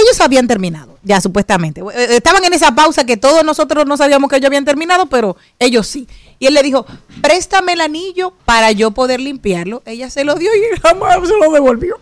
[0.00, 1.80] Ellos habían terminado, ya supuestamente.
[1.94, 5.36] Eh, Estaban en esa pausa que todos nosotros no sabíamos que ellos habían terminado, pero
[5.58, 6.06] ellos sí.
[6.38, 6.86] Y él le dijo,
[7.22, 9.82] préstame el anillo para yo poder limpiarlo.
[9.86, 11.98] Ella se lo dio y jamás se lo devolvió.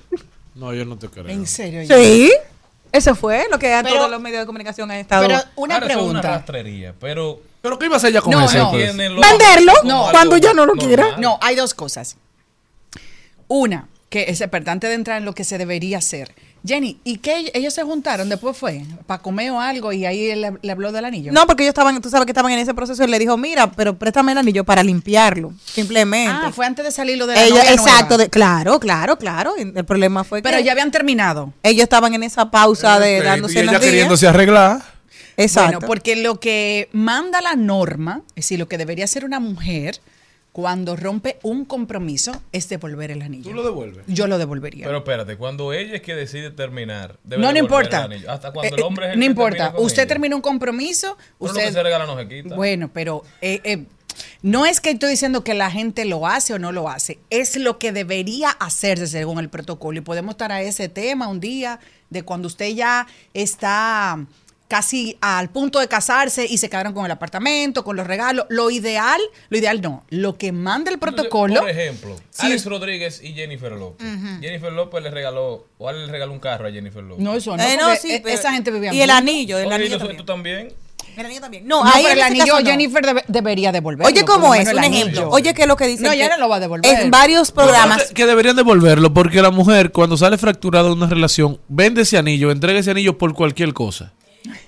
[0.55, 1.29] No, yo no te creo.
[1.29, 1.83] ¿En serio?
[1.87, 2.33] Sí,
[2.93, 5.27] eso fue lo que Pero- todos los medios de comunicación han estado...
[5.27, 6.31] Pero una Ahora, eso es una pregunta.
[6.39, 7.41] rastrería, pero...
[7.63, 8.59] ¿Pero qué iba a hacer ella con No, eso?
[8.59, 8.71] no.
[8.71, 8.97] pues?
[8.97, 10.87] Venderlo como cuando ya no lo normal.
[10.87, 11.17] quiera.
[11.19, 12.17] No, hay dos cosas.
[13.49, 16.35] Una, que es pero antes de entrar en lo que se debería hacer.
[16.67, 18.85] Jenny, ¿y qué ellos se juntaron después fue?
[19.07, 19.93] ¿Para comer o algo?
[19.93, 21.31] Y ahí él le, le habló del anillo.
[21.33, 23.71] No, porque ellos estaban, tú sabes que estaban en ese proceso y le dijo, mira,
[23.71, 26.33] pero préstame el anillo para limpiarlo, simplemente.
[26.47, 28.25] Ah, fue antes de salir lo de la Ella- novia exacto, nueva.
[28.25, 29.55] de- claro, claro, claro.
[29.57, 31.53] El problema fue que Pero ya habían terminado.
[31.63, 33.79] ellos estaban en esa pausa de ella los días.
[33.81, 34.83] queriéndose arreglar.
[35.37, 35.73] Exacto.
[35.81, 40.01] Bueno, porque lo que manda la norma, es decir, lo que debería hacer una mujer
[40.57, 43.51] cuando rompe un compromiso es devolver el anillo.
[43.51, 44.07] ¿Tú lo devuelves?
[44.07, 44.87] Yo lo devolvería.
[44.87, 48.07] Pero espérate, cuando ella es que decide terminar, debe no, no importa.
[48.07, 48.31] el anillo.
[48.31, 49.57] Hasta cuando Eh, el hombre es el no que importa.
[49.59, 50.09] termina con Usted ella.
[50.09, 52.55] termina un compromiso, Pero lo usted que se regala no se quita.
[52.57, 53.85] Bueno, pero eh, eh,
[54.41, 57.57] no es que estoy diciendo que la gente lo hace o no lo hace, es
[57.59, 59.99] lo que debería hacerse según el protocolo.
[59.99, 64.25] Y podemos estar a ese tema un día de cuando usted ya está
[64.69, 68.47] casi al punto de casarse y se quedaron con el apartamento, con los regalos.
[68.49, 70.05] Lo ideal, lo ideal no.
[70.11, 71.61] Lo que manda el protocolo.
[71.61, 72.47] Por ejemplo, Sí.
[72.47, 74.07] Alex Rodríguez y Jennifer López.
[74.41, 77.25] Jennifer López le regaló, o Ale le regaló un carro a Jennifer López.
[77.25, 77.63] No, eso no.
[77.63, 79.99] Eh, no, sí, e- pero- esa gente vivía y el anillo, el Oye, anillo ¿y
[79.99, 80.17] también.
[80.19, 80.73] tú también?
[81.17, 81.67] El anillo también.
[81.67, 82.67] No, No, ahí pero el anillo caso no.
[82.67, 84.07] Jennifer debe- debería devolverlo.
[84.13, 84.65] Oye, ¿cómo es?
[84.69, 85.01] Un el ejemplo.
[85.23, 85.29] anillo.
[85.31, 86.03] Oye, ¿qué es lo que dice?
[86.03, 87.01] No, ya Que no lo va a devolver.
[87.01, 88.09] En varios programas.
[88.09, 92.19] Que, que deberían devolverlo porque la mujer cuando sale fracturada de una relación vende ese
[92.19, 94.13] anillo, entrega ese anillo por cualquier cosa.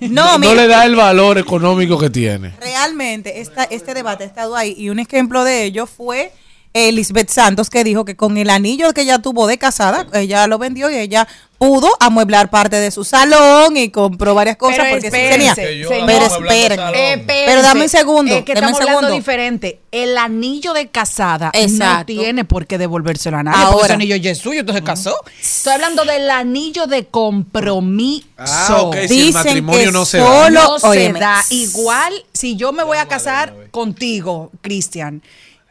[0.00, 2.54] No, no le da el valor económico que tiene.
[2.60, 6.32] Realmente, esta, este debate ha estado ahí y un ejemplo de ello fue
[6.74, 10.46] eh, Lisbeth Santos que dijo que con el anillo que ella tuvo de casada, ella
[10.46, 11.26] lo vendió y ella
[11.58, 15.54] pudo amueblar parte de su salón y compró varias cosas Pero porque sí tenía.
[15.56, 17.24] Pero esperen, salón.
[17.26, 19.16] pero dame un segundo, Es que dame un estamos hablando segundo.
[19.16, 19.80] diferente.
[19.90, 22.06] El anillo de casada no Exacto.
[22.06, 23.58] tiene por qué devolvérselo a nadie.
[23.58, 23.72] Ahora.
[23.72, 25.16] porque ese anillo ya es suyo, entonces se casó.
[25.40, 28.26] Estoy hablando del anillo de compromiso.
[28.36, 30.44] Ah, si el matrimonio que no se da.
[30.44, 31.44] solo- no se da.
[31.50, 35.22] Igual, si yo me voy a casar contigo, Cristian,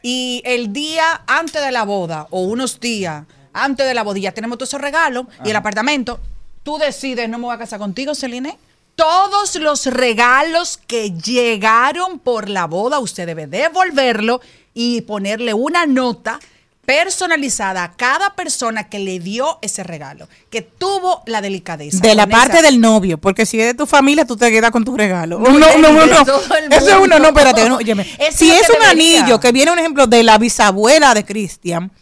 [0.02, 4.32] y el día antes de la boda, o unos días antes de la boda, ya
[4.32, 6.20] tenemos todos esos regalos y el apartamento,
[6.62, 8.58] tú decides, no me voy a casar contigo, Celine.
[8.94, 14.40] Todos los regalos que llegaron por la boda, usted debe devolverlo
[14.74, 16.40] y ponerle una nota
[16.88, 21.98] personalizada a cada persona que le dio ese regalo, que tuvo la delicadeza.
[22.00, 24.70] De la parte esa- del novio, porque si es de tu familia, tú te quedas
[24.70, 25.38] con tu regalo.
[25.38, 27.68] No, No, no, no, de Eso es uno, no, espérate.
[27.68, 28.04] no, óyeme.
[28.32, 29.20] Si es un debería.
[29.20, 31.92] anillo que viene un ejemplo de la bisabuela de Cristian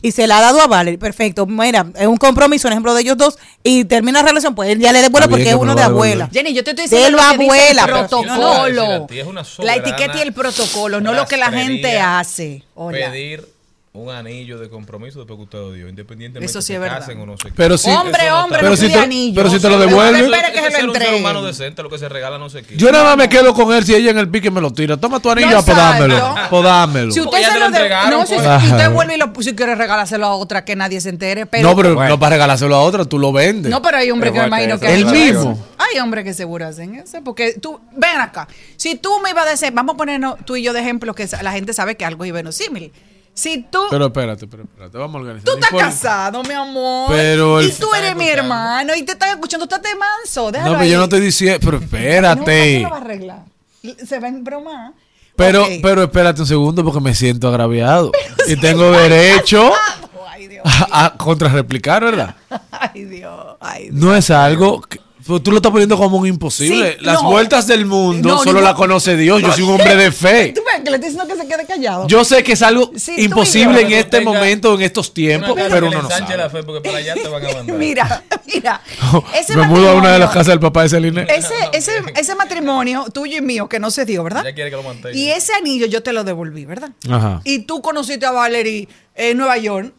[0.00, 1.44] y se la ha dado a Valerie, perfecto.
[1.46, 4.78] Mira, es un compromiso, un ejemplo de ellos dos y termina la relación, pues él
[4.78, 6.30] ya le devuelve porque que es uno de abuela.
[6.32, 9.06] Jenny, yo te estoy De diciendo lo lo que dice abuela, el protocolo.
[9.64, 12.62] La etiqueta y el protocolo, no lo que la gente hace.
[12.76, 13.10] Hola.
[13.10, 13.55] Pedir
[13.96, 17.00] un anillo de compromiso después que usted lo dio, independientemente Eso sí es verdad.
[17.00, 19.34] casen o no se Pero si- Hombre, no hombre, pero no si te- anillo.
[19.34, 21.20] pero si te lo Pero devuelve- espera que Hay se lo ser un ser entregue.
[21.20, 22.74] humano decente, lo que se regala no se quita.
[22.76, 24.96] Yo nada más me quedo con él si ella en el pique me lo tira.
[24.96, 26.16] Toma tu anillo, No, pues dámelo.
[26.16, 26.40] exacto.
[26.50, 27.12] Pues dámelo.
[27.12, 28.62] Si usted se lo de- entregaron, no, si, pues.
[28.62, 31.68] si usted vuelve y lo si quiere regalárselo a otra que nadie se entere, pero
[31.68, 33.70] no, pero no para regalárselo a otra, tú lo vendes.
[33.70, 35.66] No, pero hay hombres que me que imagino eso, que El mismo.
[35.78, 37.18] Hay hombres que seguro hacen eso.
[37.22, 38.48] Porque tú, ven acá.
[38.76, 41.28] Si tú me ibas a decir, vamos a ponernos tú y yo de ejemplo que
[41.42, 42.92] la gente sabe que algo es inverosímil.
[43.36, 45.44] Si tú, Pero espérate, pero espérate, vamos a organizar.
[45.44, 47.10] tú estás casado, mi amor.
[47.10, 50.50] Pero y tú eres mi hermano y te están escuchando, estate manso.
[50.50, 52.74] Déjalo No, pero yo no estoy diciendo, pero No, espérate.
[52.82, 53.44] ¿cómo lo va a arreglar?
[54.06, 54.94] Se va en broma.
[55.36, 58.10] Pero, pero espérate un segundo porque me siento agraviado.
[58.48, 59.70] y tengo derecho
[60.64, 62.34] a, a contrarreplicar, ¿verdad?
[62.70, 63.56] Ay, Dios.
[63.60, 63.94] Ay, Dios.
[63.94, 66.92] No es algo que pues, tú lo estás poniendo como un imposible.
[66.98, 67.30] Sí, Las no.
[67.30, 68.66] vueltas del mundo No, solo no.
[68.66, 69.42] la conoce Dios.
[69.42, 70.52] Yo soy un hombre de fe.
[70.54, 72.06] Tú ves que le estoy diciendo que se quede callado.
[72.06, 75.88] Yo sé que es algo Sí, imposible en este Tenga momento, en estos tiempos, pero
[75.88, 76.36] uno no sabe.
[76.36, 77.76] la fe porque para allá te van a mandar.
[77.76, 78.80] Mira, mira.
[79.34, 81.26] Ese Me mudo a una de las casas del papá de Celine.
[81.28, 84.44] Ese, ese, ese matrimonio tuyo y mío que no se dio, ¿verdad?
[84.44, 85.16] Ya quiere que lo mantenga.
[85.16, 86.90] Y ese anillo yo te lo devolví, ¿verdad?
[87.10, 87.40] Ajá.
[87.44, 89.92] Y tú conociste a Valerie en Nueva York,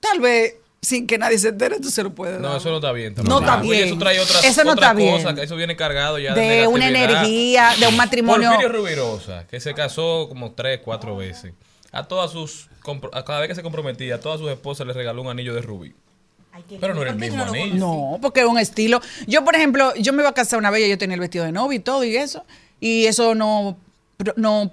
[0.00, 2.42] tal vez sin que nadie se entere, tú se lo puedes dar.
[2.42, 3.14] No, eso no está bien.
[3.24, 3.88] No está Oye, bien.
[3.88, 5.14] Eso trae otras Eso no otra está bien.
[5.16, 8.50] cosa, que eso viene cargado ya de una energía, de un matrimonio.
[8.50, 11.52] Porfirio Rubirosa, que se casó como tres, cuatro veces.
[11.92, 12.68] A todas sus,
[13.12, 15.62] a cada vez que se comprometía, a todas sus esposas le regaló un anillo de
[15.62, 15.94] rubí.
[16.80, 17.74] Pero no era el mismo anillo.
[17.76, 19.00] No, porque es un estilo.
[19.26, 21.44] Yo, por ejemplo, yo me iba a casar una vez y yo tenía el vestido
[21.44, 22.44] de novia y todo y eso.
[22.80, 23.78] Y eso no,
[24.36, 24.70] no,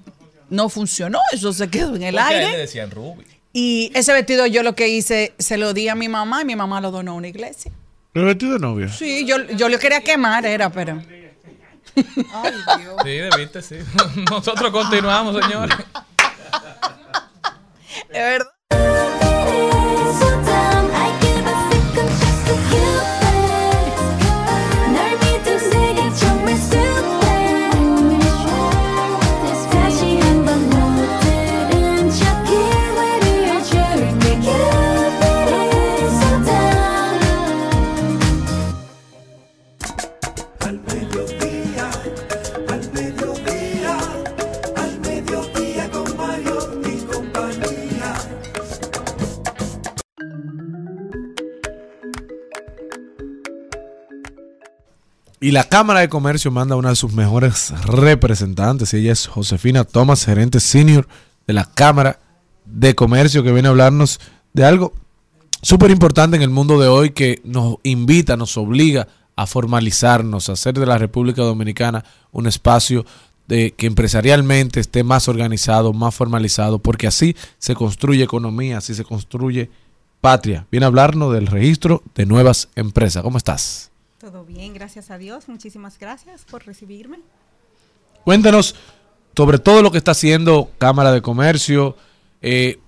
[0.50, 1.20] no funcionó.
[1.32, 2.58] Eso se quedó en el Porque a él le aire.
[2.58, 3.26] decían rubí.
[3.62, 6.56] Y ese vestido yo lo que hice, se lo di a mi mamá y mi
[6.56, 7.74] mamá lo donó a una iglesia.
[8.14, 8.88] ¿El vestido de novia?
[8.88, 11.02] Sí, yo, yo lo quería quemar, era, pero.
[11.94, 12.02] Sí,
[13.04, 13.76] debiste, sí.
[14.32, 15.76] Nosotros continuamos, señores.
[18.08, 18.59] Es verdad.
[55.42, 58.94] Y la Cámara de Comercio manda a una de sus mejores representantes.
[58.94, 61.08] Y ella es Josefina Thomas, gerente senior
[61.48, 62.20] de la Cámara
[62.66, 64.20] de Comercio, que viene a hablarnos
[64.54, 64.94] de algo
[65.62, 69.08] súper importante en el mundo de hoy que nos invita, nos obliga
[69.38, 72.04] a formalizarnos, a hacer de la República Dominicana
[72.34, 73.06] un espacio
[73.48, 79.06] de que empresarialmente esté más organizado, más formalizado, porque así se construye economía, así se
[79.06, 79.72] construye
[80.20, 80.68] patria.
[80.70, 83.24] Viene a hablarnos del registro de nuevas empresas.
[83.24, 83.89] ¿Cómo estás?
[84.20, 85.48] Todo bien, gracias a Dios.
[85.48, 87.20] Muchísimas gracias por recibirme.
[88.26, 88.76] Cuéntanos
[89.36, 91.96] sobre todo lo que está haciendo Cámara de Comercio.
[92.42, 92.80] Eh,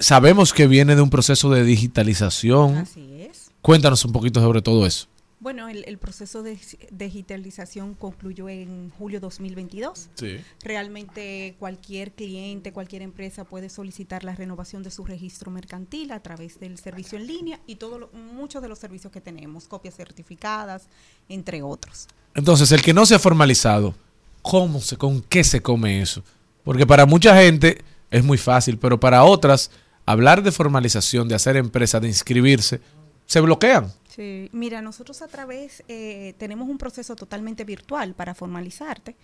[0.00, 2.78] sabemos que viene de un proceso de digitalización.
[2.78, 3.52] Así es.
[3.62, 5.06] Cuéntanos un poquito sobre todo eso.
[5.42, 6.56] Bueno, el, el proceso de
[6.92, 10.08] digitalización concluyó en julio 2022.
[10.14, 10.36] Sí.
[10.62, 16.60] Realmente cualquier cliente, cualquier empresa puede solicitar la renovación de su registro mercantil a través
[16.60, 20.84] del servicio en línea y todo lo- muchos de los servicios que tenemos, copias certificadas,
[21.28, 22.06] entre otros.
[22.34, 23.94] Entonces, el que no se ha formalizado,
[24.42, 26.22] ¿cómo se, con qué se come eso?
[26.64, 29.70] Porque para mucha gente es muy fácil, pero para otras,
[30.06, 32.80] hablar de formalización, de hacer empresa, de inscribirse,
[33.26, 33.92] se bloquean.
[34.14, 39.16] Sí, mira, nosotros a través eh, tenemos un proceso totalmente virtual para formalizarte.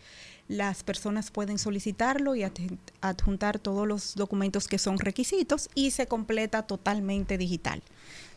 [0.49, 6.07] Las personas pueden solicitarlo y adjun- adjuntar todos los documentos que son requisitos y se
[6.07, 7.83] completa totalmente digital.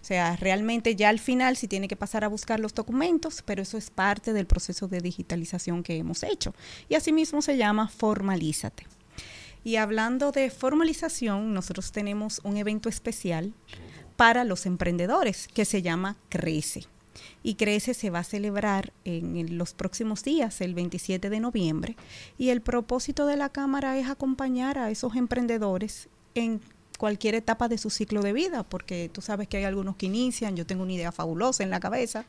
[0.02, 3.61] O sea, realmente ya al final sí tiene que pasar a buscar los documentos, pero
[3.61, 6.53] eso es parte del proceso de digitalización que hemos hecho.
[6.90, 8.88] Y asimismo se llama Formalízate.
[9.64, 13.53] Y hablando de formalización, nosotros tenemos un evento especial
[14.22, 16.85] para los emprendedores que se llama Crece.
[17.41, 21.95] Y Crece se va a celebrar en, los próximos días, el 27 de noviembre.
[22.38, 26.61] Y el propósito de la Cámara es acompañar a esos emprendedores en
[26.99, 30.56] cualquier etapa de su ciclo de vida, porque tú sabes que hay algunos que inician,
[30.56, 32.26] yo tengo una idea fabulosa en la cabeza,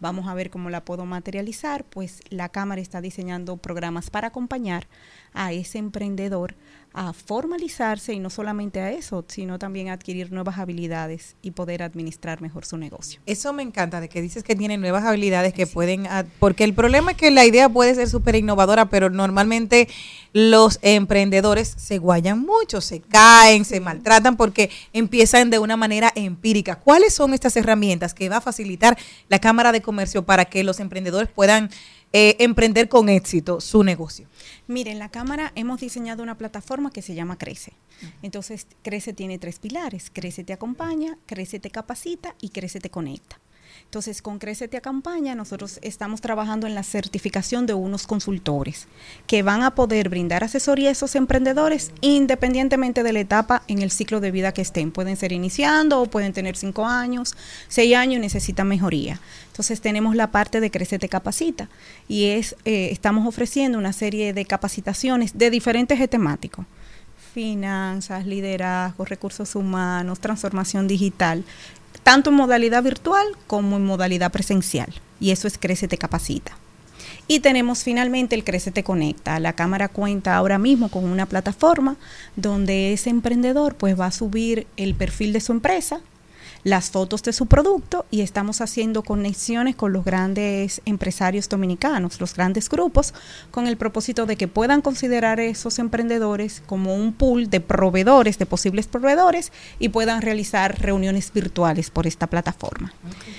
[0.00, 4.88] vamos a ver cómo la puedo materializar, pues la Cámara está diseñando programas para acompañar
[5.34, 6.54] a ese emprendedor
[6.94, 11.82] a formalizarse y no solamente a eso, sino también a adquirir nuevas habilidades y poder
[11.82, 13.20] administrar mejor su negocio.
[13.26, 16.06] Eso me encanta, de que dices que tienen nuevas habilidades que pueden,
[16.38, 19.88] porque el problema es que la idea puede ser súper innovadora, pero normalmente
[20.32, 26.76] los emprendedores se guayan mucho, se caen, se maltratan porque empiezan de una manera empírica.
[26.76, 28.96] ¿Cuáles son estas herramientas que va a facilitar
[29.28, 31.70] la Cámara de Comercio para que los emprendedores puedan
[32.16, 34.28] eh, emprender con éxito su negocio?
[34.68, 37.72] Mire, en la Cámara hemos diseñado una plataforma que se llama Crece.
[38.22, 40.12] Entonces, Crece tiene tres pilares.
[40.12, 43.40] Crece te acompaña, Crece te capacita y Crece te conecta.
[43.82, 48.88] Entonces, con Crece te acompaña, nosotros estamos trabajando en la certificación de unos consultores
[49.26, 53.90] que van a poder brindar asesoría a esos emprendedores independientemente de la etapa en el
[53.90, 54.90] ciclo de vida que estén.
[54.90, 57.36] Pueden ser iniciando o pueden tener cinco años,
[57.68, 59.20] seis años y necesitan mejoría.
[59.54, 61.68] Entonces, tenemos la parte de Crece te capacita
[62.08, 66.66] y es, eh, estamos ofreciendo una serie de capacitaciones de diferentes temáticos
[67.32, 71.44] finanzas, liderazgo, recursos humanos, transformación digital,
[72.02, 74.92] tanto en modalidad virtual como en modalidad presencial.
[75.20, 76.56] Y eso es Crece Te Capacita.
[77.28, 79.38] Y tenemos finalmente el Crece Te Conecta.
[79.38, 81.96] La Cámara cuenta ahora mismo con una plataforma
[82.34, 86.00] donde ese emprendedor pues va a subir el perfil de su empresa,
[86.64, 92.34] las fotos de su producto y estamos haciendo conexiones con los grandes empresarios dominicanos, los
[92.34, 93.12] grandes grupos,
[93.50, 98.46] con el propósito de que puedan considerar esos emprendedores como un pool de proveedores, de
[98.46, 102.94] posibles proveedores, y puedan realizar reuniones virtuales por esta plataforma.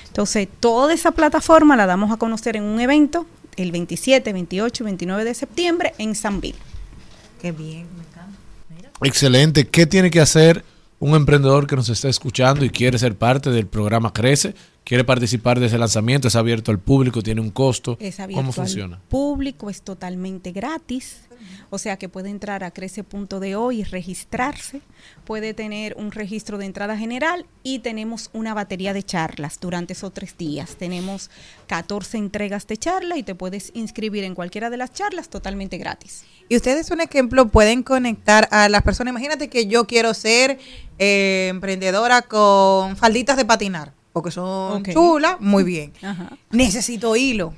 [0.07, 3.26] Entonces, toda esa plataforma la damos a conocer en un evento
[3.57, 6.60] el 27, 28 y 29 de septiembre en Sanville.
[7.41, 8.38] Qué bien, me encanta.
[9.02, 9.68] Excelente.
[9.68, 10.64] ¿Qué tiene que hacer
[11.00, 14.56] un emprendedor que nos está escuchando y quiere ser parte del programa Crece?
[14.84, 16.28] ¿Quiere participar de ese lanzamiento?
[16.28, 17.22] ¿Es abierto al público?
[17.24, 17.98] ¿Tiene un costo?
[18.00, 19.02] Es abierto ¿Cómo al funciona?
[19.10, 21.22] público, es totalmente gratis.
[21.70, 24.82] O sea que puede entrar a crece.do y registrarse.
[25.26, 30.14] Puede tener un registro de entrada general y tenemos una batería de charlas durante esos
[30.14, 30.76] tres días.
[30.76, 31.30] Tenemos
[31.68, 36.24] 14 entregas de charla y te puedes inscribir en cualquiera de las charlas totalmente gratis.
[36.48, 39.12] Y ustedes, un ejemplo, pueden conectar a las personas.
[39.12, 40.60] Imagínate que yo quiero ser
[41.00, 45.94] eh, emprendedora con falditas de patinar, porque son chulas, muy bien.
[46.04, 46.38] Ajá.
[46.52, 47.54] Necesito hilo.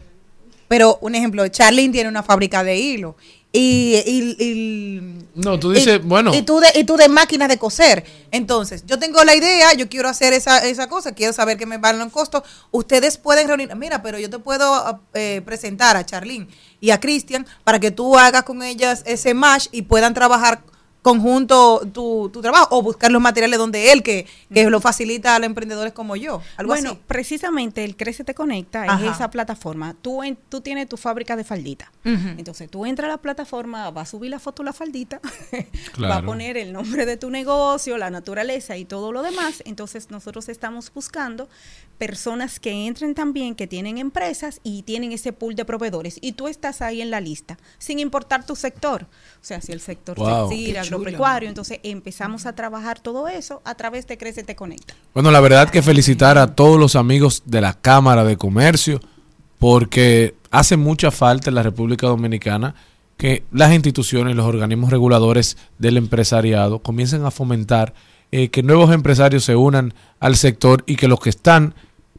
[0.69, 3.15] Pero, un ejemplo, Charlene tiene una fábrica de hilo.
[3.57, 6.33] Y, y- y- No, tú dices, y- bueno.
[6.33, 8.03] Y tú, de, y tú de máquinas de coser.
[8.31, 11.77] Entonces, yo tengo la idea, yo quiero hacer esa, esa cosa, quiero saber qué me
[11.77, 12.43] van los costos.
[12.71, 16.47] Ustedes pueden reunir, mira, pero yo te puedo eh, presentar a Charlene
[16.79, 20.61] y a Cristian para que tú hagas con ellas ese match y puedan trabajar
[21.11, 25.39] conjunto tu, tu trabajo o buscar los materiales donde él, que, que lo facilita a
[25.39, 26.41] los emprendedores como yo.
[26.57, 26.99] Algo bueno, así.
[27.07, 29.05] precisamente el Crece Te Conecta Ajá.
[29.05, 29.95] es esa plataforma.
[30.01, 31.91] Tú, en- tú tienes tu fábrica de faldita.
[32.03, 35.19] Entonces tú entras a la plataforma, va a subir la foto de la faldita,
[36.01, 39.61] va a poner el nombre de tu negocio, la naturaleza y todo lo demás.
[39.65, 41.49] Entonces nosotros estamos buscando
[41.97, 46.17] personas que entren también, que tienen empresas y tienen ese pool de proveedores.
[46.21, 49.03] Y tú estás ahí en la lista, sin importar tu sector.
[49.03, 50.49] O sea, si el sector Wow.
[50.49, 51.49] textil, agropecuario.
[51.49, 54.93] Entonces empezamos a trabajar todo eso a través de Crece Te Conecta.
[55.13, 58.99] Bueno, la verdad que felicitar a todos los amigos de la Cámara de Comercio
[59.59, 62.75] porque hace mucha falta en la República Dominicana
[63.17, 67.93] que las instituciones, los organismos reguladores del empresariado comiencen a fomentar
[68.31, 71.73] eh, que nuevos empresarios se unan al sector y que los que están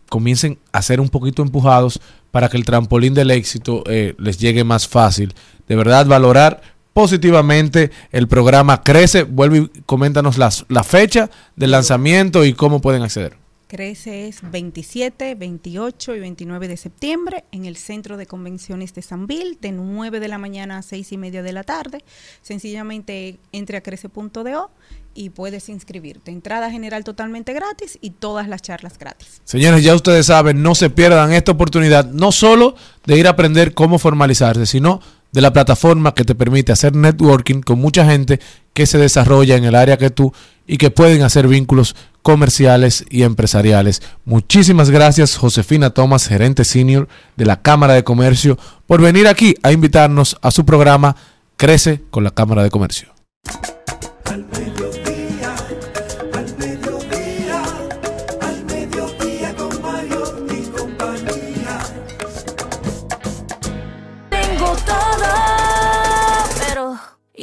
[0.09, 4.65] comiencen a ser un poquito empujados para que el trampolín del éxito eh, les llegue
[4.65, 5.35] más fácil.
[5.69, 6.61] De verdad, valorar
[6.93, 9.23] positivamente el programa Crece.
[9.23, 13.37] Vuelve y coméntanos las- la fecha del lanzamiento y cómo pueden acceder.
[13.69, 19.59] Crece es 27, 28 y 29 de septiembre en el Centro de Convenciones de Sanville,
[19.61, 22.03] de 9 de la mañana a 6 y media de la tarde.
[22.41, 24.71] Sencillamente entre a crece.do
[25.15, 26.31] y puedes inscribirte.
[26.31, 29.43] Entrada general totalmente gratis y todas las charlas gratis.
[29.45, 32.75] Señores, ya ustedes saben, no se pierdan esta oportunidad, no solo
[33.05, 35.01] de ir a aprender cómo formalizarse, sino
[35.33, 38.41] de la plataforma que te permite hacer networking con mucha gente
[38.73, 40.33] que se desarrolla en el área que tú
[40.67, 44.03] y que pueden hacer vínculos comerciales y empresariales.
[44.25, 49.73] Muchísimas gracias, Josefina Tomás, gerente senior de la Cámara de Comercio, por venir aquí a
[49.73, 51.17] invitarnos a su programa
[51.57, 53.09] Crece con la Cámara de Comercio.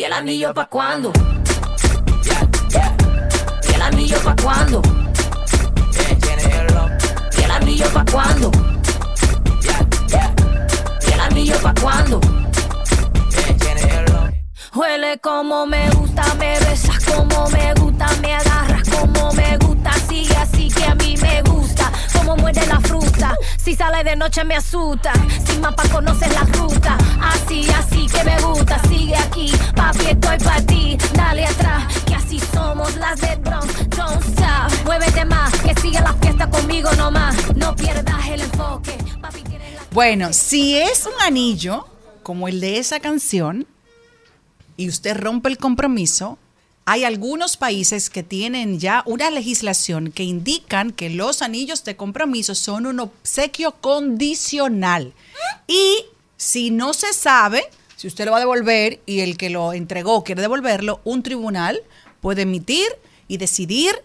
[0.06, 1.12] El anillo pa' cuándo?
[3.68, 4.82] ¿Y el anillo pa' cuándo?
[7.38, 8.52] ¿Y el anillo pa' cuándo?
[11.08, 12.22] ¿Y el anillo pa' cuándo?
[14.76, 20.36] Huele como me gusta, me besas como me gusta, me agarras como me gusta, sigue
[20.36, 21.65] así que a mí me gusta,
[22.26, 25.14] como muerde la fruta, si sale de noche me asusta,
[25.46, 30.66] sin mapa conoces la ruta, así, así que me gusta, sigue aquí, papi estoy para
[30.66, 36.02] ti, dale atrás, que así somos las de Bronx, don't stop, muévete más, que siga
[36.02, 39.84] la fiesta conmigo nomás, no pierdas el enfoque, papi la...
[39.92, 41.88] Bueno, si es un anillo
[42.24, 43.68] como el de esa canción
[44.78, 46.40] y usted rompe el compromiso,
[46.86, 52.54] hay algunos países que tienen ya una legislación que indican que los anillos de compromiso
[52.54, 55.14] son un obsequio condicional.
[55.68, 56.06] Y
[56.38, 57.64] si no se sabe,
[57.96, 61.82] si usted lo va a devolver y el que lo entregó quiere devolverlo, un tribunal
[62.22, 62.88] puede emitir
[63.28, 63.96] y decidir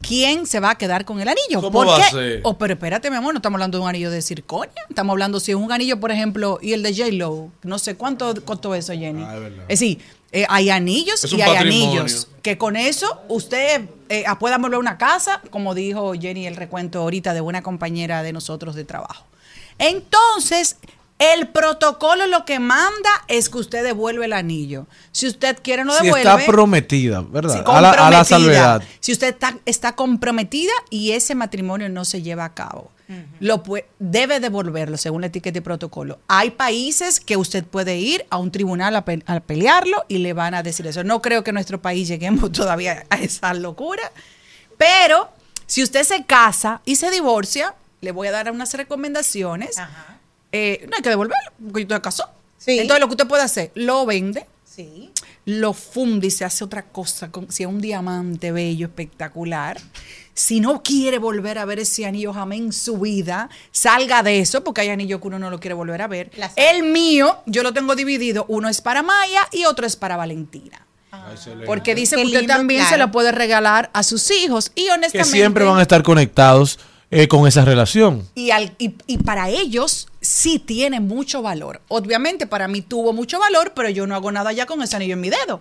[0.00, 1.60] quién se va a quedar con el anillo.
[1.60, 2.10] ¿Cómo ¿Por va a qué?
[2.10, 2.40] ser?
[2.44, 4.72] Oh, pero espérate, mi amor, no estamos hablando de un anillo de circonia.
[4.88, 7.50] Estamos hablando si es un anillo, por ejemplo, y el de J-Lo.
[7.64, 9.24] No sé cuánto costó eso, Jenny.
[9.68, 9.98] es decir,
[10.32, 12.00] eh, hay anillos Es y hay patrimonio.
[12.02, 12.28] anillos.
[12.42, 17.34] Que con eso usted eh, pueda mover una casa, como dijo Jenny el recuento ahorita
[17.34, 19.24] de una compañera de nosotros de trabajo.
[19.78, 20.76] Entonces,
[21.18, 24.86] el protocolo lo que manda es que usted devuelve el anillo.
[25.12, 26.30] Si usted quiere, no Si devuelve.
[26.30, 27.54] está prometida, ¿verdad?
[27.54, 28.24] Sí, a, la, a la comprometida.
[28.24, 28.82] salvedad.
[29.00, 32.90] Si usted está, está comprometida y ese matrimonio no se lleva a cabo,
[33.40, 33.62] lo
[33.98, 36.18] debe devolverlo según la etiqueta y protocolo.
[36.28, 40.32] Hay países que usted puede ir a un tribunal a, pe- a pelearlo y le
[40.32, 41.02] van a decir eso.
[41.04, 44.02] No creo que en nuestro país lleguemos todavía a esa locura,
[44.78, 45.28] pero
[45.66, 49.76] si usted se casa y se divorcia, le voy a dar unas recomendaciones.
[50.52, 52.24] Eh, no hay que devolverlo, porque usted casó.
[52.80, 54.46] Entonces lo que usted puede hacer, lo vende,
[55.58, 59.80] lo funde y se hace otra cosa, con, si es un diamante bello, espectacular.
[60.32, 64.62] Si no quiere volver a ver ese anillo jamás en su vida, salga de eso,
[64.64, 66.30] porque hay anillos que uno no lo quiere volver a ver.
[66.56, 70.86] El mío, yo lo tengo dividido, uno es para Maya y otro es para Valentina.
[71.66, 74.70] Porque dice que usted lindo, también se lo puede regalar a sus hijos.
[74.74, 75.30] Y Que honestamente.
[75.32, 76.78] siempre van a estar conectados
[77.10, 78.28] eh, con esa relación.
[78.34, 81.80] Y, al- y, y para ellos sí tiene mucho valor.
[81.88, 85.14] Obviamente para mí tuvo mucho valor, pero yo no hago nada ya con ese anillo
[85.14, 85.60] en mi dedo.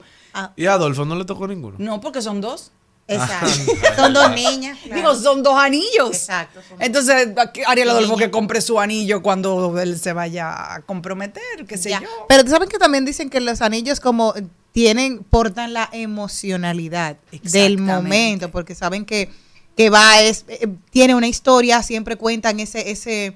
[0.55, 1.76] Y a Adolfo no le tocó ninguno.
[1.80, 2.71] No, porque son dos.
[3.11, 3.47] Exacto.
[3.95, 4.77] Son dos niñas.
[4.93, 6.11] Digo, son dos anillos.
[6.11, 6.59] Exacto.
[6.77, 7.30] Entonces,
[7.65, 12.01] Ariel Adolfo que compre su anillo cuando él se vaya a comprometer, qué sé Ya.
[12.01, 12.07] yo.
[12.27, 14.35] Pero saben que también dicen que los anillos como
[14.73, 19.31] tienen, portan la emocionalidad del momento, porque saben que,
[19.80, 23.34] que va, es, eh, tiene una historia, siempre cuentan ese, ese,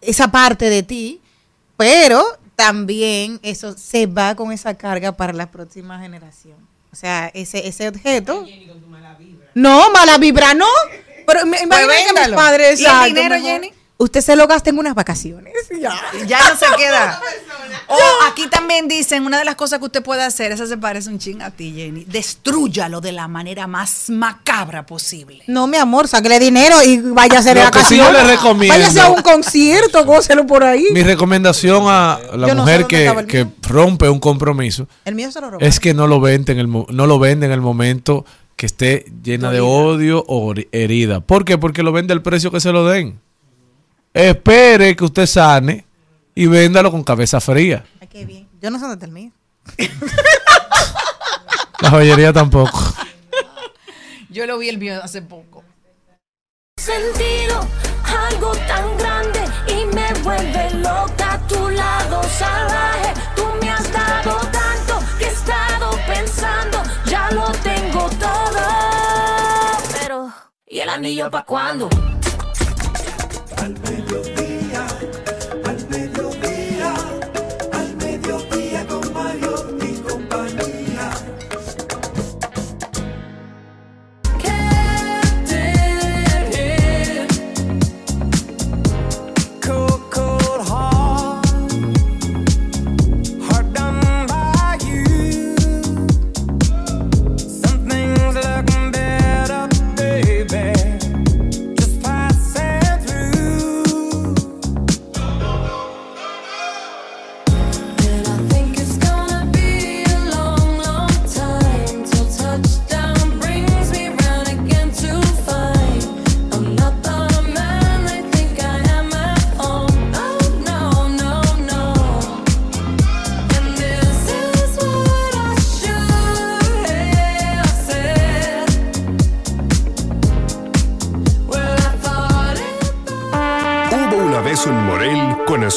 [0.00, 1.20] esa parte de ti,
[1.76, 2.20] pero
[2.56, 6.56] también eso se va con esa carga para la próxima generación.
[6.92, 8.44] O sea, ese, ese objeto.
[9.54, 10.66] No, mala vibra, no.
[11.28, 12.80] Pero me, imagínate que mis padres.
[12.80, 13.48] ¿Y el dinero, mejor.
[13.48, 13.72] Jenny?
[14.02, 15.52] Usted se lo gasta en unas vacaciones.
[15.80, 15.94] Ya.
[16.26, 17.20] Ya no se queda.
[17.88, 17.98] O
[18.30, 21.18] aquí también dicen, una de las cosas que usted puede hacer, esa se parece un
[21.18, 25.42] ching a ti, Jenny, destrúyalo de la manera más macabra posible.
[25.46, 28.26] No, mi amor, sáquele dinero y vaya a hacer Lo que sí yo vacaciones.
[28.30, 30.86] le recomiendo- Váyase a un concierto, gócelo por ahí.
[30.92, 35.40] Mi recomendación a la Yo no sé mujer que, rompe un compromiso El mío se
[35.40, 38.24] lo es que no lo vende en el mo- no lo vende en el momento
[38.56, 41.20] que esté llena de odio o heri- herida.
[41.20, 41.58] ¿Por qué?
[41.58, 43.20] Porque lo vende al precio que se lo den.
[44.14, 45.86] Espere que usted sane
[46.34, 47.84] y véndalo con cabeza fría.
[48.00, 48.48] Ay, qué bien.
[48.60, 49.32] Yo no sé dónde está el mío.
[51.80, 52.78] La joyería tampoco.
[54.28, 55.64] Yo lo vi el mío hace poco.
[56.76, 57.66] sentido
[58.04, 63.14] algo tan grande y me vuelve loca a tu lado salvaje.
[63.36, 68.60] Tú me has dado tanto que he estado pensando, ya lo tengo todo.
[70.00, 70.32] Pero,
[70.66, 71.88] ¿y el anillo pa' cuándo?
[73.62, 74.31] Al mediodía,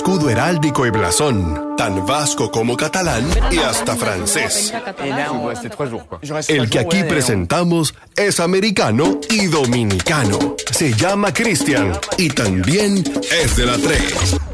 [0.05, 4.71] escudo heráldico y blasón, tan vasco como catalán y hasta francés.
[6.47, 10.57] El que aquí presentamos es americano y dominicano.
[10.69, 14.44] Se llama Cristian y también es de la 3.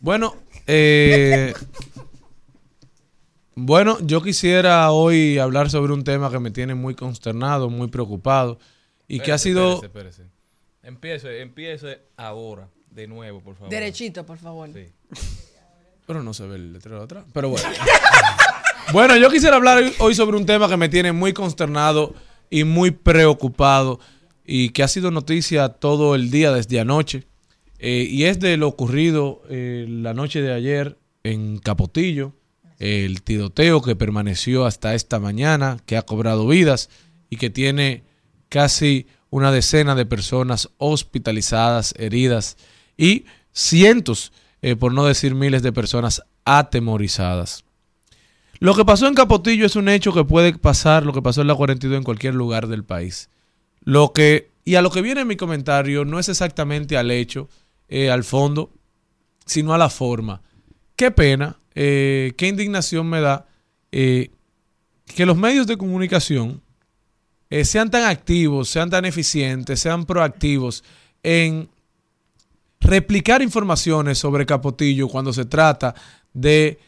[0.00, 0.34] Bueno,
[0.66, 1.52] eh,
[3.54, 8.58] bueno, yo quisiera hoy hablar sobre un tema que me tiene muy consternado, muy preocupado
[9.06, 9.74] y que ha sido...
[9.82, 9.86] espérese,
[10.22, 10.30] espérese.
[10.82, 13.68] Empiece, empiece ahora, de nuevo, por favor.
[13.70, 14.70] Derechito, por favor.
[14.72, 14.86] Sí.
[16.06, 17.24] Pero no se ve el letrero de atrás.
[17.34, 17.68] Pero bueno.
[18.92, 22.14] bueno, yo quisiera hablar hoy- hoy sobre un tema que me tiene muy consternado
[22.48, 24.00] y muy preocupado
[24.46, 27.26] y que ha sido noticia todo el día desde anoche.
[27.82, 32.34] Eh, y es de lo ocurrido eh, la noche de ayer en Capotillo,
[32.78, 36.90] el tiroteo que permaneció hasta esta mañana, que ha cobrado vidas
[37.30, 38.04] y que tiene
[38.50, 42.58] casi una decena de personas hospitalizadas, heridas
[42.98, 47.64] y cientos, eh, por no decir miles de personas atemorizadas.
[48.58, 51.46] Lo que pasó en Capotillo es un hecho que puede pasar, lo que pasó en
[51.46, 53.30] la 42 en cualquier lugar del país.
[53.82, 57.48] Lo que, y a lo que viene mi comentario no es exactamente al hecho,
[57.92, 58.70] eh, al fondo,
[59.44, 60.40] sino a la forma.
[60.94, 63.48] Qué pena, eh, qué indignación me da
[63.90, 64.30] eh,
[65.04, 66.62] que los medios de comunicación
[67.64, 70.84] sean tan activos, sean tan eficientes, sean proactivos
[71.24, 71.68] en
[72.78, 75.92] replicar informaciones sobre Capotillo cuando se trata
[76.32, 76.78] de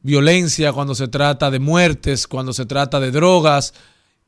[0.00, 3.74] violencia, cuando se trata de muertes, cuando se trata de drogas,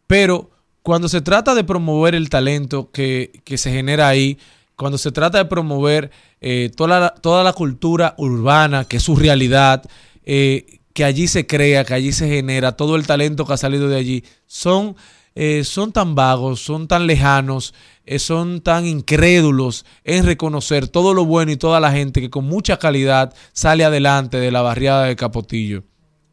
[0.08, 0.50] pero
[0.82, 4.36] cuando se trata de promover el talento que, que se genera ahí,
[4.76, 6.10] cuando se trata de promover
[6.40, 9.84] eh, toda, la, toda la cultura urbana, que es su realidad,
[10.24, 13.88] eh, que allí se crea, que allí se genera, todo el talento que ha salido
[13.88, 14.96] de allí, son,
[15.34, 17.74] eh, son tan vagos, son tan lejanos,
[18.06, 22.44] eh, son tan incrédulos en reconocer todo lo bueno y toda la gente que con
[22.44, 25.82] mucha calidad sale adelante de la barriada de Capotillo.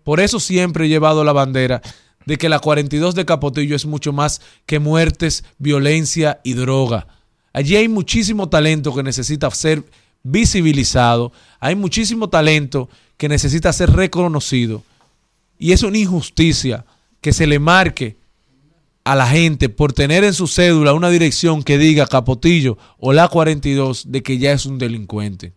[0.03, 1.81] Por eso siempre he llevado la bandera
[2.25, 7.07] de que la 42 de Capotillo es mucho más que muertes, violencia y droga.
[7.53, 9.83] Allí hay muchísimo talento que necesita ser
[10.23, 14.83] visibilizado, hay muchísimo talento que necesita ser reconocido.
[15.57, 16.85] Y es una injusticia
[17.19, 18.17] que se le marque
[19.03, 23.27] a la gente por tener en su cédula una dirección que diga Capotillo o la
[23.27, 25.53] 42 de que ya es un delincuente.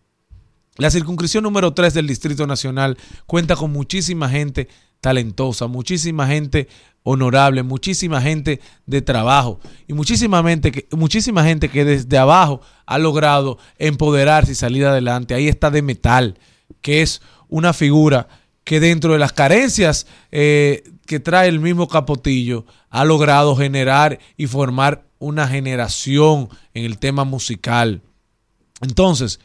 [0.77, 4.69] La circunscripción número 3 del Distrito Nacional cuenta con muchísima gente
[5.01, 6.69] talentosa, muchísima gente
[7.05, 12.98] honorable, muchísima gente de trabajo y muchísima gente, que, muchísima gente que desde abajo ha
[12.98, 15.35] logrado empoderarse y salir adelante.
[15.35, 16.39] Ahí está de metal,
[16.81, 18.26] que es una figura
[18.64, 24.47] que dentro de las carencias eh, que trae el mismo Capotillo ha logrado generar y
[24.47, 28.01] formar una generación en el tema musical.
[28.81, 29.40] Entonces,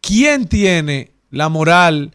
[0.00, 2.12] ¿quién tiene la moral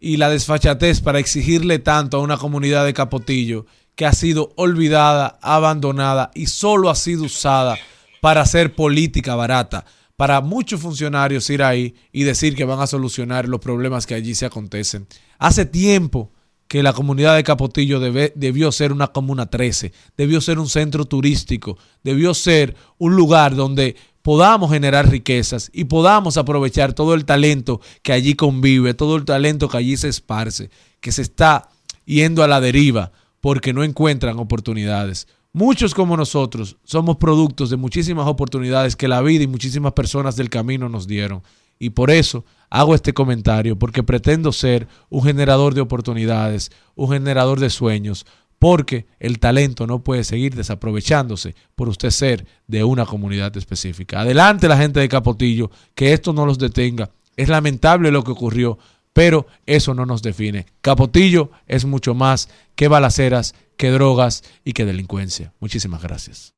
[0.00, 3.66] y la desfachatez para exigirle tanto a una comunidad de Capotillo
[4.00, 7.76] que ha sido olvidada, abandonada y solo ha sido usada
[8.22, 9.84] para hacer política barata?
[10.16, 14.34] Para muchos funcionarios ir ahí y decir que van a solucionar los problemas que allí
[14.34, 15.06] se acontecen.
[15.38, 16.32] Hace tiempo
[16.66, 21.04] que la comunidad de Capotillo debe- debió ser una comuna 13, debió ser un centro
[21.04, 27.82] turístico, debió ser un lugar donde podamos generar riquezas y podamos aprovechar todo el talento
[28.02, 30.70] que allí convive, todo el talento que allí se esparce,
[31.00, 31.68] que se está
[32.06, 35.26] yendo a la deriva porque no encuentran oportunidades.
[35.52, 40.48] Muchos como nosotros somos productos de muchísimas oportunidades que la vida y muchísimas personas del
[40.48, 41.42] camino nos dieron.
[41.78, 47.58] Y por eso hago este comentario, porque pretendo ser un generador de oportunidades, un generador
[47.58, 48.26] de sueños,
[48.60, 54.20] porque el talento no puede seguir desaprovechándose por usted ser de una comunidad específica.
[54.20, 57.10] Adelante la gente de Capotillo, que esto no los detenga.
[57.36, 58.78] Es lamentable lo que ocurrió,
[59.12, 60.66] pero eso no nos define.
[60.80, 65.52] Capotillo es mucho más que balaceras, que drogas y que delincuencia.
[65.60, 66.54] Muchísimas gracias.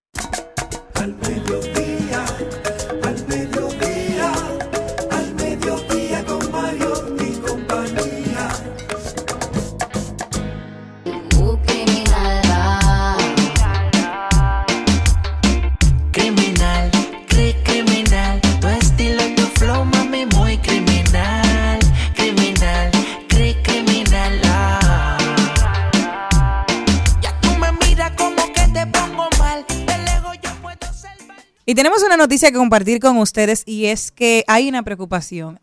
[31.65, 35.61] Y tenemos una noticia que compartir con ustedes y es que hay una preocupación.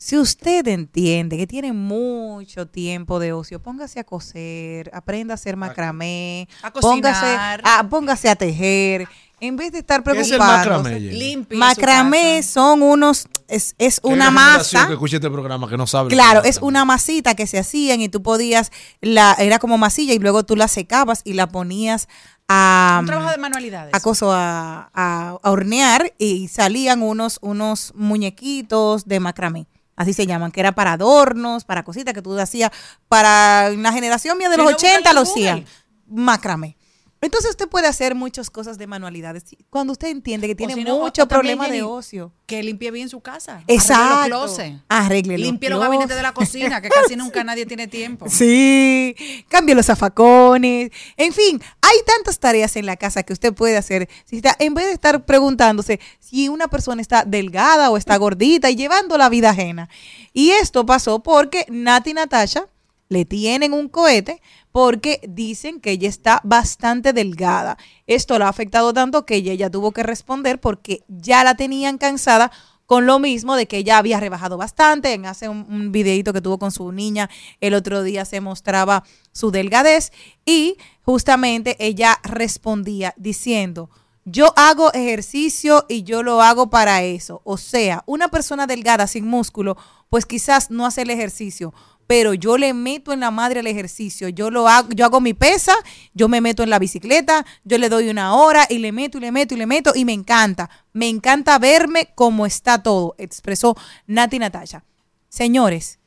[0.00, 5.56] Si usted entiende que tiene mucho tiempo de ocio, póngase a coser, aprenda a hacer
[5.56, 9.08] macramé, A póngase, a, póngase a tejer,
[9.40, 10.82] en vez de estar ¿Qué es el preocupado.
[10.82, 14.86] macramé, Macramé son unos, es, es una masa.
[14.86, 16.10] que escuche este programa que no sabe.
[16.10, 18.70] lo Claro, es una masita que se hacían y tú podías,
[19.00, 22.08] la, era como masilla y luego tú la secabas y la ponías
[22.48, 23.94] a, Un trabajo de manualidades.
[23.94, 29.66] a, coso, a, a- a hornear y salían unos, unos muñequitos de macramé.
[29.96, 32.70] Así se llaman, que era para adornos, para cositas que tú hacías.
[33.08, 35.64] Para la generación mía de los no, búscalo 80 en lo hacían.
[36.06, 36.76] Macramé.
[37.20, 39.44] Entonces usted puede hacer muchas cosas de manualidades.
[39.70, 42.32] Cuando usted entiende que tiene si no, mucho problema de ocio.
[42.46, 43.64] Que limpie bien su casa.
[43.66, 44.04] Exacto.
[44.04, 44.80] Arregle los closets.
[44.88, 45.90] Arregle los Limpie los closets.
[45.90, 48.26] gabinetes de la cocina, que casi nunca nadie tiene tiempo.
[48.38, 49.16] Sí,
[49.48, 50.90] cambie los zafacones.
[51.16, 54.08] En fin, hay tantas tareas en la casa que usted puede hacer.
[54.24, 58.70] Si está, en vez de estar preguntándose si una persona está delgada o está gordita
[58.70, 59.88] y llevando la vida ajena.
[60.32, 62.68] Y esto pasó porque Nati y Natasha
[63.08, 64.40] le tienen un cohete
[64.72, 67.78] porque dicen que ella está bastante delgada.
[68.06, 71.98] Esto la ha afectado tanto que ella ya tuvo que responder porque ya la tenían
[71.98, 72.52] cansada
[72.86, 75.12] con lo mismo de que ella había rebajado bastante.
[75.12, 77.28] En hace un, un videito que tuvo con su niña
[77.60, 80.10] el otro día se mostraba su delgadez
[80.44, 83.90] y justamente ella respondía diciendo,
[84.30, 87.40] yo hago ejercicio y yo lo hago para eso.
[87.44, 89.76] O sea, una persona delgada sin músculo,
[90.10, 91.72] pues quizás no hace el ejercicio,
[92.08, 94.30] pero yo le meto en la madre el ejercicio.
[94.30, 95.74] Yo lo hago, yo hago mi pesa,
[96.14, 99.20] yo me meto en la bicicleta, yo le doy una hora y le meto y
[99.20, 100.70] le meto y le meto y me encanta.
[100.94, 103.76] Me encanta verme como está todo, expresó
[104.06, 104.84] Nati Natasha.
[105.28, 105.98] Señores,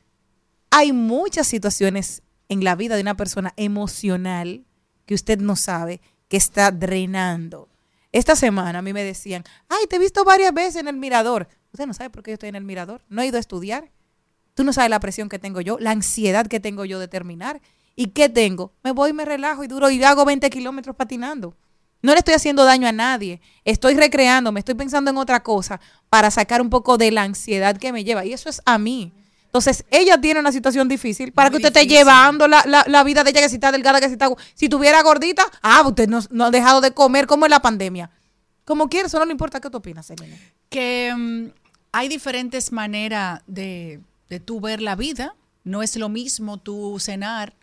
[0.70, 4.64] hay muchas situaciones en la vida de una persona emocional
[5.06, 7.68] que usted no sabe que está drenando.
[8.10, 11.46] Esta semana a mí me decían, ay, te he visto varias veces en el mirador.
[11.72, 13.02] Usted no sabe por qué yo estoy en el mirador.
[13.08, 13.92] No he ido a estudiar.
[14.54, 17.60] Tú no sabes la presión que tengo yo, la ansiedad que tengo yo de terminar.
[17.96, 18.72] ¿Y qué tengo?
[18.82, 21.54] Me voy, me relajo y duro y hago 20 kilómetros patinando.
[22.02, 23.40] No le estoy haciendo daño a nadie.
[23.64, 27.76] Estoy recreando, me estoy pensando en otra cosa para sacar un poco de la ansiedad
[27.76, 28.24] que me lleva.
[28.24, 29.12] Y eso es a mí.
[29.46, 33.22] Entonces, ella tiene una situación difícil para que usted esté llevando la, la- la vida
[33.22, 34.28] de ella, que si está delgada, que si está...
[34.54, 38.10] Si tuviera gordita, ah, usted no, no ha dejado de comer como en la pandemia.
[38.64, 39.60] Como quiera, eso no le importa.
[39.60, 40.36] ¿Qué tú opinas, Selena?
[40.70, 41.46] que mm,
[41.92, 44.00] hay diferentes maneras de,
[44.32, 45.36] de tú ver la vida.
[45.62, 47.54] No es lo mismo tú cenar,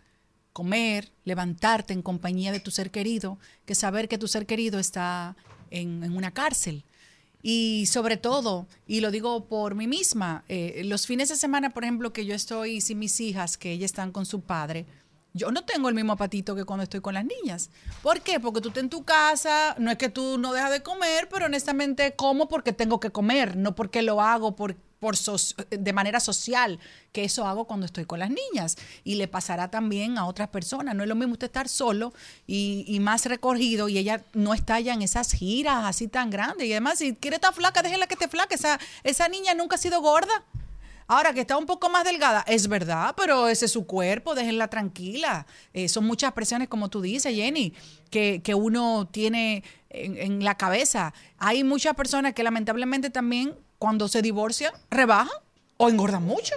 [0.52, 5.36] comer, levantarte en compañía de tu ser querido, que saber que tu ser querido está
[5.72, 6.84] en, en una cárcel.
[7.42, 11.82] Y sobre todo, y lo digo por mí misma, eh, los fines de semana, por
[11.82, 14.86] ejemplo, que yo estoy sin mis hijas, que ellas están con su padre,
[15.32, 17.70] yo no tengo el mismo apetito que cuando estoy con las niñas.
[18.02, 18.40] ¿Por qué?
[18.40, 21.46] Porque tú estás en tu casa, no es que tú no dejas de comer, pero
[21.46, 26.80] honestamente como porque tengo que comer, no porque lo hago por, por de manera social,
[27.12, 28.76] que eso hago cuando estoy con las niñas.
[29.04, 30.94] Y le pasará también a otras personas.
[30.94, 32.12] No es lo mismo usted estar solo
[32.46, 36.66] y, más recorrido y ella no está en esas giras así tan grandes.
[36.66, 38.54] Y además, si quiere estar flaca, déjela que esté flaca.
[38.54, 40.44] Esa, esa niña nunca ha sido gorda.
[41.12, 44.68] Ahora que está un poco más delgada, es verdad, pero ese es su cuerpo, déjenla
[44.68, 45.44] tranquila.
[45.72, 47.74] Eh, son muchas presiones, como tú dices, Jenny,
[48.10, 51.12] que, que uno tiene en, en la cabeza.
[51.36, 55.36] Hay muchas personas que lamentablemente también cuando se divorcian rebajan
[55.78, 56.54] o engordan mucho.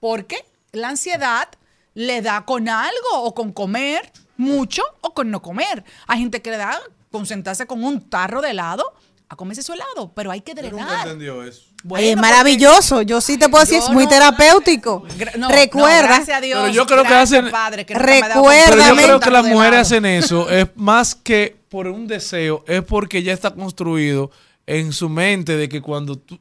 [0.00, 1.48] Porque la ansiedad
[1.94, 5.84] le da con algo o con comer mucho o con no comer.
[6.08, 6.80] Hay gente que le da
[7.12, 8.92] con sentarse con un tarro de helado
[9.30, 11.06] a comerse su helado, pero hay que Nunca drenar.
[11.06, 11.62] entendió eso.
[11.88, 13.02] Oye, maravilloso.
[13.02, 15.04] Yo sí te puedo decir, es muy terapéutico.
[15.36, 16.02] No, Recuerda.
[16.02, 18.96] no, gracias a Dios, Pero yo creo que hacen- Padre, que nunca dado Pero yo
[18.96, 23.32] creo que las mujeres hacen eso es más que por un deseo, es porque ya
[23.34, 24.30] está construido
[24.66, 26.38] en su mente de que cuando tú...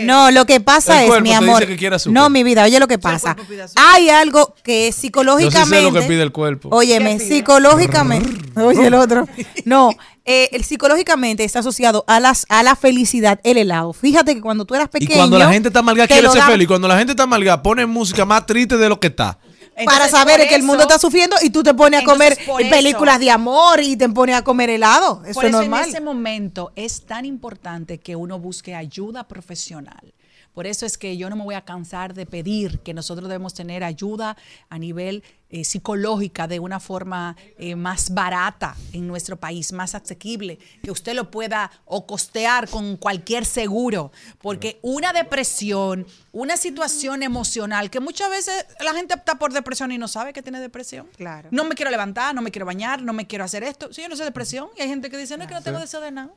[0.00, 1.64] No, lo que pasa El es, mi te amor.
[2.06, 3.36] No, mi vida, oye lo que pasa.
[3.76, 5.76] Hay algo que Yo sí psicológicamente.
[5.76, 6.68] sé lo que pide el cuerpo.
[6.72, 8.60] Óyeme, psicológicamente.
[8.60, 9.28] Oye, el otro.
[9.64, 9.90] No,
[10.26, 13.92] eh, el psicológicamente está asociado a las a la felicidad, el helado.
[13.92, 15.16] Fíjate que cuando tú eras Y pequeño.
[15.20, 16.68] cuando la gente está amargada te quiere ser feliz.
[16.68, 19.38] Cuando la gente está amargada pone música más triste de lo que está.
[19.84, 22.38] Para saber que el mundo está sufriendo y tú te pones a comer
[22.70, 25.20] películas eso- de amor y te pones a comer helado.
[25.24, 25.82] Eso Por es eso normal.
[25.84, 30.14] en ese momento es tan importante que uno busque ayuda profesional.
[30.56, 33.52] Por eso es que yo no me voy a cansar de pedir que nosotros debemos
[33.52, 34.38] tener ayuda
[34.70, 40.58] a nivel eh, psicológica de una forma eh, más barata en nuestro país, más asequible,
[40.82, 47.90] que usted lo pueda o costear con cualquier seguro, porque una depresión, una situación emocional,
[47.90, 51.06] que muchas veces la gente opta por depresión y no sabe que tiene depresión.
[51.18, 51.50] Claro.
[51.52, 53.92] No me quiero levantar, no me quiero bañar, no me quiero hacer esto.
[53.92, 54.70] Sí, yo no sé depresión.
[54.78, 56.32] Y hay gente que dice, no, es que no tengo deseo de nada.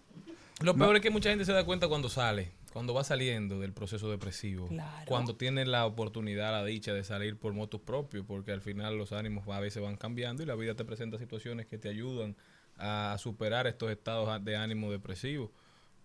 [0.60, 3.74] Lo peor es que mucha gente se da cuenta cuando sale, cuando va saliendo del
[3.74, 5.06] proceso depresivo, Claro.
[5.08, 9.12] cuando tiene la oportunidad, la dicha de salir por motos propios, porque al final los
[9.12, 12.36] ánimos a veces van cambiando y la vida te presenta situaciones que te ayudan
[12.78, 15.50] a superar estos estados de ánimo depresivos.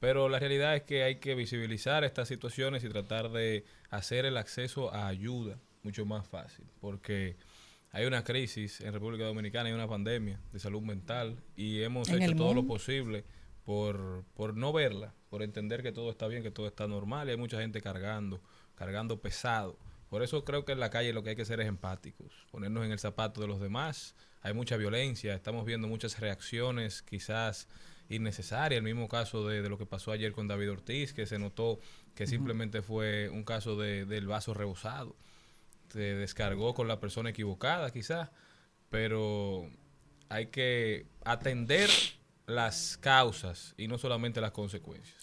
[0.01, 4.36] Pero la realidad es que hay que visibilizar estas situaciones y tratar de hacer el
[4.36, 7.36] acceso a ayuda mucho más fácil, porque
[7.91, 12.35] hay una crisis en República Dominicana, hay una pandemia de salud mental y hemos hecho
[12.35, 13.24] todo lo posible
[13.65, 17.32] por, por no verla, por entender que todo está bien, que todo está normal y
[17.32, 18.40] hay mucha gente cargando,
[18.77, 19.77] cargando pesado.
[20.09, 22.85] Por eso creo que en la calle lo que hay que hacer es empáticos, ponernos
[22.85, 24.15] en el zapato de los demás.
[24.43, 27.66] Hay mucha violencia, estamos viendo muchas reacciones quizás
[28.09, 28.78] innecesarias.
[28.78, 31.81] El mismo caso de, de lo que pasó ayer con David Ortiz, que se notó
[32.15, 35.16] que simplemente fue un caso de, del vaso rebosado.
[35.89, 38.31] Se descargó con la persona equivocada quizás,
[38.89, 39.69] pero
[40.28, 41.90] hay que atender
[42.46, 45.16] las causas y no solamente las consecuencias.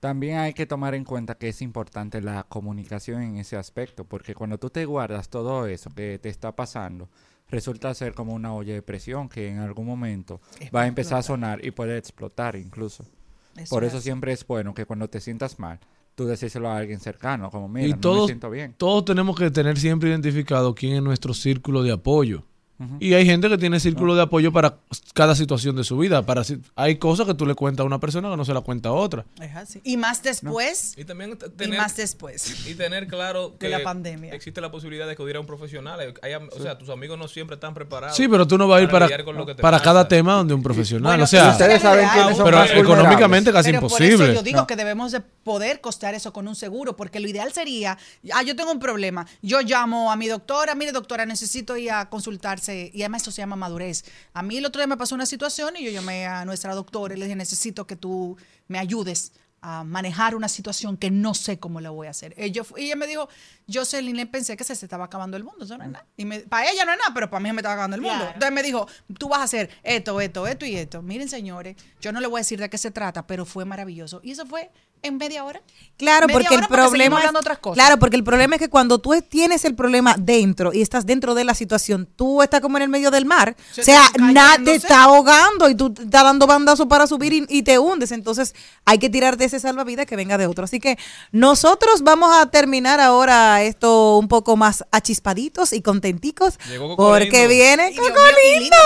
[0.00, 4.34] También hay que tomar en cuenta que es importante la comunicación en ese aspecto, porque
[4.34, 7.08] cuando tú te guardas todo eso que te está pasando,
[7.48, 10.40] resulta ser como una olla de presión que en algún momento
[10.74, 13.04] va a empezar a sonar y puede explotar incluso.
[13.56, 15.80] Eso Por es eso siempre es bueno que cuando te sientas mal,
[16.14, 18.74] tú decíselo a alguien cercano, como mira, y no me todos, siento bien.
[18.76, 22.44] todos tenemos que tener siempre identificado quién es nuestro círculo de apoyo.
[23.00, 24.76] Y hay gente que tiene círculo de apoyo para
[25.14, 26.22] cada situación de su vida.
[26.26, 28.60] Para si- hay cosas que tú le cuentas a una persona que no se la
[28.60, 29.24] cuenta a otra.
[29.40, 29.80] Es así.
[29.84, 30.94] Y más después.
[30.96, 32.66] Y también Y tener, más después.
[32.68, 34.32] y tener claro De que la pandemia.
[34.34, 36.14] existe la posibilidad de acudir a un profesional.
[36.22, 38.16] Hay- am- O sea, tus amigos no siempre están preparados.
[38.16, 41.12] Sí, pero tú no vas a ir para, que te cada tema donde un profesional.
[41.12, 44.24] Bueno, o sea, ustedes saben quiénes son pero más económicamente casi Pero Por imposible.
[44.24, 47.52] eso yo digo que debemos de poder costear eso con un seguro, porque lo ideal
[47.52, 47.96] sería,
[48.34, 52.08] ah, yo tengo un problema, yo llamo a mi doctora, mire doctora, necesito ir a
[52.08, 54.04] consultarse, y además eso se llama madurez.
[54.32, 57.14] A mí el otro día me pasó una situación y yo llamé a nuestra doctora
[57.14, 58.36] y le dije, necesito que tú
[58.68, 59.32] me ayudes
[59.62, 62.34] a manejar una situación que no sé cómo la voy a hacer.
[62.36, 63.28] Ella, ella me dijo,
[63.66, 66.06] yo Celine pensé que se, se estaba acabando el mundo, eso no es nada.
[66.16, 68.16] Y me- para ella no es nada, pero para mí me estaba acabando el mundo.
[68.16, 68.32] Claro.
[68.34, 68.86] Entonces me dijo,
[69.18, 71.02] tú vas a hacer esto, esto, esto y esto.
[71.02, 74.20] Miren, señores, yo no le voy a decir de qué se trata, pero fue maravilloso.
[74.22, 74.70] Y eso fue
[75.02, 75.62] en media hora.
[75.98, 77.74] Claro, Media porque el hora porque seguimos problema hablando es, de otras cosas.
[77.76, 81.34] claro, porque el problema es que cuando tú tienes el problema dentro y estás dentro
[81.34, 84.58] de la situación, tú estás como en el medio del mar, Se o sea, nada
[84.62, 88.12] te está ahogando y tú te estás dando bandazo para subir y, y te hundes,
[88.12, 88.54] entonces
[88.84, 90.64] hay que tirarte ese salvavidas que venga de otro.
[90.64, 90.98] Así que
[91.32, 97.48] nosotros vamos a terminar ahora esto un poco más achispaditos y contenticos Llegó Coco porque
[97.48, 97.48] Lindo.
[97.48, 98.20] viene Coco
[98.60, 98.76] Lindo.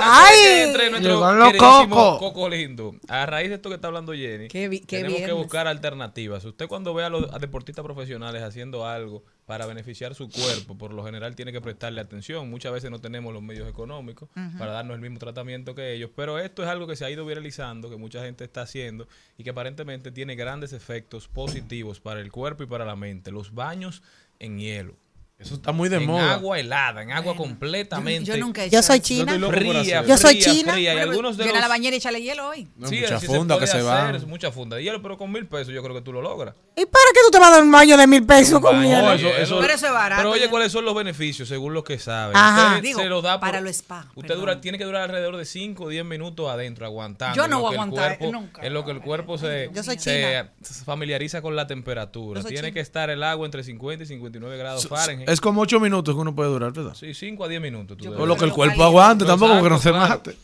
[0.00, 0.74] Ay.
[1.00, 2.18] Llegaron los cocos.
[2.18, 5.66] Coco Lindo, a raíz de esto que está hablando Jenny, Qué qué tenemos que buscar
[5.66, 6.44] alternativas.
[6.44, 10.92] Usted cuando ve a los a deportistas profesionales haciendo algo para beneficiar su cuerpo, por
[10.92, 12.48] lo general tiene que prestarle atención.
[12.48, 14.28] Muchas veces no tenemos los medios económicos
[14.58, 17.26] para darnos el mismo tratamiento que ellos, pero esto es algo que se ha ido
[17.26, 22.30] viralizando, que mucha gente está haciendo y que aparentemente tiene grandes efectos positivos para el
[22.30, 23.30] cuerpo y para la mente.
[23.30, 24.02] Los baños
[24.38, 24.94] en hielo.
[25.40, 26.34] Eso está muy de en moda.
[26.34, 28.24] agua helada, en agua completamente.
[28.30, 29.36] Yo nunca he hecho Yo soy china.
[29.36, 30.72] Yo fría, soy fría, china.
[30.74, 30.94] fría.
[30.94, 32.68] Y algunos de los- la bañera y échale hielo hoy.
[32.76, 34.10] No, Sí, mucha funda que se va.
[34.14, 36.54] es mucha funda de hielo, pero con mil pesos yo creo que tú lo logras.
[36.76, 39.08] ¿Y para qué tú te vas a dar un baño de mil pesos con hielo?
[39.10, 40.20] de eso- eso- Pero eso es barato.
[40.20, 40.50] Pero oye, ya.
[40.50, 42.36] ¿cuáles son los beneficios según los que saben?
[42.36, 42.68] Ajá.
[42.76, 44.40] Usted Digo, se lo da por- para los spa, Usted perdón.
[44.40, 47.34] dura, tiene que durar alrededor de 5 o 10 minutos adentro aguantando.
[47.36, 48.62] Yo en no lo voy a que el aguantar, cuerpo- nunca.
[48.66, 49.70] En lo que el cuerpo se,
[50.84, 52.42] familiariza con la temperatura.
[52.44, 55.29] Tiene que estar el agua entre 50 y 59 grados Fahrenheit.
[55.30, 56.94] Es como ocho minutos que uno puede durar, ¿verdad?
[56.94, 57.96] Sí, 5 a 10 minutos.
[57.96, 60.08] tú O lo que el cuerpo aguante, tampoco porque no se claro.
[60.08, 60.36] mate.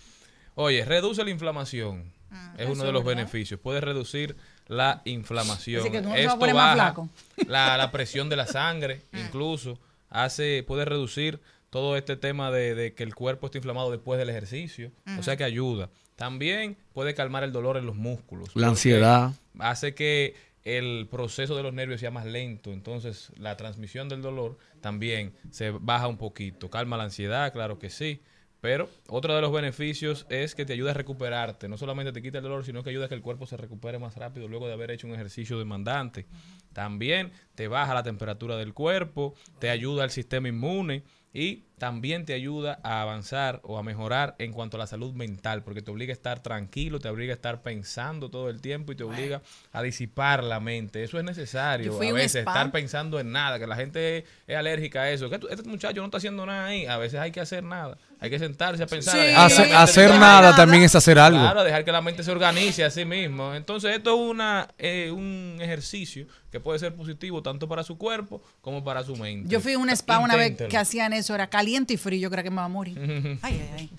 [0.54, 2.12] Oye, reduce la inflamación.
[2.56, 3.18] es eso uno de es los verdad.
[3.18, 3.60] beneficios.
[3.60, 4.36] Puede reducir
[4.68, 5.80] la inflamación.
[5.82, 7.08] Así que tú no Esto poner más baja flaco.
[7.48, 9.78] la, la presión de la sangre, incluso.
[10.08, 11.40] Hace, puede reducir
[11.70, 14.92] todo este tema de, de que el cuerpo esté inflamado después del ejercicio.
[15.18, 15.90] O sea que ayuda.
[16.14, 18.48] También puede calmar el dolor en los músculos.
[18.54, 19.32] La ansiedad.
[19.58, 20.34] Hace que
[20.66, 22.72] el proceso de los nervios sea más lento.
[22.72, 26.68] Entonces, la transmisión del dolor también se baja un poquito.
[26.68, 28.20] Calma la ansiedad, claro que sí.
[28.60, 31.68] Pero otro de los beneficios es que te ayuda a recuperarte.
[31.68, 34.00] No solamente te quita el dolor, sino que ayuda a que el cuerpo se recupere
[34.00, 36.26] más rápido luego de haber hecho un ejercicio demandante.
[36.72, 41.04] También te baja la temperatura del cuerpo, te ayuda al sistema inmune
[41.36, 45.62] y también te ayuda a avanzar o a mejorar en cuanto a la salud mental,
[45.62, 48.96] porque te obliga a estar tranquilo, te obliga a estar pensando todo el tiempo y
[48.96, 51.04] te obliga a disipar la mente.
[51.04, 51.94] Eso es necesario.
[51.94, 55.28] A veces estar pensando en nada, que la gente es alérgica a eso.
[55.28, 56.86] Que este muchacho no está haciendo nada ahí.
[56.86, 57.98] A veces hay que hacer nada.
[58.18, 59.14] Hay que sentarse a pensar.
[59.14, 59.62] Sí.
[59.72, 61.38] a Hacer- nada también es hacer algo.
[61.38, 63.54] Claro, dejar que la mente se organice a sí mismo.
[63.54, 68.42] Entonces, esto es una, eh, un ejercicio que puede ser positivo tanto para su cuerpo
[68.62, 69.48] como para su mente.
[69.50, 72.30] Yo fui a un spa una vez que hacían eso, era caliente y frío, yo
[72.30, 72.98] creo que me va a morir.
[73.42, 73.90] Ay, ay,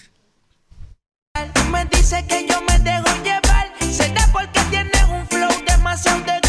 [1.38, 1.52] ay.
[1.72, 3.72] Me dice que yo me dejo llevar.
[3.92, 6.40] Será porque tienes un flow demasiado de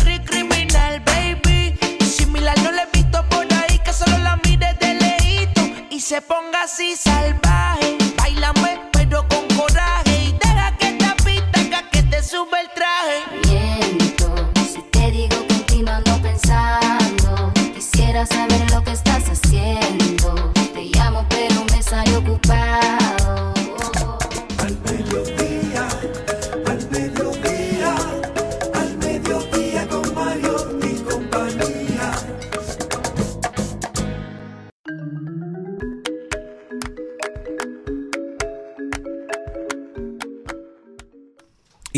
[5.98, 7.98] y se ponga así salvaje.
[8.16, 13.18] Bailame pero con coraje y deja que esta haga que te sube el traje.
[13.48, 14.32] Miento,
[14.72, 20.52] si te digo continuando pensando, quisiera saber lo que estás haciendo.
[20.72, 22.97] Te llamo pero me sale ocupado.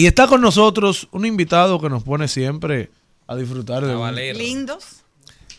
[0.01, 2.89] Y está con nosotros un invitado que nos pone siempre
[3.27, 4.39] a disfrutar de Cabalero.
[4.39, 5.03] Lindos.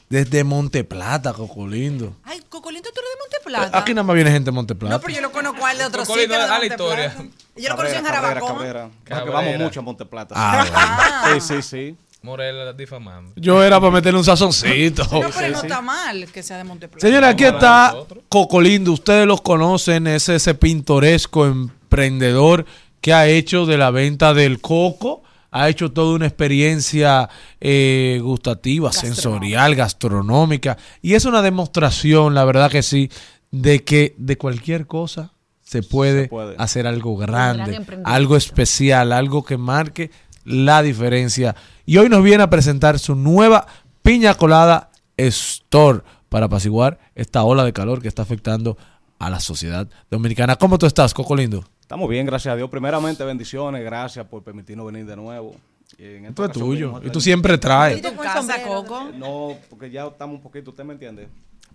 [0.10, 2.16] desde Monteplata, Cocolindo.
[2.24, 3.78] Ay, Cocolinto, tú eres de Monteplata.
[3.78, 4.96] Aquí nada más viene gente de Monteplata.
[4.96, 6.22] No, pero yo lo conozco a él de otro sitio.
[6.24, 6.84] de da la Monteplata.
[6.84, 7.32] historia.
[7.56, 8.48] Yo lo conocí en Jarabacoa.
[8.48, 8.84] Cabrera.
[8.86, 9.32] No, que Cabrera.
[9.32, 10.34] vamos mucho a Monteplata.
[10.36, 11.96] Ah, sí, sí, sí.
[12.24, 13.34] Morel difamando.
[13.36, 15.04] Yo era para meterle un sazoncito.
[15.04, 17.06] No, pero no está mal que sea de Monteplata.
[17.06, 17.96] Señora, aquí está
[18.28, 18.92] Cocolindo.
[18.92, 22.66] Ustedes los conocen, es ese pintoresco emprendedor
[23.02, 27.30] que ha hecho de la venta del coco, ha hecho toda una experiencia
[27.60, 30.78] eh, gustativa, sensorial, gastronómica.
[31.02, 33.12] Y es una demostración, la verdad que sí,
[33.52, 36.56] de que de cualquier cosa se puede, puede.
[36.58, 40.12] hacer algo gran grande, algo especial, algo que marque
[40.46, 41.56] la diferencia.
[41.86, 43.68] Y hoy nos viene a presentar su nueva
[44.04, 48.78] piña colada Store para apaciguar esta ola de calor que está afectando
[49.20, 50.56] a la sociedad dominicana.
[50.56, 51.64] ¿Cómo tú estás, Coco Lindo?
[51.92, 52.70] Estamos bien, gracias a Dios.
[52.70, 55.54] Primeramente, bendiciones, gracias por permitirnos venir de nuevo.
[55.98, 57.02] En Esto es tuyo.
[57.04, 58.00] Y tú siempre traes.
[58.00, 59.10] ¿Y tu casa, Coco?
[59.14, 61.28] No, porque ya estamos un poquito, ¿usted me entiende?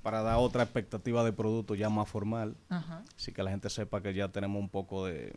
[0.03, 2.57] Para dar otra expectativa de producto ya más formal.
[2.71, 3.03] Ajá.
[3.15, 5.35] Así que la gente sepa que ya tenemos un poco de...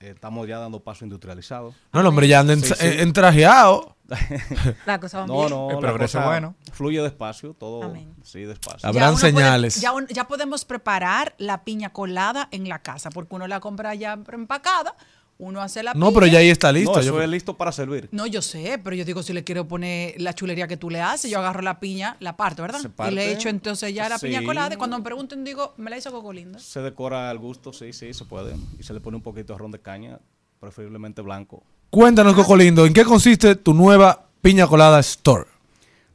[0.00, 1.74] eh, estamos ya dando paso industrializado.
[1.92, 2.86] No, el hombre ya anda en- Sí, sí.
[2.86, 3.96] en- entrajeado.
[4.86, 5.50] La cosa va No, bien.
[5.50, 6.54] no, El progreso bueno.
[6.72, 7.92] Fluye despacio, todo,
[8.22, 8.88] sí, despacio.
[8.88, 9.80] Habrán puede- señales.
[9.80, 13.94] ya, un- ya podemos preparar la piña colada en la casa, porque uno la compra
[13.96, 14.94] ya empacada,
[15.38, 16.92] uno hace la No, pero ya ahí está listo.
[16.94, 18.08] No, eso Yo- es listo para servir.
[18.12, 21.00] No, yo sé, pero yo digo, si le quiero poner la chulería que tú le
[21.00, 22.80] haces, yo agarro la piña, la parto, ¿verdad?
[22.80, 23.14] Se Y parte.
[23.14, 26.10] le echo entonces ya la piña colada y cuando me pregunten digo, me la hizo
[26.10, 26.58] Coco Linda.
[26.58, 28.54] Se decora al gusto, sí, sí, se puede.
[28.78, 30.18] Y se le pone un poquito de ron de caña,
[30.60, 31.62] preferiblemente blanco.
[31.90, 35.44] Cuéntanos, Coco Lindo, ¿en qué consiste tu nueva piña colada Store?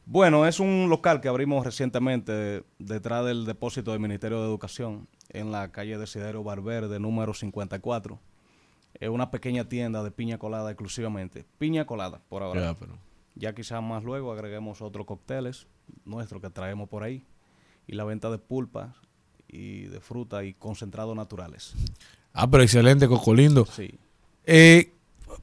[0.06, 5.52] Bueno, es un local que abrimos recientemente detrás del depósito del Ministerio de Educación en
[5.52, 8.20] la calle Desiderio Barberde, número 54.
[9.02, 11.44] Es una pequeña tienda de piña colada exclusivamente.
[11.58, 12.62] Piña colada, por ahora.
[12.62, 12.94] Ya, pero-
[13.36, 15.68] Ya quizás más luego agreguemos otros cócteles
[16.06, 17.24] nuestros que traemos por ahí.
[17.88, 18.96] Y la venta de pulpas
[19.48, 21.74] y de fruta y concentrados naturales.
[22.32, 23.66] Ah, pero excelente, Coco Lindo.
[23.66, 24.00] Sí.
[24.46, 24.94] Eh,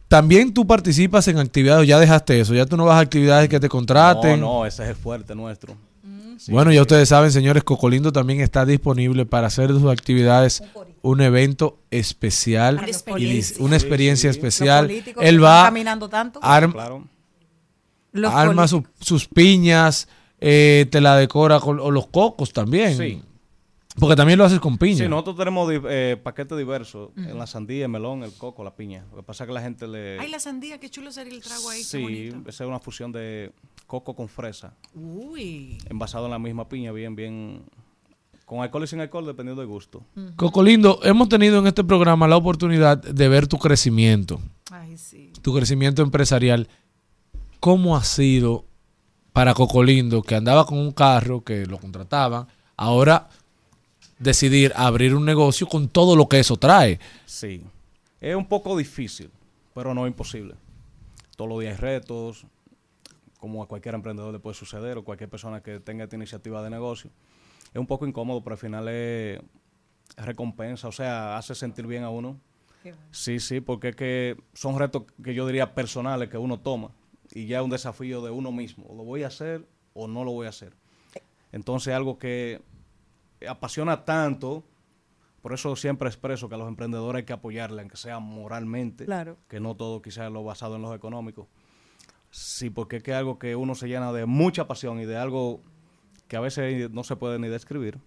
[0.06, 3.59] también tú participas en actividades, ya dejaste eso, ya tú no vas a actividades que
[3.60, 4.40] te contraten.
[4.40, 5.74] No, no, ese es el fuerte nuestro.
[6.39, 10.62] Sí, bueno, ya ustedes saben, señores, Cocolindo también está disponible para hacer de sus actividades
[11.02, 14.90] un evento especial, Una y una experiencia especial.
[15.20, 16.40] Él va, caminando tanto.
[16.43, 17.05] arm- Claro.
[18.12, 20.09] Los arma su- sus piñas,
[20.40, 22.97] eh, te la decora con o los cocos también.
[22.97, 23.23] Sí.
[23.98, 24.98] Porque también lo haces con piña.
[24.98, 29.05] Sí, nosotros tenemos eh, paquetes diversos en la sandía, el melón, el coco, la piña.
[29.10, 30.19] Lo que pasa es que la gente le...
[30.20, 33.51] Ay, la sandía, qué chulo sería el trago ahí, sí, esa es una fusión de
[33.89, 35.78] coco con fresa, Uy.
[35.89, 37.62] envasado en la misma piña, bien, bien
[38.44, 40.02] Con alcohol y sin alcohol, dependiendo del gusto.
[40.36, 44.40] Coco Lindo, hemos tenido en este programa la oportunidad de ver tu crecimiento,
[44.70, 45.32] Ay, sí.
[45.43, 46.69] tu crecimiento empresarial.
[47.60, 48.65] ¿Cómo ha sido
[49.32, 52.47] para Coco Lindo, que andaba con un carro, que lo contrataban,
[52.77, 53.28] ahora
[54.19, 57.01] decidir abrir un negocio con todo lo que eso trae?
[57.27, 57.62] Sí.
[58.20, 59.31] Es un poco difícil,
[59.74, 60.55] pero no imposible.
[61.36, 62.44] Todos los días hay retos,
[63.39, 66.70] como a cualquier emprendedor le puede suceder, o cualquier persona que tenga esta iniciativa de
[66.70, 67.10] negocio.
[67.73, 69.40] Es un poco incómodo, pero al final es
[70.16, 72.39] recompensa, o sea, hace sentir bien a uno.
[73.10, 76.90] Sí, sí, porque es que son retos que yo diría personales que uno toma
[77.32, 78.86] y ya es un desafío de uno mismo.
[78.97, 80.73] ¿Lo voy a hacer o no lo voy a hacer?
[81.52, 82.62] Entonces, algo que
[83.47, 84.65] apasiona tanto,
[85.43, 89.36] por eso siempre expreso que a los emprendedores hay que apoyarle, aunque sea moralmente, Claro.
[89.48, 91.47] que no todo quizás lo basado en los económicos.
[92.30, 95.60] Sí, porque es que algo que uno se llena de mucha pasión y de algo
[96.28, 97.98] que a veces no se puede ni describir.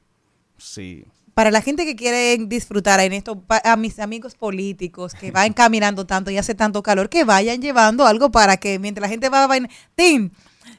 [0.58, 1.06] Sí.
[1.34, 6.06] Para la gente que quiere disfrutar en esto, a mis amigos políticos que van caminando
[6.06, 9.48] tanto y hace tanto calor, que vayan llevando algo para que mientras la gente va,
[9.48, 10.32] va en, ¡Tin!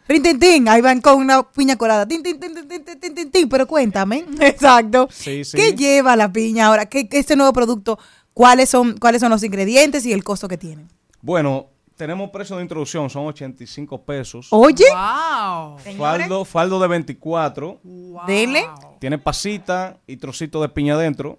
[0.07, 2.07] Tin, tin, tin, ahí van con una piña colada.
[2.07, 5.09] Tin, tin, tin, tin, tin, tin, tin, Pero cuéntame, exacto.
[5.11, 5.57] Sí, sí.
[5.57, 6.87] ¿Qué lleva la piña ahora?
[6.87, 7.99] ¿Qué, este nuevo producto?
[8.35, 10.89] ¿Cuáles son, ¿Cuáles son los ingredientes y el costo que tienen?
[11.23, 14.49] Bueno, tenemos precio de introducción, son 85 pesos.
[14.51, 15.79] Oye, Wow.
[15.99, 17.81] Faldo, faldo de 24.
[18.27, 18.65] dele.
[18.99, 21.39] Tiene pasita y trocito de piña adentro.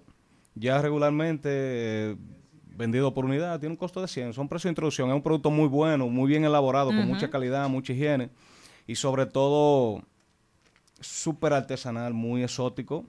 [0.54, 2.16] Ya regularmente eh,
[2.76, 3.58] vendido por unidad.
[3.58, 4.34] Tiene un costo de 100.
[4.34, 5.08] Son precios de introducción.
[5.08, 8.30] Es un producto muy bueno, muy bien elaborado, con mucha calidad, mucha higiene.
[8.86, 10.02] Y sobre todo,
[11.00, 13.04] súper artesanal, muy exótico.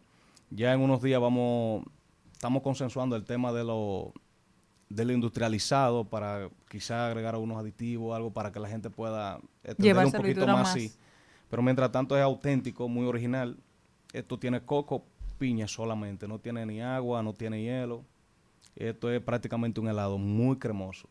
[0.50, 1.84] Ya en unos días vamos,
[2.32, 4.14] estamos consensuando el tema de lo,
[4.90, 10.06] de lo industrializado para quizá agregar algunos aditivos, algo para que la gente pueda entender
[10.06, 10.74] un poquito más, más.
[10.74, 10.94] sí.
[11.50, 13.58] Pero mientras tanto es auténtico, muy original.
[14.14, 15.04] Esto tiene coco,
[15.38, 18.04] piña solamente, no tiene ni agua, no tiene hielo.
[18.76, 21.08] Esto es prácticamente un helado muy cremoso.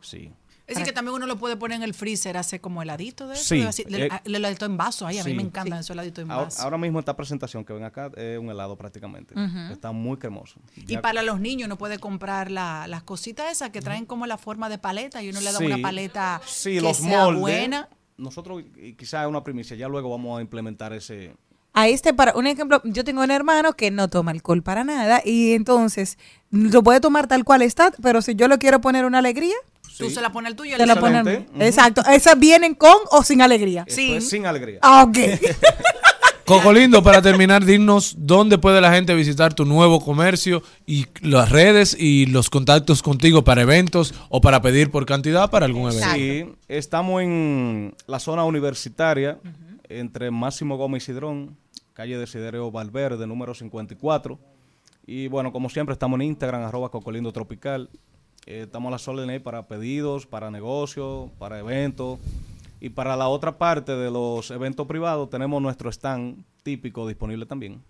[0.00, 0.32] Sí.
[0.66, 3.34] Es decir, que también uno lo puede poner en el freezer, hace como heladito de
[3.34, 3.44] eso.
[3.54, 5.06] Sí, así, le- eh, el heladito en vaso.
[5.06, 5.36] Ay, a mí sí.
[5.36, 6.62] me encantan esos heladitos en Ahora, vaso.
[6.62, 9.34] ahora mismo esta presentación que ven acá es un helado prácticamente.
[9.70, 10.58] Está muy cremoso.
[10.88, 14.38] Y para los niños uno puede comprar la- las cositas esas que traen como la
[14.38, 15.66] forma de paleta y uno le da Sí.
[15.66, 17.40] una paleta Sí, que los sea moldes.
[17.40, 17.88] buena.
[18.16, 18.62] Nosotros,
[18.96, 21.34] quizás es una primicia, ya luego vamos a implementar ese.
[21.74, 25.20] A este, para un ejemplo, yo tengo un hermano que no toma alcohol para nada
[25.24, 26.16] y entonces
[26.50, 29.56] lo puede tomar tal cual está, pero si yo le quiero poner una alegría,
[29.98, 30.76] Tú se la pones al tuyo.
[30.76, 31.46] se la se pone al.
[31.60, 32.02] Exacto.
[32.10, 33.84] ¿Esas vienen con o sin alegría?
[33.86, 34.78] Es sin alegría.
[34.82, 35.18] Ah, ok.
[36.44, 41.50] Coco Lindo, para terminar, dinos dónde puede la gente visitar tu nuevo comercio y las
[41.50, 46.14] redes y los contactos contigo para eventos o para pedir por cantidad para algún evento.
[46.14, 49.38] Sí, estamos en la zona universitaria,
[49.88, 51.56] entre Máximo Gómez y Cidrón,
[51.94, 54.38] calle de Siderio Valverde, número 54.
[55.06, 57.88] Y bueno, como siempre, estamos en Instagram, arroba Cocolindo Tropical.
[58.46, 62.18] Eh, estamos a las órdenes para pedidos, para negocios, para eventos.
[62.80, 67.82] Y para la otra parte de los eventos privados, tenemos nuestro stand típico disponible también.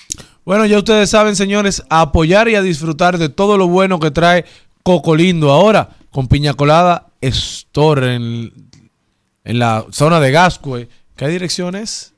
[0.45, 4.13] Bueno, ya ustedes saben, señores, a apoyar y a disfrutar de todo lo bueno que
[4.13, 4.45] trae
[4.85, 8.53] Coco Lindo ahora con Piña Colada Store en,
[9.43, 10.89] en la zona de Gascue.
[11.17, 12.14] ¿Qué dirección es?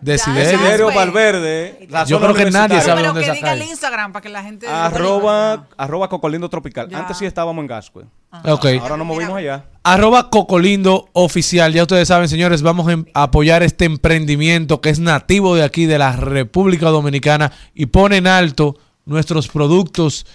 [0.00, 0.50] Desiderio.
[0.58, 1.86] Desiderio Valverde.
[1.90, 3.70] la Yo creo que nadie sabe Pero dónde que esa diga el calle.
[3.70, 4.66] Instagram para que la gente...
[4.66, 6.88] Arroba, arroba Cocolindo Tropical.
[6.88, 6.98] Ya.
[6.98, 8.04] Antes sí estábamos en Gascue.
[8.44, 8.66] Ok.
[8.80, 9.64] Ahora nos movimos allá.
[9.82, 11.72] Arroba Cocolindo Oficial.
[11.72, 15.64] Ya ustedes saben, señores, vamos a em- a apoyar este emprendimiento que es nativo de
[15.64, 20.26] aquí, de la República Dominicana, y pone en alto nuestros productos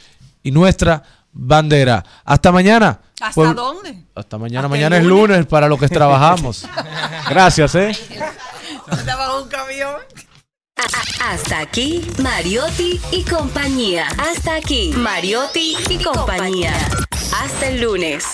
[0.44, 2.04] y nuestra bandera.
[2.26, 3.00] Hasta mañana.
[3.22, 4.04] ¿Hasta Pues- dónde?
[4.14, 4.60] Hasta mañana.
[4.60, 5.30] Hasta mañana es lunes.
[5.38, 6.68] lunes para los que trabajamos.
[7.30, 7.92] Gracias, ¿eh?
[8.88, 9.96] Un camión.
[11.22, 14.08] Hasta aquí, Mariotti y compañía.
[14.18, 16.74] Hasta aquí, Mariotti y compañía.
[17.34, 18.26] Hasta el lunes.